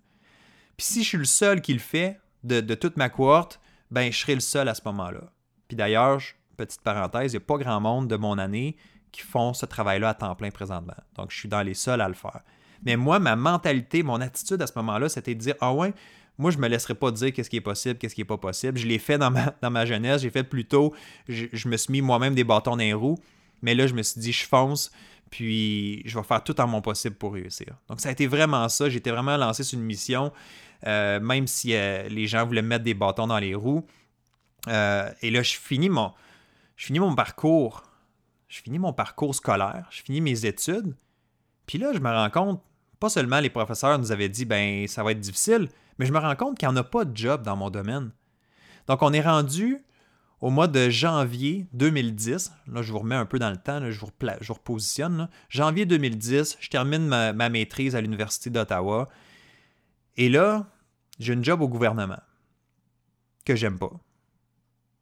Puis 0.78 0.86
si 0.86 1.04
je 1.04 1.10
suis 1.10 1.18
le 1.18 1.26
seul 1.26 1.62
qui 1.62 1.74
le 1.74 1.80
fait 1.80 2.20
de, 2.44 2.62
toute 2.76 2.98
ma 2.98 3.10
cohorte, 3.10 3.60
ben 3.90 4.12
je 4.12 4.18
serai 4.18 4.36
le 4.36 4.42
seul 4.42 4.70
à 4.70 4.76
ce 4.76 4.82
moment-là. 4.86 5.32
Puis 5.68 5.76
d'ailleurs, 5.76 6.22
petite 6.58 6.82
parenthèse, 6.82 7.34
il 7.34 7.38
n'y 7.38 7.44
a 7.44 7.46
pas 7.46 7.58
grand 7.58 7.80
monde 7.80 8.08
de 8.08 8.16
mon 8.16 8.38
année 8.38 8.76
qui 9.12 9.22
font 9.22 9.54
ce 9.54 9.66
travail-là 9.66 10.10
à 10.10 10.14
temps 10.14 10.36
plein 10.36 10.52
présentement. 10.52 10.96
Donc, 11.16 11.32
je 11.32 11.38
suis 11.38 11.50
dans 11.50 11.62
les 11.62 11.74
seuls 11.74 12.02
à 12.02 12.08
le 12.08 12.14
faire. 12.14 12.42
Mais 12.86 12.96
moi, 12.96 13.20
ma 13.20 13.36
mentalité, 13.36 14.04
mon 14.04 14.22
attitude 14.22 14.62
à 14.62 14.68
ce 14.68 14.74
moment-là, 14.76 15.10
c'était 15.10 15.34
de 15.34 15.40
dire 15.40 15.56
Ah 15.62 15.74
ouais, 15.74 15.94
moi, 16.38 16.52
je 16.52 16.58
me 16.58 16.68
laisserai 16.68 16.94
pas 16.94 17.12
dire 17.12 17.34
qu'est-ce 17.34 17.50
qui 17.50 17.58
est 17.58 17.62
possible, 17.62 17.98
qu'est-ce 17.98 18.14
qui 18.14 18.22
est 18.22 18.26
pas 18.26 18.38
possible. 18.38 18.78
Je 18.78 18.86
l'ai 18.86 19.00
fait 19.00 19.18
dans 19.18 19.32
ma, 19.32 19.56
dans 19.62 19.72
ma 19.72 19.86
jeunesse, 19.86 20.22
j'ai 20.22 20.30
fait 20.30 20.44
plus 20.44 20.66
tôt, 20.66 20.94
je, 21.28 21.68
me 21.68 21.78
suis 21.78 21.92
mis 21.92 22.02
moi-même 22.02 22.36
des 22.36 22.44
bâtons 22.44 22.72
dans 22.72 22.78
les 22.78 22.94
roues, 22.94 23.18
mais 23.62 23.74
là, 23.74 23.88
je 23.88 23.94
me 23.94 24.04
suis 24.04 24.22
dit, 24.22 24.32
je 24.32 24.46
fonce, 24.46 24.92
puis 25.32 26.08
je 26.08 26.18
vais 26.18 26.24
faire 26.24 26.44
tout 26.44 26.60
en 26.62 26.68
mon 26.68 26.82
possible 26.82 27.16
pour 27.16 27.34
réussir. 27.34 27.68
Donc, 27.90 28.00
ça 28.00 28.10
a 28.10 28.12
été 28.12 28.28
vraiment 28.28 28.70
ça. 28.70 28.90
J'étais 28.90 29.12
vraiment 29.12 29.36
lancé 29.36 29.64
sur 29.64 29.80
une 29.80 29.86
mission, 29.86 30.32
euh, 30.86 31.20
même 31.20 31.48
si 31.48 31.74
euh, 31.74 32.08
les 32.08 32.28
gens 32.28 32.46
voulaient 32.46 32.62
mettre 32.62 32.84
des 32.84 32.94
bâtons 32.94 33.28
dans 33.28 33.40
les 33.40 33.56
roues. 33.56 33.86
Euh, 34.68 35.10
et 35.22 35.32
là, 35.32 35.42
je 35.42 35.56
finis 35.56 35.90
mon, 35.90 36.12
je 36.78 36.86
finis 36.86 37.00
mon 37.00 37.14
parcours. 37.14 37.84
Je 38.48 38.62
finis 38.62 38.80
mon 38.80 38.94
parcours 38.94 39.36
scolaire, 39.36 39.88
je 39.92 40.02
finis 40.04 40.22
mes 40.22 40.46
études. 40.46 40.96
Puis 41.66 41.78
là, 41.78 41.92
je 41.94 42.00
me 42.00 42.10
rends 42.10 42.30
compte, 42.30 42.64
pas 43.00 43.10
seulement 43.10 43.42
les 43.42 43.50
professeurs 43.50 44.00
nous 44.00 44.14
avaient 44.14 44.30
dit, 44.30 44.46
ben, 44.46 44.88
ça 44.88 45.04
va 45.04 45.12
être 45.12 45.20
difficile, 45.20 45.68
mais 46.00 46.06
je 46.06 46.14
me 46.14 46.20
rends 46.20 46.36
compte 46.36 46.58
qu'il 46.58 46.70
n'y 46.70 46.74
en 46.74 46.78
a 46.78 46.84
pas 46.84 47.04
de 47.04 47.16
job 47.16 47.44
dans 47.44 47.58
mon 47.58 47.70
domaine. 47.70 48.12
Donc, 48.88 49.02
on 49.02 49.12
est 49.12 49.22
rendu 49.22 49.84
au 50.40 50.50
mois 50.50 50.68
de 50.68 50.90
janvier 50.90 51.68
2010. 51.74 52.54
Là, 52.72 52.82
je 52.82 52.92
vous 52.92 53.00
remets 53.00 53.16
un 53.16 53.26
peu 53.26 53.40
dans 53.40 53.50
le 53.50 53.58
temps, 53.58 53.82
je, 53.92 54.00
vous 54.00 54.54
repositionne. 54.54 55.30
Janvier 55.50 55.86
2010, 55.86 56.58
je 56.60 56.70
termine 56.70 57.06
ma, 57.08 57.50
maîtrise 57.50 57.96
à 57.96 58.02
l'Université 58.02 58.50
d'Ottawa. 58.50 59.10
Et 60.16 60.30
là, 60.30 60.68
j'ai 61.20 61.34
une 61.34 61.44
job 61.44 61.62
au 61.62 61.68
gouvernement 61.68 62.20
que 63.46 63.56
j'aime 63.56 63.80
pas, 63.80 63.92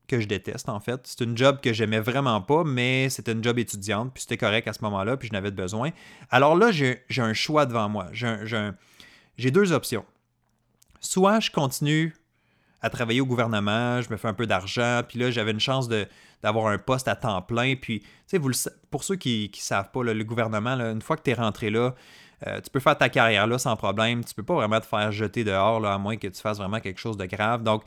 que 0.08 0.20
je 0.20 0.28
déteste 0.28 0.70
en 0.70 0.80
fait. 0.80 1.02
C'est 1.04 1.22
une 1.22 1.38
job 1.38 1.60
que 1.62 1.74
j'aimais 1.74 2.00
vraiment 2.00 2.41
pas, 2.41 2.63
mais 2.63 3.10
c'était 3.10 3.32
une 3.32 3.44
job 3.44 3.60
étudiante, 3.60 4.13
puis 4.13 4.22
c'était 4.22 4.38
correct 4.38 4.68
à 4.68 4.74
ce 4.74 4.84
moment-là, 4.84 5.18
puis 5.18 5.28
je 5.28 5.34
n'avais 5.34 5.52
besoin. 5.52 5.91
Alors 6.30 6.56
là, 6.56 6.72
j'ai 6.72 7.04
un 7.18 7.34
choix 7.34 7.65
devant 7.65 7.89
moi. 7.89 8.08
J'ai 8.13 9.52
deux 9.52 9.72
options 9.72 10.06
soit 11.06 11.39
je 11.39 11.52
continue 11.52 12.13
à 12.82 12.89
travailler 12.89 13.22
au 13.22 13.26
gouvernement, 13.26 14.02
je 14.02 14.10
me 14.12 14.18
fais 14.18 14.28
un 14.28 14.34
peu 14.34 14.46
d'argent, 14.46 15.02
puis 15.08 15.18
là, 15.18 15.32
j'avais 15.32 15.52
une 15.52 15.60
chance 15.60 15.88
d'avoir 16.44 16.68
un 16.68 16.78
poste 16.78 17.08
à 17.08 17.15
temps 17.15 17.41
plein. 17.41 17.76
Puis, 17.76 18.02
tu 18.02 18.08
sais, 18.28 18.38
vous 18.38 18.52
pour 18.91 19.04
ceux 19.04 19.15
qui 19.15 19.50
ne 19.52 19.60
savent 19.60 19.91
pas, 19.91 20.04
le 20.04 20.24
gouvernement, 20.24 20.72
une 20.72 21.02
fois 21.02 21.18
que 21.18 21.24
tu 21.24 21.32
es 21.32 21.34
rentré 21.34 21.70
là, 21.70 21.96
euh, 22.46 22.62
tu 22.62 22.70
peux 22.70 22.80
faire 22.80 22.98
ta 22.98 23.10
carrière 23.10 23.48
là 23.48 23.58
sans 23.58 23.76
problème. 23.76 24.24
Tu 24.24 24.36
peux 24.36 24.44
pas 24.44 24.56
vraiment 24.56 24.80
te 24.80 24.86
faire 24.86 25.12
jeter 25.12 25.44
dehors, 25.44 25.80
là, 25.80 25.94
à 25.94 25.98
moins 25.98 26.18
que 26.18 26.28
tu 26.28 26.41
fasses 26.41 26.58
vraiment 26.58 26.80
quelque 26.80 27.00
chose 27.00 27.18
de 27.18 27.26
grave. 27.26 27.63
Donc, 27.63 27.84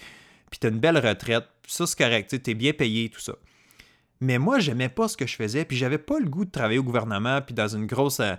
puis 0.51 0.59
tu 0.61 0.67
as 0.67 0.71
une 0.71 0.81
belle 0.81 0.99
retraite. 0.99 1.45
Ça, 1.67 1.87
c'est 1.87 1.99
correct. 1.99 2.43
Tu 2.43 2.51
es 2.51 2.55
bien 2.55 2.73
payé, 2.73 3.09
tout 3.11 3.21
ça. 3.21 3.35
Mais 4.21 4.39
moi, 4.39 4.59
j'aimais 4.59 4.89
pas 4.89 5.09
ce 5.09 5.17
que 5.17 5.27
je 5.27 5.37
faisais, 5.37 5.65
puis 5.65 5.77
j'avais 5.77 5.99
pas 5.99 6.19
le 6.19 6.29
goût 6.29 6.45
de 6.45 6.51
travailler 6.51 6.79
au 6.79 6.85
gouvernement, 6.85 7.41
puis 7.41 7.55
dans 7.55 7.69
une 7.69 7.87
grosse, 7.87 8.21
euh, 8.21 8.35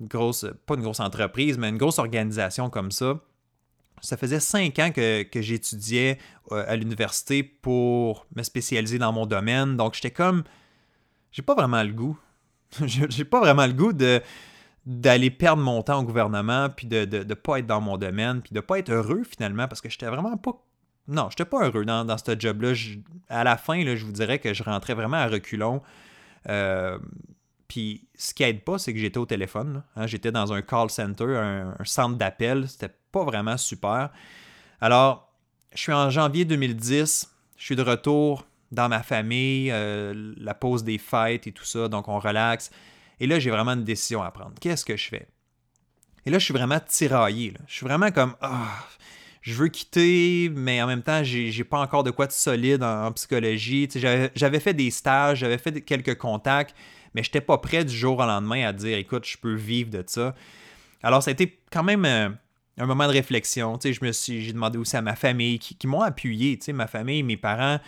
grosse, 0.00 0.46
pas 0.66 0.74
une 0.74 0.82
grosse 0.82 1.00
entreprise, 1.00 1.56
mais 1.56 1.70
une 1.70 1.78
grosse 1.78 1.98
organisation 1.98 2.68
comme 2.68 2.90
ça. 2.90 3.18
Ça 4.02 4.16
faisait 4.16 4.40
cinq 4.40 4.78
ans 4.78 4.90
que, 4.90 5.24
j'étudiais 5.34 6.18
euh, 6.50 6.64
à 6.66 6.76
l'université 6.76 7.42
pour 7.42 8.26
me 8.36 8.42
spécialiser 8.42 8.98
dans 8.98 9.12
mon 9.12 9.26
domaine. 9.26 9.76
Donc, 9.76 9.94
j'étais 9.94 10.10
comme. 10.10 10.42
J'ai 11.30 11.42
pas 11.42 11.54
vraiment 11.54 11.82
le 11.82 11.92
goût. 11.92 12.18
j'ai 12.84 13.24
pas 13.24 13.40
vraiment 13.40 13.66
le 13.66 13.72
goût 13.72 13.92
d'aller 14.84 15.30
perdre 15.30 15.62
mon 15.62 15.82
temps 15.82 16.00
au 16.00 16.02
gouvernement, 16.02 16.68
puis 16.68 16.86
de 16.86 17.06
ne 17.24 17.34
pas 17.34 17.58
être 17.58 17.66
dans 17.66 17.80
mon 17.80 17.96
domaine, 17.96 18.42
puis 18.42 18.52
de 18.52 18.60
pas 18.60 18.78
être 18.78 18.90
heureux 18.90 19.22
finalement, 19.24 19.68
parce 19.68 19.80
que 19.80 19.88
j'étais 19.88 20.08
vraiment 20.08 20.36
pas. 20.36 20.62
Non, 21.08 21.28
j'étais 21.30 21.44
pas 21.44 21.66
heureux 21.66 21.84
dans, 21.84 22.16
ce 22.18 22.38
job-là. 22.38 22.72
À 23.28 23.44
la 23.44 23.56
fin, 23.56 23.80
je 23.82 24.04
vous 24.04 24.12
dirais 24.12 24.38
que 24.38 24.54
je 24.54 24.62
rentrais 24.62 24.94
vraiment 24.94 25.16
à 25.16 25.26
reculons. 25.26 25.82
Euh, 26.48 26.98
puis 27.68 28.06
ce 28.14 28.34
qui 28.34 28.42
aide 28.42 28.62
pas, 28.62 28.78
c'est 28.78 28.92
que 28.92 28.98
j'étais 28.98 29.18
au 29.18 29.26
téléphone. 29.26 29.82
Hein. 29.96 30.06
j'étais 30.06 30.30
dans 30.30 30.52
un 30.52 30.62
call 30.62 30.90
center, 30.90 31.36
un, 31.36 31.74
un 31.78 31.84
centre 31.84 32.16
d'appel. 32.16 32.68
C'était 32.68 32.94
pas 33.10 33.24
vraiment 33.24 33.56
super. 33.56 34.10
Alors, 34.80 35.32
je 35.74 35.80
suis 35.80 35.92
en 35.92 36.10
janvier 36.10 36.44
2010, 36.44 37.30
je 37.56 37.64
suis 37.64 37.76
de 37.76 37.82
retour 37.82 38.46
dans 38.72 38.88
ma 38.88 39.02
famille, 39.02 39.70
euh, 39.70 40.34
la 40.38 40.54
pause 40.54 40.82
des 40.82 40.98
fêtes 40.98 41.46
et 41.46 41.52
tout 41.52 41.64
ça, 41.64 41.88
donc 41.88 42.08
on 42.08 42.18
relaxe. 42.18 42.70
Et 43.20 43.26
là, 43.26 43.38
j'ai 43.38 43.50
vraiment 43.50 43.72
une 43.72 43.84
décision 43.84 44.22
à 44.22 44.30
prendre. 44.30 44.54
Qu'est-ce 44.60 44.84
que 44.84 44.96
je 44.96 45.08
fais? 45.08 45.28
Et 46.24 46.30
là, 46.30 46.38
je 46.38 46.44
suis 46.44 46.54
vraiment 46.54 46.80
tiraillé. 46.80 47.54
Je 47.66 47.74
suis 47.74 47.86
vraiment 47.86 48.10
comme, 48.10 48.34
ah, 48.40 48.84
je 49.42 49.54
veux 49.54 49.68
quitter, 49.68 50.50
mais 50.54 50.80
en 50.80 50.86
même 50.86 51.02
temps, 51.02 51.22
j'ai 51.24 51.64
pas 51.64 51.80
encore 51.80 52.04
de 52.04 52.12
quoi 52.12 52.28
de 52.28 52.32
solide 52.32 52.82
en, 52.84 53.10
psychologie. 53.12 53.88
J'avais 54.34 54.60
fait 54.60 54.72
des 54.72 54.90
stages, 54.90 55.38
j'avais 55.38 55.58
fait 55.58 55.80
quelques 55.80 56.16
contacts, 56.16 56.74
mais 57.14 57.24
je 57.24 57.28
n'étais 57.28 57.40
pas 57.40 57.58
prêt 57.58 57.84
du 57.84 57.94
jour 57.94 58.18
au 58.18 58.24
lendemain 58.24 58.68
à 58.68 58.72
dire, 58.72 58.96
écoute, 58.96 59.26
je 59.26 59.36
peux 59.36 59.54
vivre 59.54 59.90
de 59.90 60.04
ça. 60.06 60.34
Alors, 61.02 61.24
ça 61.24 61.30
a 61.30 61.32
été 61.32 61.58
quand 61.72 61.82
même 61.82 62.04
euh, 62.04 62.28
un 62.78 62.86
moment 62.86 63.08
de 63.08 63.12
réflexion. 63.12 63.78
J'ai 63.82 64.52
demandé 64.52 64.78
aussi 64.78 64.96
à 64.96 65.02
ma 65.02 65.16
famille 65.16 65.58
qui, 65.58 65.86
m'ont 65.88 66.02
appuyé. 66.02 66.56
Ma 66.72 66.86
famille, 66.86 67.24
mes 67.24 67.36
parents, 67.36 67.80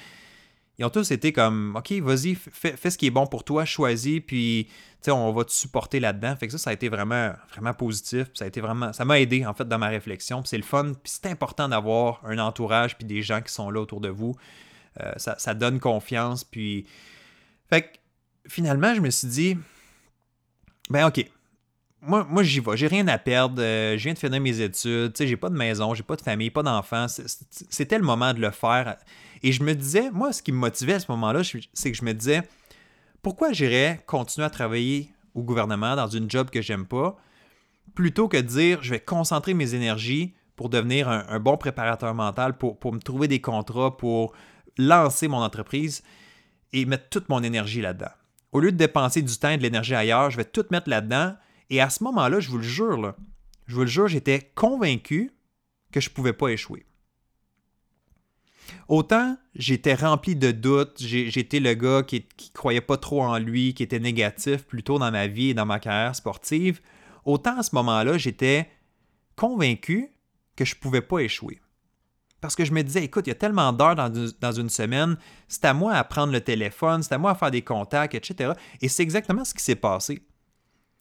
ils 0.78 0.84
ont 0.84 0.90
tous 0.90 1.10
été 1.12 1.32
comme, 1.32 1.76
OK, 1.76 1.92
vas-y, 2.00 2.34
fais, 2.34 2.90
ce 2.90 2.98
qui 2.98 3.06
est 3.06 3.10
bon 3.10 3.26
pour 3.26 3.44
toi, 3.44 3.64
choisis, 3.64 4.20
puis 4.26 4.68
on 5.12 5.32
va 5.32 5.44
te 5.44 5.52
supporter 5.52 6.00
là-dedans. 6.00 6.34
Fait 6.36 6.46
que 6.46 6.52
ça, 6.52 6.58
ça 6.58 6.70
a 6.70 6.72
été 6.72 6.88
vraiment, 6.88 7.32
vraiment 7.50 7.74
positif. 7.74 8.28
Ça 8.34 8.44
a 8.44 8.48
été 8.48 8.60
vraiment, 8.60 8.92
ça 8.92 9.04
m'a 9.04 9.20
aidé 9.20 9.44
en 9.44 9.54
fait 9.54 9.68
dans 9.68 9.78
ma 9.78 9.88
réflexion. 9.88 10.42
C'est 10.44 10.56
le 10.56 10.62
fun. 10.62 10.92
Puis 11.02 11.12
c'est 11.20 11.26
important 11.26 11.68
d'avoir 11.68 12.20
un 12.24 12.38
entourage 12.38 12.96
puis 12.96 13.06
des 13.06 13.22
gens 13.22 13.40
qui 13.42 13.52
sont 13.52 13.70
là 13.70 13.80
autour 13.80 14.00
de 14.00 14.08
vous. 14.08 14.34
Euh, 15.00 15.12
ça, 15.16 15.54
donne 15.54 15.80
confiance. 15.80 16.44
Puis, 16.44 16.86
fait 17.68 17.82
que 17.82 17.88
finalement, 18.48 18.94
je 18.94 19.00
me 19.00 19.10
suis 19.10 19.28
dit, 19.28 19.58
ben 20.88 21.06
OK, 21.06 21.28
moi, 22.00 22.26
moi 22.28 22.42
j'y 22.42 22.60
vais. 22.60 22.76
J'ai 22.76 22.86
rien 22.86 23.06
à 23.08 23.18
perdre. 23.18 23.60
Euh, 23.60 23.98
je 23.98 24.04
viens 24.04 24.14
de 24.14 24.18
finir 24.18 24.40
mes 24.40 24.60
études. 24.60 25.12
J'ai 25.18 25.36
pas 25.36 25.50
de 25.50 25.56
maison, 25.56 25.94
j'ai 25.94 26.02
pas 26.02 26.16
de 26.16 26.22
famille, 26.22 26.50
pas 26.50 26.62
d'enfants. 26.62 27.06
C'était 27.08 27.98
le 27.98 28.04
moment 28.04 28.32
de 28.32 28.40
le 28.40 28.50
faire. 28.50 28.96
Et 29.44 29.52
je 29.52 29.62
me 29.62 29.74
disais, 29.74 30.10
moi, 30.10 30.32
ce 30.32 30.42
qui 30.42 30.52
me 30.52 30.56
motivait 30.56 30.94
à 30.94 31.00
ce 31.00 31.10
moment-là, 31.10 31.42
c'est 31.74 31.92
que 31.92 31.98
je 31.98 32.04
me 32.04 32.14
disais, 32.14 32.48
pourquoi 33.20 33.52
j'irais 33.52 34.02
continuer 34.06 34.46
à 34.46 34.50
travailler 34.50 35.12
au 35.34 35.42
gouvernement 35.42 35.94
dans 35.96 36.08
une 36.08 36.30
job 36.30 36.48
que 36.48 36.62
j'aime 36.62 36.86
pas, 36.86 37.14
plutôt 37.94 38.26
que 38.26 38.38
de 38.38 38.42
dire, 38.42 38.82
je 38.82 38.88
vais 38.88 39.00
concentrer 39.00 39.52
mes 39.52 39.74
énergies 39.74 40.32
pour 40.56 40.70
devenir 40.70 41.10
un, 41.10 41.40
bon 41.40 41.58
préparateur 41.58 42.14
mental, 42.14 42.56
pour, 42.56 42.78
me 42.90 42.98
trouver 42.98 43.28
des 43.28 43.42
contrats, 43.42 43.94
pour 43.94 44.32
lancer 44.78 45.28
mon 45.28 45.42
entreprise 45.42 46.02
et 46.72 46.86
mettre 46.86 47.10
toute 47.10 47.28
mon 47.28 47.42
énergie 47.42 47.82
là-dedans. 47.82 48.12
Au 48.50 48.60
lieu 48.60 48.72
de 48.72 48.78
dépenser 48.78 49.20
du 49.20 49.36
temps 49.36 49.50
et 49.50 49.58
de 49.58 49.62
l'énergie 49.62 49.94
ailleurs, 49.94 50.30
je 50.30 50.38
vais 50.38 50.46
tout 50.46 50.64
mettre 50.70 50.88
là-dedans 50.88 51.34
et 51.68 51.82
à 51.82 51.90
ce 51.90 52.02
moment-là, 52.04 52.40
je 52.40 52.48
vous 52.48 52.56
le 52.56 52.64
jure, 52.64 53.14
je 53.66 53.74
vous 53.74 53.82
le 53.82 53.88
jure, 53.88 54.08
j'étais 54.08 54.52
convaincu 54.54 55.32
que 55.92 56.00
je 56.00 56.08
ne 56.08 56.14
pouvais 56.14 56.32
pas 56.32 56.48
échouer. 56.48 56.86
Autant 58.88 59.36
j'étais 59.54 59.94
rempli 59.94 60.36
de 60.36 60.50
doutes, 60.50 60.96
j'étais 60.98 61.60
le 61.60 61.74
gars 61.74 62.02
qui 62.02 62.16
ne 62.20 62.52
croyait 62.52 62.80
pas 62.80 62.96
trop 62.96 63.22
en 63.22 63.38
lui, 63.38 63.74
qui 63.74 63.82
était 63.82 63.98
négatif 63.98 64.64
plutôt 64.64 64.98
dans 64.98 65.10
ma 65.10 65.26
vie 65.26 65.50
et 65.50 65.54
dans 65.54 65.66
ma 65.66 65.78
carrière 65.78 66.14
sportive, 66.14 66.80
autant 67.24 67.58
à 67.58 67.62
ce 67.62 67.74
moment-là, 67.74 68.18
j'étais 68.18 68.68
convaincu 69.36 70.10
que 70.56 70.64
je 70.64 70.74
pouvais 70.76 71.00
pas 71.00 71.20
échouer. 71.20 71.60
Parce 72.40 72.56
que 72.56 72.64
je 72.64 72.72
me 72.72 72.82
disais, 72.82 73.02
écoute, 73.02 73.26
il 73.26 73.30
y 73.30 73.32
a 73.32 73.36
tellement 73.36 73.72
d'heures 73.72 73.94
dans, 73.94 74.12
dans, 74.38 74.52
une 74.52 74.68
semaine, 74.68 75.16
c'est 75.48 75.64
à 75.64 75.72
moi 75.72 75.94
à 75.94 76.04
prendre 76.04 76.30
le 76.30 76.42
téléphone, 76.42 77.02
c'est 77.02 77.14
à 77.14 77.18
moi 77.18 77.30
à 77.30 77.34
faire 77.34 77.50
des 77.50 77.62
contacts, 77.62 78.14
etc. 78.14 78.52
Et 78.82 78.88
c'est 78.88 79.02
exactement 79.02 79.46
ce 79.46 79.54
qui 79.54 79.62
s'est 79.62 79.76
passé. 79.76 80.22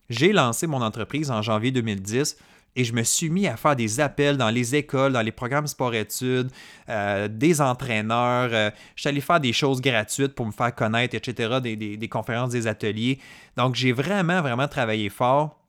J'ai 0.09 0.31
lancé 0.31 0.67
mon 0.67 0.81
entreprise 0.81 1.31
en 1.31 1.41
janvier 1.41 1.71
2010 1.71 2.37
et 2.75 2.83
je 2.83 2.93
me 2.93 3.03
suis 3.03 3.29
mis 3.29 3.47
à 3.47 3.55
faire 3.55 3.75
des 3.75 3.99
appels 3.99 4.37
dans 4.37 4.49
les 4.49 4.75
écoles, 4.75 5.13
dans 5.13 5.21
les 5.21 5.31
programmes 5.31 5.67
sport-études, 5.67 6.49
euh, 6.89 7.27
des 7.27 7.61
entraîneurs. 7.61 8.49
Euh, 8.51 8.71
je 8.95 9.01
suis 9.01 9.09
allé 9.09 9.21
faire 9.21 9.39
des 9.39 9.53
choses 9.53 9.79
gratuites 9.79 10.33
pour 10.33 10.45
me 10.45 10.51
faire 10.51 10.73
connaître, 10.73 11.15
etc., 11.15 11.59
des, 11.61 12.09
conférences, 12.09 12.51
des 12.51 12.65
ateliers. 12.65 13.19
Donc, 13.57 13.75
j'ai 13.75 13.91
vraiment, 13.91 14.41
vraiment 14.41 14.67
travaillé 14.67 15.09
fort 15.09 15.59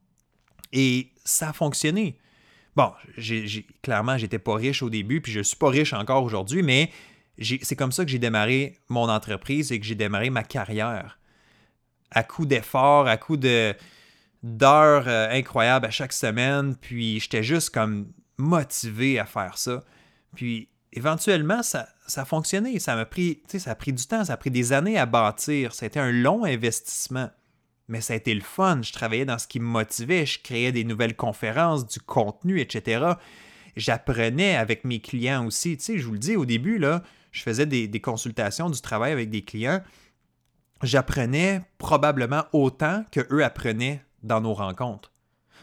et 0.73 1.11
ça 1.25 1.51
a 1.51 1.53
fonctionné. 1.53 2.17
Bon, 2.75 2.91
j'ai, 3.17 3.67
clairement, 3.83 4.17
j'étais 4.17 4.39
pas 4.39 4.55
riche 4.55 4.83
au 4.83 4.91
début, 4.91 5.21
puis 5.21 5.31
je 5.31 5.41
suis 5.41 5.57
pas 5.57 5.69
riche 5.69 5.93
encore 5.93 6.25
aujourd'hui, 6.25 6.63
mais 6.63 6.91
c'est 7.39 7.77
comme 7.77 7.93
ça 7.93 8.05
que 8.05 8.11
j'ai 8.11 8.19
démarré 8.19 8.79
mon 8.89 9.09
entreprise 9.09 9.73
et 9.73 9.79
que 9.79 9.87
j'ai 9.87 9.95
démarré 9.95 10.31
ma 10.31 10.43
carrière. 10.43 11.19
À 12.11 12.23
coup 12.23 12.47
d'efforts, 12.47 13.07
à 13.07 13.17
coup 13.17 13.37
de, 13.37 13.75
d'heures 14.45 15.09
euh, 15.09 15.27
incroyables 15.31 15.87
à 15.87 15.91
chaque 15.91 16.13
semaine, 16.13 16.77
puis 16.77 17.19
j'étais 17.19 17.43
juste 17.43 17.71
comme 17.71 18.13
motivé 18.37 19.19
à 19.19 19.25
faire 19.25 19.57
ça. 19.57 19.83
Puis 20.37 20.69
éventuellement, 20.93 21.63
ça, 21.63 21.89
ça 22.07 22.23
a 22.23 22.25
fonctionné. 22.27 22.79
Ça 22.79 22.95
m'a 22.95 23.07
pris, 23.07 23.43
ça 23.49 23.71
a 23.71 23.75
pris 23.75 23.95
du 23.95 24.07
temps, 24.07 24.23
ça 24.23 24.35
a 24.35 24.37
pris 24.37 24.51
des 24.51 24.75
années 24.75 24.99
à 24.99 25.07
bâtir. 25.07 25.73
C'était 25.73 25.99
un 25.99 26.13
long 26.13 26.45
investissement. 26.45 27.31
Mais 27.89 28.03
ça 28.03 28.13
a 28.13 28.17
été 28.17 28.35
le 28.35 28.43
fun. 28.43 28.81
Je 28.83 28.93
travaillais 28.93 29.25
dans 29.25 29.39
ce 29.39 29.47
qui 29.47 29.61
me 29.61 29.67
motivait. 29.67 30.27
Je 30.27 30.39
créais 30.39 30.73
des 30.73 30.85
nouvelles 30.85 31.17
conférences, 31.17 31.87
du 31.87 32.01
contenu, 32.01 32.61
etc. 32.61 33.13
J'apprenais 33.77 34.57
avec 34.57 34.85
mes 34.85 35.01
clients 35.01 35.47
aussi. 35.47 35.79
Tu 35.79 35.85
sais, 35.85 35.99
je 35.99 36.07
vous 36.07 36.13
le 36.13 36.19
dis 36.19 36.37
au 36.37 36.45
début, 36.45 36.77
là, 36.77 37.03
je 37.33 37.43
faisais 37.43 37.67
des, 37.67 37.89
des 37.89 38.01
consultations, 38.01 38.69
du 38.69 38.81
travail 38.83 39.13
avec 39.13 39.31
des 39.31 39.43
clients. 39.43 39.83
J'apprenais 40.83 41.63
probablement 41.79 42.45
autant 42.53 43.07
que 43.11 43.27
eux 43.31 43.43
apprenaient 43.43 44.05
dans 44.25 44.41
nos 44.41 44.55
rencontres. 44.55 45.13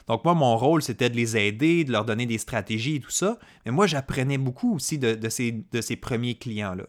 Donc 0.07 0.23
moi, 0.23 0.33
mon 0.33 0.57
rôle, 0.57 0.81
c'était 0.81 1.09
de 1.09 1.15
les 1.15 1.37
aider, 1.37 1.83
de 1.83 1.91
leur 1.91 2.05
donner 2.05 2.25
des 2.25 2.37
stratégies 2.37 2.95
et 2.95 2.99
tout 2.99 3.11
ça. 3.11 3.37
Mais 3.65 3.71
moi, 3.71 3.87
j'apprenais 3.87 4.37
beaucoup 4.37 4.75
aussi 4.75 4.97
de, 4.97 5.29
ces, 5.29 5.51
de 5.51 5.81
ces 5.81 5.95
premiers 5.95 6.35
clients-là. 6.35 6.85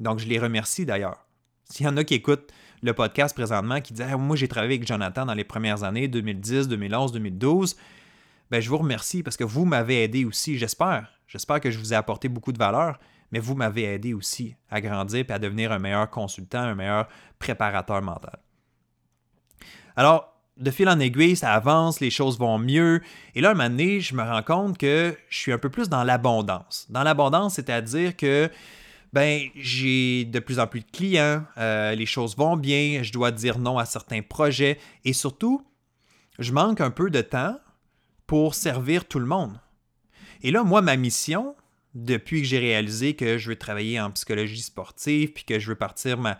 Donc 0.00 0.18
je 0.18 0.26
les 0.26 0.38
remercie 0.38 0.84
d'ailleurs. 0.84 1.26
S'il 1.64 1.86
y 1.86 1.88
en 1.88 1.96
a 1.96 2.04
qui 2.04 2.14
écoutent 2.14 2.52
le 2.82 2.92
podcast 2.92 3.34
présentement, 3.34 3.80
qui 3.80 3.94
disent 3.94 4.06
Moi, 4.18 4.36
j'ai 4.36 4.48
travaillé 4.48 4.74
avec 4.74 4.86
Jonathan 4.86 5.24
dans 5.24 5.34
les 5.34 5.44
premières 5.44 5.84
années, 5.84 6.08
2010, 6.08 6.68
2011, 6.68 7.12
2012», 7.12 7.76
ben, 8.50 8.60
je 8.60 8.68
vous 8.68 8.78
remercie 8.78 9.22
parce 9.22 9.36
que 9.36 9.44
vous 9.44 9.64
m'avez 9.64 10.04
aidé 10.04 10.24
aussi, 10.24 10.58
j'espère. 10.58 11.08
J'espère 11.26 11.60
que 11.60 11.70
je 11.70 11.78
vous 11.78 11.92
ai 11.92 11.96
apporté 11.96 12.28
beaucoup 12.28 12.52
de 12.52 12.58
valeur, 12.58 12.98
mais 13.32 13.38
vous 13.38 13.54
m'avez 13.54 13.84
aidé 13.84 14.12
aussi 14.12 14.54
à 14.70 14.80
grandir 14.80 15.24
et 15.28 15.32
à 15.32 15.38
devenir 15.38 15.72
un 15.72 15.78
meilleur 15.78 16.10
consultant, 16.10 16.60
un 16.60 16.74
meilleur 16.74 17.08
préparateur 17.38 18.02
mental. 18.02 18.38
Alors, 19.96 20.33
de 20.56 20.70
fil 20.70 20.88
en 20.88 21.00
aiguille, 21.00 21.36
ça 21.36 21.52
avance, 21.52 22.00
les 22.00 22.10
choses 22.10 22.38
vont 22.38 22.58
mieux. 22.58 23.00
Et 23.34 23.40
là, 23.40 23.50
un 23.50 23.54
moment 23.54 23.70
donné, 23.70 24.00
je 24.00 24.14
me 24.14 24.22
rends 24.22 24.42
compte 24.42 24.78
que 24.78 25.16
je 25.28 25.38
suis 25.38 25.52
un 25.52 25.58
peu 25.58 25.68
plus 25.68 25.88
dans 25.88 26.04
l'abondance. 26.04 26.86
Dans 26.90 27.02
l'abondance, 27.02 27.54
c'est-à-dire 27.54 28.16
que 28.16 28.50
ben, 29.12 29.48
j'ai 29.56 30.24
de 30.24 30.38
plus 30.40 30.58
en 30.58 30.66
plus 30.66 30.80
de 30.80 30.90
clients, 30.90 31.44
euh, 31.58 31.94
les 31.94 32.06
choses 32.06 32.36
vont 32.36 32.56
bien, 32.56 33.02
je 33.02 33.12
dois 33.12 33.30
dire 33.30 33.58
non 33.58 33.78
à 33.78 33.84
certains 33.84 34.22
projets 34.22 34.78
et 35.04 35.12
surtout, 35.12 35.64
je 36.38 36.52
manque 36.52 36.80
un 36.80 36.90
peu 36.90 37.10
de 37.10 37.20
temps 37.20 37.56
pour 38.26 38.54
servir 38.54 39.06
tout 39.06 39.20
le 39.20 39.26
monde. 39.26 39.60
Et 40.42 40.50
là, 40.50 40.64
moi, 40.64 40.82
ma 40.82 40.96
mission, 40.96 41.54
depuis 41.94 42.42
que 42.42 42.48
j'ai 42.48 42.58
réalisé 42.58 43.14
que 43.14 43.38
je 43.38 43.50
veux 43.50 43.56
travailler 43.56 44.00
en 44.00 44.10
psychologie 44.10 44.62
sportive, 44.62 45.32
puis 45.32 45.44
que 45.44 45.58
je 45.58 45.68
veux 45.68 45.76
partir 45.76 46.18
ma, 46.18 46.38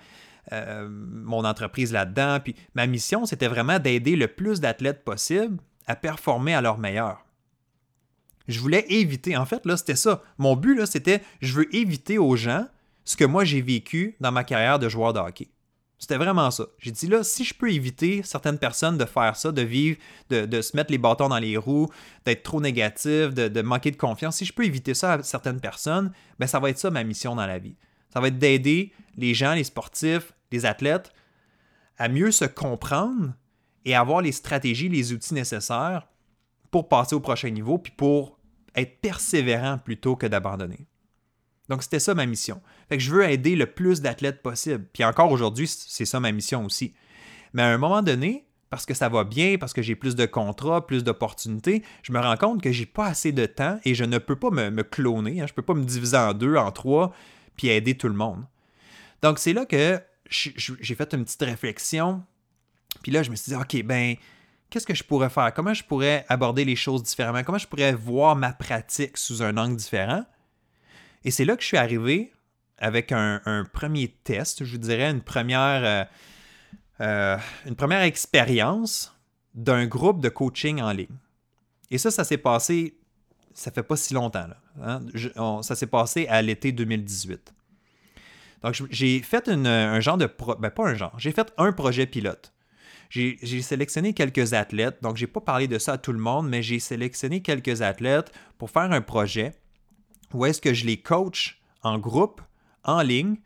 euh, 0.53 0.89
mon 0.91 1.45
entreprise 1.45 1.93
là-dedans. 1.93 2.39
Puis 2.43 2.55
ma 2.75 2.87
mission, 2.87 3.27
c'était 3.27 3.49
vraiment 3.49 3.79
d'aider 3.79 4.17
le 4.17 4.29
plus 4.29 4.61
d'athlètes 4.61 5.05
possible 5.05 5.59
à 5.87 5.97
performer 5.97 6.55
à 6.55 6.61
leur 6.61 6.79
meilleur. 6.79 7.25
Je 8.47 8.61
voulais 8.61 8.85
éviter, 8.91 9.37
en 9.37 9.47
fait, 9.47 9.65
là, 9.65 9.77
c'était 9.77 9.97
ça. 9.97 10.23
Mon 10.37 10.55
but, 10.55 10.75
là, 10.75 10.87
c'était, 10.87 11.23
je 11.41 11.55
veux 11.55 11.75
éviter 11.75 12.19
aux 12.19 12.37
gens 12.37 12.67
ce 13.05 13.17
que 13.17 13.25
moi 13.25 13.45
j'ai 13.45 13.61
vécu 13.61 14.17
dans 14.21 14.33
ma 14.33 14.45
carrière 14.45 14.79
de 14.79 14.89
joueur 14.89 15.13
de 15.13 15.21
hockey. 15.21 15.49
C'était 15.99 16.17
vraiment 16.17 16.51
ça. 16.51 16.67
J'ai 16.79 16.91
dit 16.91 17.07
là, 17.07 17.23
si 17.23 17.45
je 17.45 17.55
peux 17.55 17.73
éviter 17.73 18.23
certaines 18.25 18.59
personnes 18.59 18.99
de 18.99 19.05
faire 19.05 19.37
ça, 19.37 19.53
de 19.53 19.63
vivre, 19.63 19.97
de, 20.29 20.61
se 20.61 20.77
mettre 20.77 20.91
les 20.91 20.99
bâtons 20.99 21.29
dans 21.29 21.39
les 21.39 21.57
roues, 21.57 21.89
d'être 22.27 22.43
trop 22.43 22.61
négatif, 22.61 23.33
de, 23.33 23.63
manquer 23.63 23.91
de 23.91 23.97
confiance, 23.97 24.37
si 24.37 24.45
je 24.45 24.53
peux 24.53 24.65
éviter 24.65 24.93
ça 24.93 25.15
à 25.15 25.23
certaines 25.23 25.61
personnes, 25.61 26.13
ben 26.39 26.47
ça 26.47 26.59
va 26.59 26.71
être 26.71 26.79
ça 26.79 26.91
ma 26.91 27.05
mission 27.05 27.35
dans 27.35 27.47
la 27.47 27.59
vie. 27.59 27.77
Ça 28.15 28.21
va 28.21 28.29
être 28.29 28.39
d'aider 28.39 28.93
les 29.17 29.35
gens, 29.35 29.55
les 29.55 29.65
sportifs, 29.65 30.33
les 30.51 30.65
athlètes 30.65 31.13
à 31.99 32.09
mieux 32.09 32.31
se 32.31 32.45
comprendre 32.45 33.35
et 33.85 33.95
avoir 33.95 34.21
les 34.21 34.33
stratégies, 34.33 34.89
les 34.89 35.13
outils 35.13 35.35
nécessaires 35.35 36.09
pour 36.71 36.89
passer 36.89 37.15
au 37.15 37.21
prochain 37.21 37.51
niveau, 37.51 37.79
puis 37.79 37.93
pour 37.97 38.39
être 38.75 39.01
persévérant 39.01 39.79
plutôt 39.79 40.17
que 40.17 40.27
d'abandonner. 40.27 40.87
Donc, 41.69 41.83
c'était 41.83 42.01
ça 42.01 42.15
ma 42.15 42.27
mission. 42.27 42.61
Fait 42.89 42.97
que 42.97 43.03
je 43.03 43.11
veux 43.11 43.29
aider 43.29 43.57
le 43.57 43.67
plus 43.67 44.01
d'athlètes 44.01 44.43
possible. 44.43 44.85
Puis 44.93 45.05
encore 45.05 45.31
aujourd'hui, 45.31 45.67
c'est 45.69 46.05
ça 46.05 46.21
ma 46.21 46.33
mission 46.33 46.65
aussi. 46.65 46.95
Mais 47.53 47.63
à 47.63 47.69
un 47.69 47.79
moment 47.79 48.03
donné, 48.03 48.45
parce 48.71 48.87
que 48.87 48.95
ça 48.95 49.09
va 49.09 49.25
bien, 49.25 49.57
parce 49.57 49.73
que 49.73 49.83
j'ai 49.83 49.95
plus 49.95 50.17
de 50.17 50.27
contrats, 50.27 50.87
plus 50.87 51.05
d'opportunités, 51.05 51.83
je 52.03 52.13
me 52.13 52.19
rends 52.19 52.37
compte 52.37 52.61
que 52.61 52.73
j'ai 52.73 52.87
pas 52.87 53.07
assez 53.07 53.31
de 53.31 53.47
temps 53.47 53.79
et 53.85 53.95
je 53.95 54.05
ne 54.05 54.19
peux 54.19 54.37
pas 54.37 54.51
me, 54.51 54.83
cloner. 54.83 55.41
Hein. 55.41 55.47
je 55.47 55.53
ne 55.53 55.57
peux 55.57 55.63
pas 55.63 55.75
me 55.75 55.85
diviser 55.85 56.17
en 56.17 56.35
deux, 56.35 56.57
en 56.57 56.73
trois, 56.73 57.15
puis 57.57 57.69
aider 57.69 57.97
tout 57.97 58.09
le 58.09 58.15
monde. 58.15 58.45
Donc, 59.23 59.39
c'est 59.39 59.53
là 59.53 59.65
que 59.67 60.01
j'ai 60.29 60.95
fait 60.95 61.15
une 61.15 61.25
petite 61.25 61.43
réflexion. 61.43 62.23
Puis 63.03 63.13
là, 63.13 63.23
je 63.23 63.31
me 63.31 63.37
suis 63.37 63.53
dit, 63.53 63.57
OK, 63.57 63.83
ben, 63.85 64.17
qu'est-ce 64.71 64.87
que 64.87 64.95
je 64.95 65.05
pourrais 65.05 65.31
faire? 65.31 65.53
Comment 65.55 65.75
je 65.75 65.85
pourrais 65.85 66.25
aborder 66.29 66.65
les 66.65 66.77
choses 66.77 67.03
différemment? 67.03 67.43
Comment 67.43 67.59
je 67.59 67.67
pourrais 67.67 67.93
voir 67.93 68.37
ma 68.37 68.53
pratique 68.53 69.17
sous 69.17 69.43
un 69.43 69.57
angle 69.57 69.77
différent? 69.77 70.25
Et 71.25 71.31
c'est 71.31 71.45
là 71.45 71.57
que 71.57 71.63
je 71.63 71.69
suis 71.69 71.77
arrivé 71.77 72.33
avec 72.79 73.13
un, 73.13 73.65
premier 73.73 74.09
test, 74.09 74.65
je 74.65 74.73
vous 74.73 74.79
dirais, 74.79 75.11
une 75.11 75.23
première, 75.23 75.85
euh, 75.85 76.05
euh, 77.01 77.39
une 77.67 77.77
première 77.77 78.03
expérience 78.03 79.17
d'un 79.55 79.87
groupe 79.87 80.21
de 80.21 80.29
coaching 80.29 80.83
en 80.83 80.91
ligne. 80.91 81.17
Et 81.91 81.99
ça, 81.99 82.11
ça 82.11 82.25
s'est 82.25 82.39
passé, 82.39 82.99
ça 83.55 83.71
fait 83.71 83.83
pas 83.83 83.97
si 83.97 84.15
longtemps. 84.15 84.47
Là, 84.47 85.01
hein. 85.37 85.63
ça 85.63 85.75
s'est 85.75 85.87
passé 85.87 86.27
à 86.29 86.43
l'été 86.43 86.73
2018. 86.73 87.55
Donc, 88.63 88.83
j'ai 88.91 89.21
fait 89.21 89.49
un 89.49 90.01
genre 90.01 90.17
de... 90.17 90.29
ben, 90.59 90.71
pas 90.71 90.89
un 90.89 90.95
genre, 90.95 91.15
j'ai 91.19 91.33
fait 91.33 91.53
un 91.57 91.73
projet 91.73 92.07
pilote. 92.07 92.53
J'ai 93.11 93.63
sélectionné 93.63 94.13
quelques 94.13 94.55
athlètes, 94.55 94.99
donc 95.01 95.17
j'ai 95.17 95.29
pas 95.29 95.41
parlé 95.41 95.69
de 95.69 95.79
ça 95.79 95.93
à 95.93 95.99
tout 95.99 96.13
le 96.13 96.19
monde, 96.19 96.49
mais 96.49 96.63
j'ai 96.63 96.81
sélectionné 96.81 97.43
quelques 97.43 97.81
athlètes 97.81 98.33
pour 98.59 98.71
faire 98.71 98.91
un 98.91 99.03
projet 99.03 99.53
où 100.33 100.45
est-ce 100.45 100.61
que 100.61 100.75
je 100.75 100.85
les 100.85 100.97
coach 100.97 101.61
en 101.83 101.99
groupe, 101.99 102.41
en 102.83 103.03
ligne, 103.03 103.37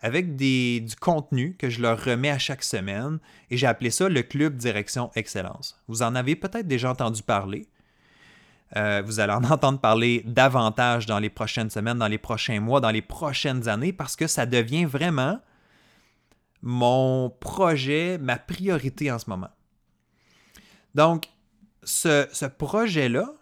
avec 0.00 0.36
du 0.36 0.86
contenu 1.00 1.56
que 1.58 1.68
je 1.68 1.82
leur 1.82 2.02
remets 2.02 2.30
à 2.30 2.38
chaque 2.38 2.62
semaine. 2.62 3.18
Et 3.50 3.56
j'ai 3.56 3.66
appelé 3.66 3.90
ça 3.90 4.08
le 4.08 4.22
Club 4.22 4.56
Direction 4.56 5.10
Excellence. 5.14 5.78
Vous 5.88 6.02
en 6.02 6.14
avez 6.14 6.36
peut-être 6.36 6.68
déjà 6.68 6.90
entendu 6.90 7.22
parler. 7.22 7.66
Euh, 8.76 9.02
vous 9.04 9.20
allez 9.20 9.32
en 9.32 9.44
entendre 9.50 9.80
parler 9.80 10.22
davantage 10.26 11.06
dans 11.06 11.18
les 11.18 11.30
prochaines 11.30 11.70
semaines, 11.70 11.98
dans 11.98 12.08
les 12.08 12.18
prochains 12.18 12.60
mois, 12.60 12.80
dans 12.80 12.90
les 12.90 13.02
prochaines 13.02 13.68
années, 13.68 13.92
parce 13.92 14.16
que 14.16 14.26
ça 14.26 14.46
devient 14.46 14.84
vraiment 14.84 15.40
mon 16.62 17.30
projet, 17.30 18.18
ma 18.18 18.36
priorité 18.36 19.10
en 19.12 19.18
ce 19.18 19.30
moment. 19.30 19.50
Donc, 20.94 21.26
ce 21.84 22.46
projet-là, 22.46 23.32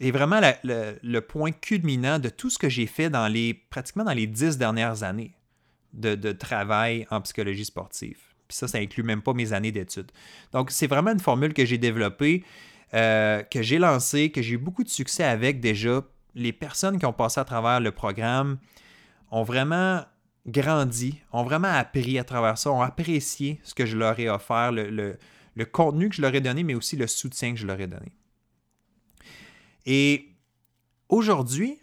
est 0.00 0.10
vraiment 0.10 0.40
le, 0.62 1.20
point 1.20 1.52
culminant 1.52 2.18
de 2.18 2.28
tout 2.28 2.50
ce 2.50 2.58
que 2.58 2.68
j'ai 2.68 2.86
fait 2.86 3.10
dans 3.10 3.28
les, 3.28 3.54
pratiquement 3.54 4.04
dans 4.04 4.12
les 4.12 4.26
dix 4.26 4.58
dernières 4.58 5.02
années 5.02 5.34
de, 5.92 6.32
travail 6.32 7.06
en 7.10 7.20
psychologie 7.22 7.64
sportive. 7.64 8.18
Puis 8.48 8.56
ça, 8.56 8.68
ça 8.68 8.78
inclut 8.78 9.02
même 9.02 9.22
pas 9.22 9.32
mes 9.32 9.52
années 9.52 9.72
d'études. 9.72 10.12
Donc, 10.52 10.70
c'est 10.70 10.86
vraiment 10.86 11.12
une 11.12 11.20
formule 11.20 11.52
que 11.54 11.64
j'ai 11.64 11.78
développée, 11.78 12.44
euh, 12.94 13.42
que 13.42 13.62
j'ai 13.62 13.78
lancée, 13.78 14.30
que 14.30 14.42
j'ai 14.42 14.54
eu 14.54 14.58
beaucoup 14.58 14.84
de 14.84 14.88
succès 14.88 15.24
avec 15.24 15.60
déjà. 15.60 16.02
Les 16.34 16.52
personnes 16.52 16.98
qui 16.98 17.06
ont 17.06 17.12
passé 17.12 17.40
à 17.40 17.44
travers 17.44 17.80
le 17.80 17.92
programme 17.92 18.58
ont 19.30 19.42
vraiment 19.42 20.04
grandi, 20.46 21.18
ont 21.32 21.42
vraiment 21.42 21.72
appris 21.72 22.18
à 22.18 22.24
travers 22.24 22.58
ça, 22.58 22.70
ont 22.70 22.82
apprécié 22.82 23.58
ce 23.64 23.74
que 23.74 23.86
je 23.86 23.96
leur 23.96 24.18
ai 24.20 24.28
offert, 24.28 24.70
le 24.70 25.18
contenu 25.64 26.10
que 26.10 26.16
je 26.16 26.22
leur 26.22 26.34
ai 26.34 26.40
donné, 26.40 26.62
mais 26.62 26.74
aussi 26.74 26.96
le 26.96 27.06
soutien 27.06 27.54
que 27.54 27.58
je 27.58 27.66
leur 27.66 27.80
ai 27.80 27.86
donné. 27.86 28.12
Et 29.86 30.28
aujourd'hui, 31.08 31.78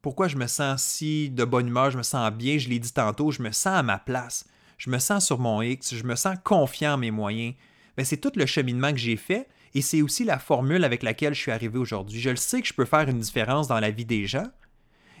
pourquoi 0.00 0.28
je 0.28 0.36
me 0.36 0.46
sens 0.46 0.82
si 0.82 1.28
de 1.28 1.44
bonne 1.44 1.68
humeur, 1.68 1.90
je 1.90 1.98
me 1.98 2.02
sens 2.02 2.30
bien, 2.32 2.56
je 2.56 2.68
l'ai 2.68 2.78
dit 2.78 2.92
tantôt, 2.92 3.30
je 3.30 3.42
me 3.42 3.50
sens 3.50 3.74
à 3.74 3.82
ma 3.82 3.98
place, 3.98 4.46
je 4.78 4.88
me 4.88 4.98
sens 4.98 5.26
sur 5.26 5.38
mon 5.38 5.60
X, 5.60 5.94
je 5.94 6.04
me 6.04 6.14
sens 6.14 6.36
confiant 6.42 6.94
en 6.94 6.98
mes 6.98 7.10
moyens. 7.10 7.54
Ben, 7.96 8.04
c'est 8.04 8.16
tout 8.16 8.32
le 8.36 8.46
cheminement 8.46 8.92
que 8.92 8.98
j'ai 8.98 9.16
fait 9.16 9.48
et 9.74 9.82
c'est 9.82 10.02
aussi 10.02 10.24
la 10.24 10.38
formule 10.38 10.84
avec 10.84 11.02
laquelle 11.02 11.34
je 11.34 11.40
suis 11.40 11.52
arrivé 11.52 11.78
aujourd'hui. 11.78 12.20
Je 12.20 12.30
le 12.30 12.36
sais 12.36 12.60
que 12.60 12.68
je 12.68 12.74
peux 12.74 12.84
faire 12.84 13.08
une 13.08 13.20
différence 13.20 13.68
dans 13.68 13.78
la 13.78 13.90
vie 13.90 14.04
des 14.04 14.26
gens 14.26 14.48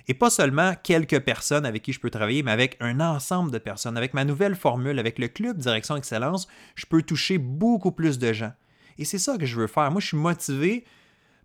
et 0.08 0.14
pas 0.14 0.30
seulement 0.30 0.74
quelques 0.82 1.20
personnes 1.20 1.64
avec 1.64 1.82
qui 1.82 1.92
je 1.92 2.00
peux 2.00 2.10
travailler, 2.10 2.42
mais 2.42 2.50
avec 2.50 2.76
un 2.80 3.00
ensemble 3.00 3.52
de 3.52 3.58
personnes. 3.58 3.96
Avec 3.96 4.14
ma 4.14 4.24
nouvelle 4.24 4.56
formule, 4.56 4.98
avec 4.98 5.18
le 5.18 5.28
club 5.28 5.58
Direction 5.58 5.96
Excellence, 5.96 6.48
je 6.74 6.86
peux 6.86 7.02
toucher 7.02 7.38
beaucoup 7.38 7.92
plus 7.92 8.18
de 8.18 8.32
gens. 8.32 8.52
Et 8.98 9.04
c'est 9.04 9.18
ça 9.18 9.38
que 9.38 9.46
je 9.46 9.56
veux 9.56 9.66
faire. 9.66 9.90
Moi, 9.90 10.00
je 10.00 10.08
suis 10.08 10.16
motivé 10.16 10.84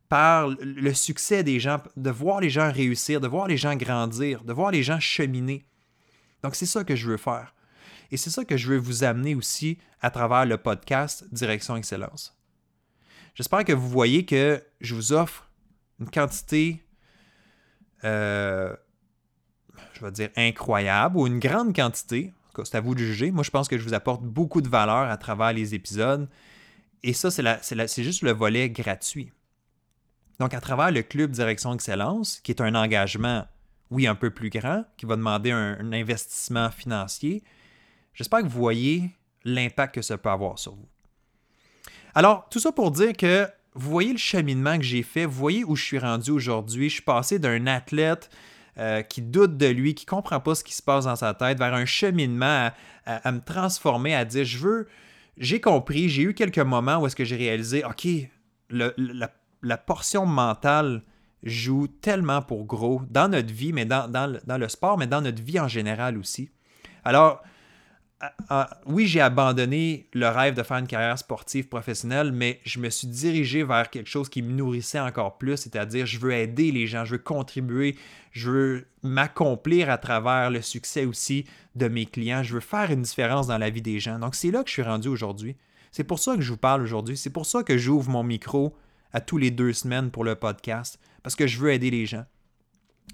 par 0.09 0.49
le 0.59 0.93
succès 0.93 1.43
des 1.43 1.59
gens, 1.59 1.77
de 1.95 2.09
voir 2.09 2.39
les 2.39 2.49
gens 2.49 2.71
réussir, 2.71 3.21
de 3.21 3.27
voir 3.27 3.47
les 3.47 3.57
gens 3.57 3.75
grandir, 3.75 4.43
de 4.43 4.53
voir 4.53 4.71
les 4.71 4.83
gens 4.83 4.99
cheminer. 4.99 5.65
Donc 6.43 6.55
c'est 6.55 6.65
ça 6.65 6.83
que 6.83 6.95
je 6.95 7.07
veux 7.07 7.17
faire. 7.17 7.53
Et 8.11 8.17
c'est 8.17 8.29
ça 8.29 8.45
que 8.45 8.55
je 8.55 8.67
veux 8.67 8.77
vous 8.77 9.03
amener 9.03 9.35
aussi 9.35 9.79
à 10.01 10.11
travers 10.11 10.45
le 10.45 10.57
podcast 10.57 11.25
Direction 11.31 11.75
Excellence. 11.75 12.34
J'espère 13.35 13.65
que 13.65 13.73
vous 13.73 13.89
voyez 13.89 14.25
que 14.25 14.63
je 14.79 14.95
vous 14.95 15.11
offre 15.11 15.49
une 15.99 16.09
quantité, 16.09 16.81
euh, 18.05 18.73
je 19.93 20.05
vais 20.05 20.11
dire 20.11 20.29
incroyable, 20.37 21.17
ou 21.17 21.27
une 21.27 21.39
grande 21.39 21.75
quantité. 21.75 22.33
C'est 22.63 22.75
à 22.75 22.81
vous 22.81 22.95
de 22.95 22.99
juger. 22.99 23.31
Moi, 23.31 23.43
je 23.43 23.51
pense 23.51 23.67
que 23.67 23.77
je 23.77 23.83
vous 23.83 23.93
apporte 23.93 24.23
beaucoup 24.23 24.61
de 24.61 24.69
valeur 24.69 25.09
à 25.09 25.17
travers 25.17 25.51
les 25.51 25.75
épisodes. 25.75 26.29
Et 27.03 27.11
ça, 27.11 27.29
c'est 27.29 28.03
juste 28.03 28.21
le 28.21 28.31
volet 28.31 28.69
gratuit. 28.69 29.31
Donc, 30.39 30.53
à 30.53 30.61
travers 30.61 30.91
le 30.91 31.01
Club 31.01 31.31
Direction 31.31 31.73
Excellence, 31.73 32.39
qui 32.41 32.51
est 32.51 32.61
un 32.61 32.73
engagement, 32.73 33.45
oui, 33.91 34.07
un 34.07 34.15
peu 34.15 34.31
plus 34.31 34.49
grand, 34.49 34.85
qui 34.95 35.05
va 35.05 35.17
demander 35.17 35.51
un, 35.51 35.91
investissement 35.91 36.71
financier, 36.71 37.43
j'espère 38.13 38.39
que 38.39 38.47
vous 38.47 38.59
voyez 38.59 39.11
l'impact 39.43 39.95
que 39.95 40.01
ça 40.01 40.17
peut 40.17 40.29
avoir 40.29 40.57
sur 40.57 40.75
vous. 40.75 40.87
Alors, 42.15 42.47
tout 42.49 42.59
ça 42.59 42.71
pour 42.71 42.91
dire 42.91 43.13
que 43.13 43.47
vous 43.73 43.89
voyez 43.89 44.11
le 44.11 44.17
cheminement 44.17 44.77
que 44.77 44.83
j'ai 44.83 45.03
fait, 45.03 45.25
vous 45.25 45.33
voyez 45.33 45.63
où 45.63 45.75
je 45.75 45.83
suis 45.83 45.99
rendu 45.99 46.31
aujourd'hui. 46.31 46.89
Je 46.89 46.95
suis 46.95 47.03
passé 47.03 47.39
d'un 47.39 47.67
athlète 47.67 48.29
euh, 48.77 49.01
qui 49.01 49.21
doute 49.21 49.57
de 49.57 49.67
lui, 49.67 49.93
qui 49.93 50.05
ne 50.05 50.09
comprend 50.09 50.39
pas 50.39 50.55
ce 50.55 50.63
qui 50.63 50.73
se 50.73 50.81
passe 50.81 51.05
dans 51.05 51.15
sa 51.15 51.33
tête, 51.33 51.59
vers 51.59 51.73
un 51.73 51.85
cheminement 51.85 52.71
à, 53.05 53.31
me 53.31 53.39
transformer, 53.39 54.15
à 54.15 54.25
dire, 54.25 54.45
je 54.45 54.57
veux, 54.57 54.87
j'ai 55.37 55.61
compris, 55.61 56.09
j'ai 56.09 56.23
eu 56.23 56.33
quelques 56.33 56.57
moments 56.57 56.97
où 56.97 57.05
est-ce 57.05 57.15
que 57.15 57.25
j'ai 57.25 57.35
réalisé, 57.35 57.83
OK, 57.83 58.07
le, 58.69 58.93
la 58.97 59.29
la 59.65 59.77
portion 59.77 60.25
mentale 60.25 61.01
joue 61.43 61.87
tellement 61.87 62.41
pour 62.41 62.65
gros 62.65 63.01
dans 63.09 63.27
notre 63.27 63.51
vie, 63.51 63.73
mais 63.73 63.85
dans, 63.85 64.07
le, 64.57 64.67
sport, 64.69 64.97
mais 64.97 65.07
dans 65.07 65.21
notre 65.21 65.41
vie 65.41 65.59
en 65.59 65.67
général 65.67 66.17
aussi. 66.17 66.49
Alors, 67.03 67.41
oui, 68.85 69.07
j'ai 69.07 69.21
abandonné 69.21 70.07
le 70.13 70.27
rêve 70.27 70.53
de 70.53 70.63
faire 70.63 70.77
une 70.77 70.87
carrière 70.87 71.17
sportive 71.17 71.67
professionnelle, 71.67 72.31
mais 72.31 72.59
je 72.63 72.79
me 72.79 72.89
suis 72.89 73.07
dirigé 73.07 73.63
vers 73.63 73.89
quelque 73.89 74.09
chose 74.09 74.29
qui 74.29 74.41
me 74.41 74.51
nourrissait 74.51 74.99
encore 74.99 75.37
plus, 75.37 75.57
c'est-à-dire 75.57 76.05
je 76.05 76.19
veux 76.19 76.31
aider 76.33 76.71
les 76.71 76.87
gens, 76.87 77.05
je 77.05 77.13
veux 77.13 77.21
contribuer, 77.21 77.97
je 78.31 78.51
veux 78.51 78.87
m'accomplir 79.03 79.89
à 79.89 79.97
travers 79.97 80.49
le 80.49 80.61
succès 80.61 81.05
aussi 81.05 81.45
de 81.75 81.87
mes 81.87 82.05
clients, 82.05 82.43
je 82.43 82.53
veux 82.53 82.59
faire 82.59 82.91
une 82.91 83.01
différence 83.01 83.47
dans 83.47 83.57
la 83.57 83.69
vie 83.69 83.81
des 83.81 83.99
gens. 83.99 84.19
Donc 84.19 84.35
c'est 84.35 84.51
là 84.51 84.63
que 84.63 84.69
je 84.69 84.73
suis 84.73 84.81
rendu 84.81 85.07
aujourd'hui. 85.07 85.55
C'est 85.91 86.03
pour 86.03 86.19
ça 86.19 86.35
que 86.35 86.41
je 86.41 86.51
vous 86.51 86.57
parle 86.57 86.81
aujourd'hui, 86.81 87.17
c'est 87.17 87.29
pour 87.29 87.45
ça 87.45 87.63
que 87.63 87.77
j'ouvre 87.77 88.09
mon 88.09 88.23
micro 88.23 88.75
à 89.13 89.21
tous 89.21 89.37
les 89.37 89.51
deux 89.51 89.73
semaines 89.73 90.11
pour 90.11 90.23
le 90.23 90.35
podcast, 90.35 90.99
parce 91.23 91.35
que 91.35 91.47
je 91.47 91.57
veux 91.57 91.71
aider 91.71 91.89
les 91.89 92.05
gens. 92.05 92.25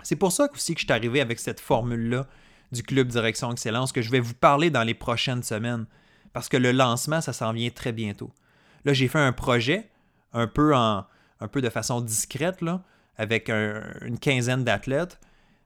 C'est 0.03 0.15
pour 0.15 0.31
ça 0.31 0.49
aussi 0.53 0.73
que 0.73 0.81
je 0.81 0.85
suis 0.85 0.93
arrivé 0.93 1.21
avec 1.21 1.39
cette 1.39 1.59
formule-là 1.59 2.27
du 2.71 2.83
Club 2.83 3.07
Direction 3.07 3.51
Excellence 3.51 3.91
que 3.91 4.01
je 4.01 4.09
vais 4.09 4.19
vous 4.19 4.33
parler 4.33 4.69
dans 4.69 4.83
les 4.83 4.93
prochaines 4.93 5.43
semaines, 5.43 5.85
parce 6.33 6.49
que 6.49 6.57
le 6.57 6.71
lancement, 6.71 7.21
ça 7.21 7.33
s'en 7.33 7.51
vient 7.53 7.69
très 7.69 7.91
bientôt. 7.91 8.31
Là, 8.85 8.93
j'ai 8.93 9.07
fait 9.07 9.19
un 9.19 9.33
projet, 9.33 9.89
un 10.33 10.47
peu, 10.47 10.75
en, 10.75 11.05
un 11.39 11.47
peu 11.47 11.61
de 11.61 11.69
façon 11.69 12.01
discrète, 12.01 12.63
avec 13.17 13.49
une 13.49 14.17
quinzaine 14.19 14.63
d'athlètes, 14.63 15.19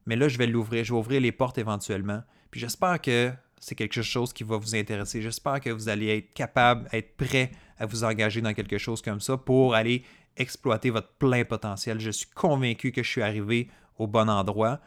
mais 0.06 0.16
là, 0.16 0.28
je 0.28 0.38
vais 0.38 0.47
l'ouvrir, 0.47 0.84
je 0.84 0.93
vais 0.93 0.99
ouvrir 0.99 1.22
les 1.22 1.32
portes 1.32 1.58
éventuellement. 1.58 2.22
Puis 2.51 2.60
j'espère 2.60 3.01
que 3.01 3.32
c'est 3.60 3.76
quelque 3.76 4.01
chose 4.01 4.34
qui 4.34 4.43
va 4.43 4.58
vous 4.58 4.76
intéresser. 4.76 5.22
J'espère 5.22 5.60
que 5.60 5.70
vous 5.70 5.89
allez 5.89 6.18
être 6.18 6.34
capable, 6.34 6.88
être 6.91 7.16
prêt 7.18 7.51
à 7.80 7.86
vous 7.86 8.03
engager 8.03 8.41
dans 8.41 8.53
quelque 8.53 8.78
chose 8.78 9.01
comme 9.01 9.20
ça 9.20 9.38
pour 9.38 9.74
aller 9.76 10.03
exploiter 10.38 10.89
votre 10.89 11.10
plein 11.14 11.43
potentiel. 11.45 11.99
Je 11.99 12.12
suis 12.12 12.28
convaincu 12.28 12.91
que 12.91 13.01
je 13.01 13.10
suis 13.10 13.22
arrivé 13.22 13.70
au 13.97 14.08
bon 14.08 14.30
endroit 14.30 14.80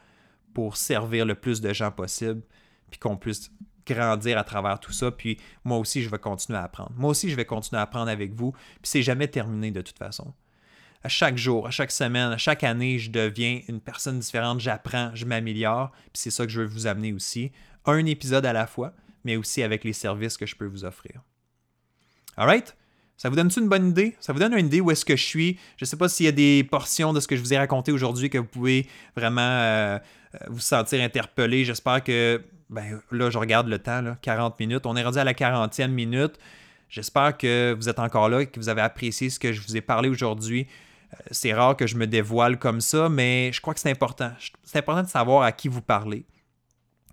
pour 0.58 0.76
servir 0.76 1.24
le 1.24 1.36
plus 1.36 1.60
de 1.60 1.72
gens 1.72 1.92
possible, 1.92 2.42
puis 2.90 2.98
qu'on 2.98 3.16
puisse 3.16 3.52
grandir 3.86 4.36
à 4.36 4.42
travers 4.42 4.80
tout 4.80 4.90
ça. 4.90 5.12
Puis 5.12 5.38
moi 5.62 5.78
aussi, 5.78 6.02
je 6.02 6.10
vais 6.10 6.18
continuer 6.18 6.58
à 6.58 6.64
apprendre. 6.64 6.90
Moi 6.96 7.10
aussi, 7.10 7.30
je 7.30 7.36
vais 7.36 7.44
continuer 7.44 7.78
à 7.78 7.82
apprendre 7.82 8.10
avec 8.10 8.34
vous. 8.34 8.50
Puis 8.50 8.82
c'est 8.82 9.02
jamais 9.02 9.28
terminé 9.28 9.70
de 9.70 9.82
toute 9.82 9.96
façon. 9.96 10.34
À 11.04 11.08
chaque 11.08 11.36
jour, 11.36 11.68
à 11.68 11.70
chaque 11.70 11.92
semaine, 11.92 12.32
à 12.32 12.38
chaque 12.38 12.64
année, 12.64 12.98
je 12.98 13.12
deviens 13.12 13.60
une 13.68 13.80
personne 13.80 14.18
différente, 14.18 14.58
j'apprends, 14.58 15.12
je 15.14 15.26
m'améliore. 15.26 15.92
Puis 16.12 16.22
c'est 16.22 16.32
ça 16.32 16.44
que 16.44 16.50
je 16.50 16.62
veux 16.62 16.66
vous 16.66 16.88
amener 16.88 17.12
aussi. 17.12 17.52
Un 17.84 18.04
épisode 18.06 18.44
à 18.44 18.52
la 18.52 18.66
fois, 18.66 18.94
mais 19.22 19.36
aussi 19.36 19.62
avec 19.62 19.84
les 19.84 19.92
services 19.92 20.36
que 20.36 20.44
je 20.44 20.56
peux 20.56 20.66
vous 20.66 20.84
offrir. 20.84 21.22
Alright? 22.36 22.76
Ça 23.18 23.28
vous 23.28 23.34
donne-tu 23.34 23.58
une 23.58 23.68
bonne 23.68 23.88
idée? 23.88 24.16
Ça 24.20 24.32
vous 24.32 24.38
donne 24.38 24.54
une 24.54 24.66
idée 24.66 24.80
où 24.80 24.92
est-ce 24.92 25.04
que 25.04 25.16
je 25.16 25.24
suis? 25.24 25.58
Je 25.76 25.84
ne 25.84 25.86
sais 25.86 25.96
pas 25.96 26.08
s'il 26.08 26.26
y 26.26 26.28
a 26.28 26.32
des 26.32 26.62
portions 26.62 27.12
de 27.12 27.18
ce 27.18 27.26
que 27.26 27.34
je 27.34 27.40
vous 27.40 27.52
ai 27.52 27.58
raconté 27.58 27.90
aujourd'hui 27.90 28.30
que 28.30 28.38
vous 28.38 28.44
pouvez 28.44 28.86
vraiment 29.16 29.40
euh, 29.40 29.98
euh, 30.36 30.38
vous 30.46 30.60
sentir 30.60 31.02
interpellé. 31.02 31.64
J'espère 31.64 32.04
que, 32.04 32.40
ben, 32.70 33.00
là, 33.10 33.28
je 33.28 33.36
regarde 33.36 33.66
le 33.66 33.80
temps, 33.80 34.04
40 34.22 34.60
minutes. 34.60 34.86
On 34.86 34.94
est 34.94 35.02
rendu 35.02 35.18
à 35.18 35.24
la 35.24 35.32
40e 35.32 35.88
minute. 35.88 36.38
J'espère 36.88 37.36
que 37.36 37.74
vous 37.76 37.88
êtes 37.88 37.98
encore 37.98 38.28
là 38.28 38.42
et 38.42 38.46
que 38.46 38.60
vous 38.60 38.68
avez 38.68 38.82
apprécié 38.82 39.30
ce 39.30 39.40
que 39.40 39.52
je 39.52 39.62
vous 39.62 39.76
ai 39.76 39.80
parlé 39.80 40.08
aujourd'hui. 40.08 40.68
Euh, 41.12 41.16
c'est 41.32 41.52
rare 41.52 41.76
que 41.76 41.88
je 41.88 41.96
me 41.96 42.06
dévoile 42.06 42.56
comme 42.56 42.80
ça, 42.80 43.08
mais 43.08 43.50
je 43.52 43.60
crois 43.60 43.74
que 43.74 43.80
c'est 43.80 43.90
important. 43.90 44.30
C'est 44.62 44.78
important 44.78 45.02
de 45.02 45.08
savoir 45.08 45.42
à 45.42 45.50
qui 45.50 45.66
vous 45.66 45.82
parlez. 45.82 46.24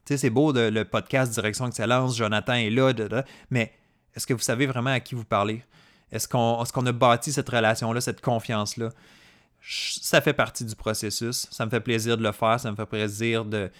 Tu 0.06 0.14
sais, 0.14 0.18
c'est 0.18 0.30
beau 0.30 0.54
le 0.54 0.84
podcast 0.84 1.34
Direction 1.34 1.66
Excellence, 1.66 2.16
Jonathan 2.16 2.54
est 2.54 2.70
là, 2.70 2.94
mais 3.50 3.74
est-ce 4.16 4.28
que 4.28 4.36
vous 4.36 4.40
savez 4.40 4.68
vraiment 4.68 4.92
à 4.92 5.00
qui 5.00 5.16
vous 5.16 5.26
parlez? 5.26 5.64
Est-ce 6.12 6.28
qu'on 6.28 6.86
a 6.86 6.92
bâti 6.92 7.32
cette 7.34 7.50
relation-là, 7.50 8.02
cette 8.02 8.22
confiance-là? 8.22 8.90
Ça 9.68 10.22
fait 10.22 10.34
partie 10.34 10.64
du 10.64 10.76
processus. 10.76 11.48
Ça 11.52 11.66
me 11.66 11.72
fait 11.72 11.80
plaisir 11.80 12.18
de 12.18 12.24
le 12.24 12.32
faire. 12.32 12.60
Ça 12.60 12.72
me 12.72 12.76
fait 12.76 12.86
plaisir 12.86 13.46
de, 13.46 13.72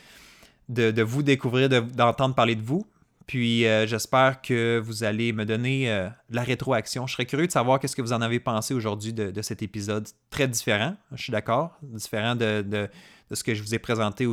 vous 1.04 1.24
découvrir, 1.24 1.70
d'entendre 1.70 2.36
parler 2.36 2.56
de 2.56 2.64
vous. 2.64 2.86
Puis 3.28 3.66
euh, 3.66 3.88
j'espère 3.88 4.42
que 4.42 4.80
vous 4.84 5.04
allez 5.04 5.34
me 5.34 5.46
donner 5.46 5.92
euh, 5.92 6.10
la 6.30 6.44
rétroaction. 6.44 7.08
Je 7.08 7.14
serais 7.14 7.26
curieux 7.26 7.48
de 7.48 7.52
savoir 7.52 7.80
qu'est-ce 7.80 7.96
que 7.96 8.02
vous 8.02 8.14
en 8.14 8.22
avez 8.22 8.40
pensé 8.40 8.74
aujourd'hui 8.74 9.14
de, 9.14 9.42
cet 9.42 9.64
épisode. 9.64 10.08
Très 10.30 10.48
différent, 10.48 10.96
je 11.12 11.24
suis 11.24 11.32
d'accord. 11.32 11.78
Différent 11.82 12.36
de, 12.36 12.90
ce 13.32 13.44
que 13.44 13.56
je 13.56 13.64
vous 13.64 13.74
ai 13.74 13.80
présenté 13.80 14.28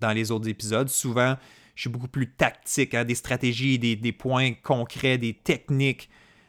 dans 0.00 0.12
les 0.12 0.30
autres 0.30 0.48
épisodes. 0.48 0.88
Souvent, 0.88 1.36
je 1.74 1.82
suis 1.82 1.90
beaucoup 1.90 2.08
plus 2.08 2.30
tactique, 2.30 2.94
hein, 2.94 3.04
des 3.04 3.16
stratégies, 3.16 3.78
des, 3.78 4.12
points 4.12 4.52
concrets, 4.52 5.18
des 5.18 5.34
techniques. 5.34 6.08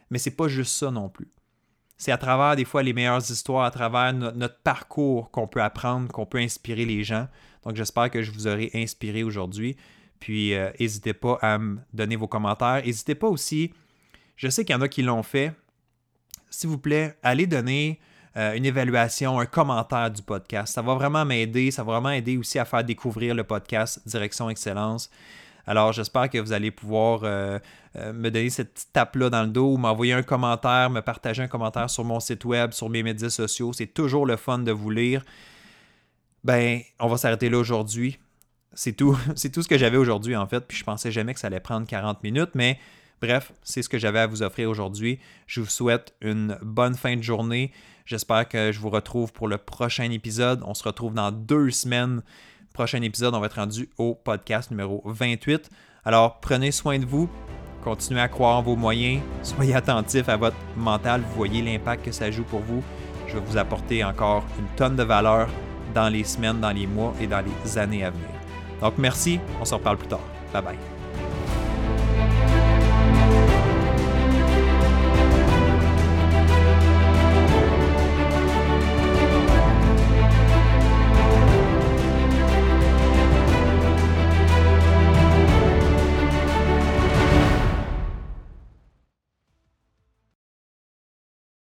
Mais 0.09 0.17
c'est 0.17 0.31
pas 0.31 0.47
juste 0.47 0.75
ça 0.75 0.91
non 0.91 1.09
plus. 1.09 1.31
C'est 1.97 2.11
à 2.11 2.17
travers 2.17 2.55
des 2.55 2.65
fois 2.65 2.81
les 2.81 2.93
meilleures 2.93 3.29
histoires, 3.29 3.65
à 3.65 3.71
travers 3.71 4.13
notre 4.13 4.59
parcours 4.61 5.31
qu'on 5.31 5.47
peut 5.47 5.61
apprendre, 5.61 6.07
qu'on 6.11 6.25
peut 6.25 6.37
inspirer 6.37 6.85
les 6.85 7.03
gens. 7.03 7.27
Donc 7.63 7.75
j'espère 7.75 8.09
que 8.09 8.23
je 8.23 8.31
vous 8.31 8.47
aurai 8.47 8.71
inspiré 8.73 9.23
aujourd'hui. 9.23 9.75
Puis 10.19 10.53
euh, 10.53 10.71
n'hésitez 10.79 11.13
pas 11.13 11.37
à 11.41 11.57
me 11.57 11.79
donner 11.93 12.15
vos 12.15 12.27
commentaires. 12.27 12.81
N'hésitez 12.85 13.15
pas 13.15 13.27
aussi, 13.27 13.73
je 14.37 14.47
sais 14.47 14.63
qu'il 14.63 14.73
y 14.73 14.77
en 14.77 14.81
a 14.81 14.87
qui 14.87 15.01
l'ont 15.01 15.23
fait. 15.23 15.53
S'il 16.49 16.69
vous 16.69 16.77
plaît, 16.77 17.17
allez 17.21 17.45
donner 17.45 17.99
euh, 18.37 18.53
une 18.53 18.65
évaluation, 18.65 19.39
un 19.39 19.45
commentaire 19.45 20.09
du 20.09 20.21
podcast. 20.21 20.73
Ça 20.73 20.81
va 20.81 20.93
vraiment 20.95 21.25
m'aider. 21.25 21.71
Ça 21.71 21.83
va 21.83 21.93
vraiment 21.93 22.11
aider 22.11 22.37
aussi 22.37 22.57
à 22.59 22.65
faire 22.65 22.83
découvrir 22.83 23.35
le 23.35 23.43
podcast 23.43 24.01
Direction 24.07 24.49
Excellence. 24.49 25.09
Alors, 25.69 25.93
j'espère 25.93 26.31
que 26.31 26.39
vous 26.39 26.51
allez 26.51 26.71
pouvoir 26.71 27.19
euh, 27.23 27.59
euh, 27.95 28.11
me 28.11 28.31
donner 28.31 28.49
cette 28.49 28.73
petite 28.73 28.91
tape-là 28.91 29.29
dans 29.29 29.43
le 29.43 29.49
dos, 29.49 29.77
m'envoyer 29.77 30.13
un 30.13 30.23
commentaire, 30.23 30.89
me 30.89 31.01
partager 31.01 31.43
un 31.43 31.47
commentaire 31.47 31.91
sur 31.91 32.03
mon 32.03 32.19
site 32.19 32.43
web, 32.43 32.71
sur 32.71 32.89
mes 32.89 33.03
médias 33.03 33.29
sociaux. 33.29 33.71
C'est 33.71 33.93
toujours 33.93 34.25
le 34.25 34.35
fun 34.35 34.57
de 34.57 34.71
vous 34.71 34.89
lire. 34.89 35.23
Ben, 36.43 36.81
on 36.99 37.07
va 37.07 37.17
s'arrêter 37.17 37.49
là 37.49 37.59
aujourd'hui. 37.59 38.17
C'est 38.73 38.93
tout, 38.93 39.15
c'est 39.35 39.51
tout 39.51 39.61
ce 39.61 39.67
que 39.67 39.77
j'avais 39.77 39.97
aujourd'hui 39.97 40.35
en 40.35 40.47
fait. 40.47 40.61
Puis 40.61 40.75
je 40.75 40.83
pensais 40.83 41.11
jamais 41.11 41.35
que 41.35 41.39
ça 41.39 41.45
allait 41.45 41.59
prendre 41.59 41.85
40 41.85 42.23
minutes, 42.23 42.55
mais 42.55 42.79
bref, 43.21 43.51
c'est 43.61 43.83
ce 43.83 43.89
que 43.89 43.99
j'avais 43.99 44.21
à 44.21 44.25
vous 44.25 44.41
offrir 44.41 44.71
aujourd'hui. 44.71 45.19
Je 45.45 45.61
vous 45.61 45.69
souhaite 45.69 46.15
une 46.21 46.57
bonne 46.63 46.95
fin 46.95 47.15
de 47.15 47.21
journée. 47.21 47.71
J'espère 48.07 48.49
que 48.49 48.71
je 48.71 48.79
vous 48.79 48.89
retrouve 48.89 49.31
pour 49.33 49.47
le 49.47 49.59
prochain 49.59 50.09
épisode. 50.09 50.63
On 50.65 50.73
se 50.73 50.83
retrouve 50.83 51.13
dans 51.13 51.31
deux 51.31 51.69
semaines 51.69 52.23
prochain 52.79 53.01
épisode, 53.01 53.35
on 53.35 53.41
va 53.41 53.47
être 53.47 53.59
rendu 53.59 53.89
au 53.97 54.15
podcast 54.15 54.71
numéro 54.71 55.01
28. 55.03 55.69
Alors, 56.05 56.39
prenez 56.39 56.71
soin 56.71 56.97
de 56.97 57.05
vous, 57.05 57.29
continuez 57.83 58.21
à 58.21 58.29
croire 58.29 58.55
en 58.55 58.61
vos 58.61 58.77
moyens, 58.77 59.21
soyez 59.43 59.75
attentifs 59.75 60.29
à 60.29 60.37
votre 60.37 60.55
mental, 60.77 61.19
vous 61.19 61.35
voyez 61.35 61.61
l'impact 61.61 62.05
que 62.05 62.13
ça 62.13 62.31
joue 62.31 62.45
pour 62.45 62.61
vous. 62.61 62.81
Je 63.27 63.33
vais 63.33 63.41
vous 63.45 63.57
apporter 63.57 64.01
encore 64.05 64.45
une 64.57 64.67
tonne 64.77 64.95
de 64.95 65.03
valeur 65.03 65.49
dans 65.93 66.07
les 66.07 66.23
semaines, 66.23 66.61
dans 66.61 66.71
les 66.71 66.87
mois 66.87 67.13
et 67.19 67.27
dans 67.27 67.43
les 67.43 67.77
années 67.77 68.05
à 68.05 68.11
venir. 68.11 68.29
Donc, 68.79 68.93
merci, 68.97 69.41
on 69.59 69.65
se 69.65 69.73
reparle 69.73 69.97
plus 69.97 70.07
tard. 70.07 70.23
Bye 70.53 70.63
bye. 70.63 70.98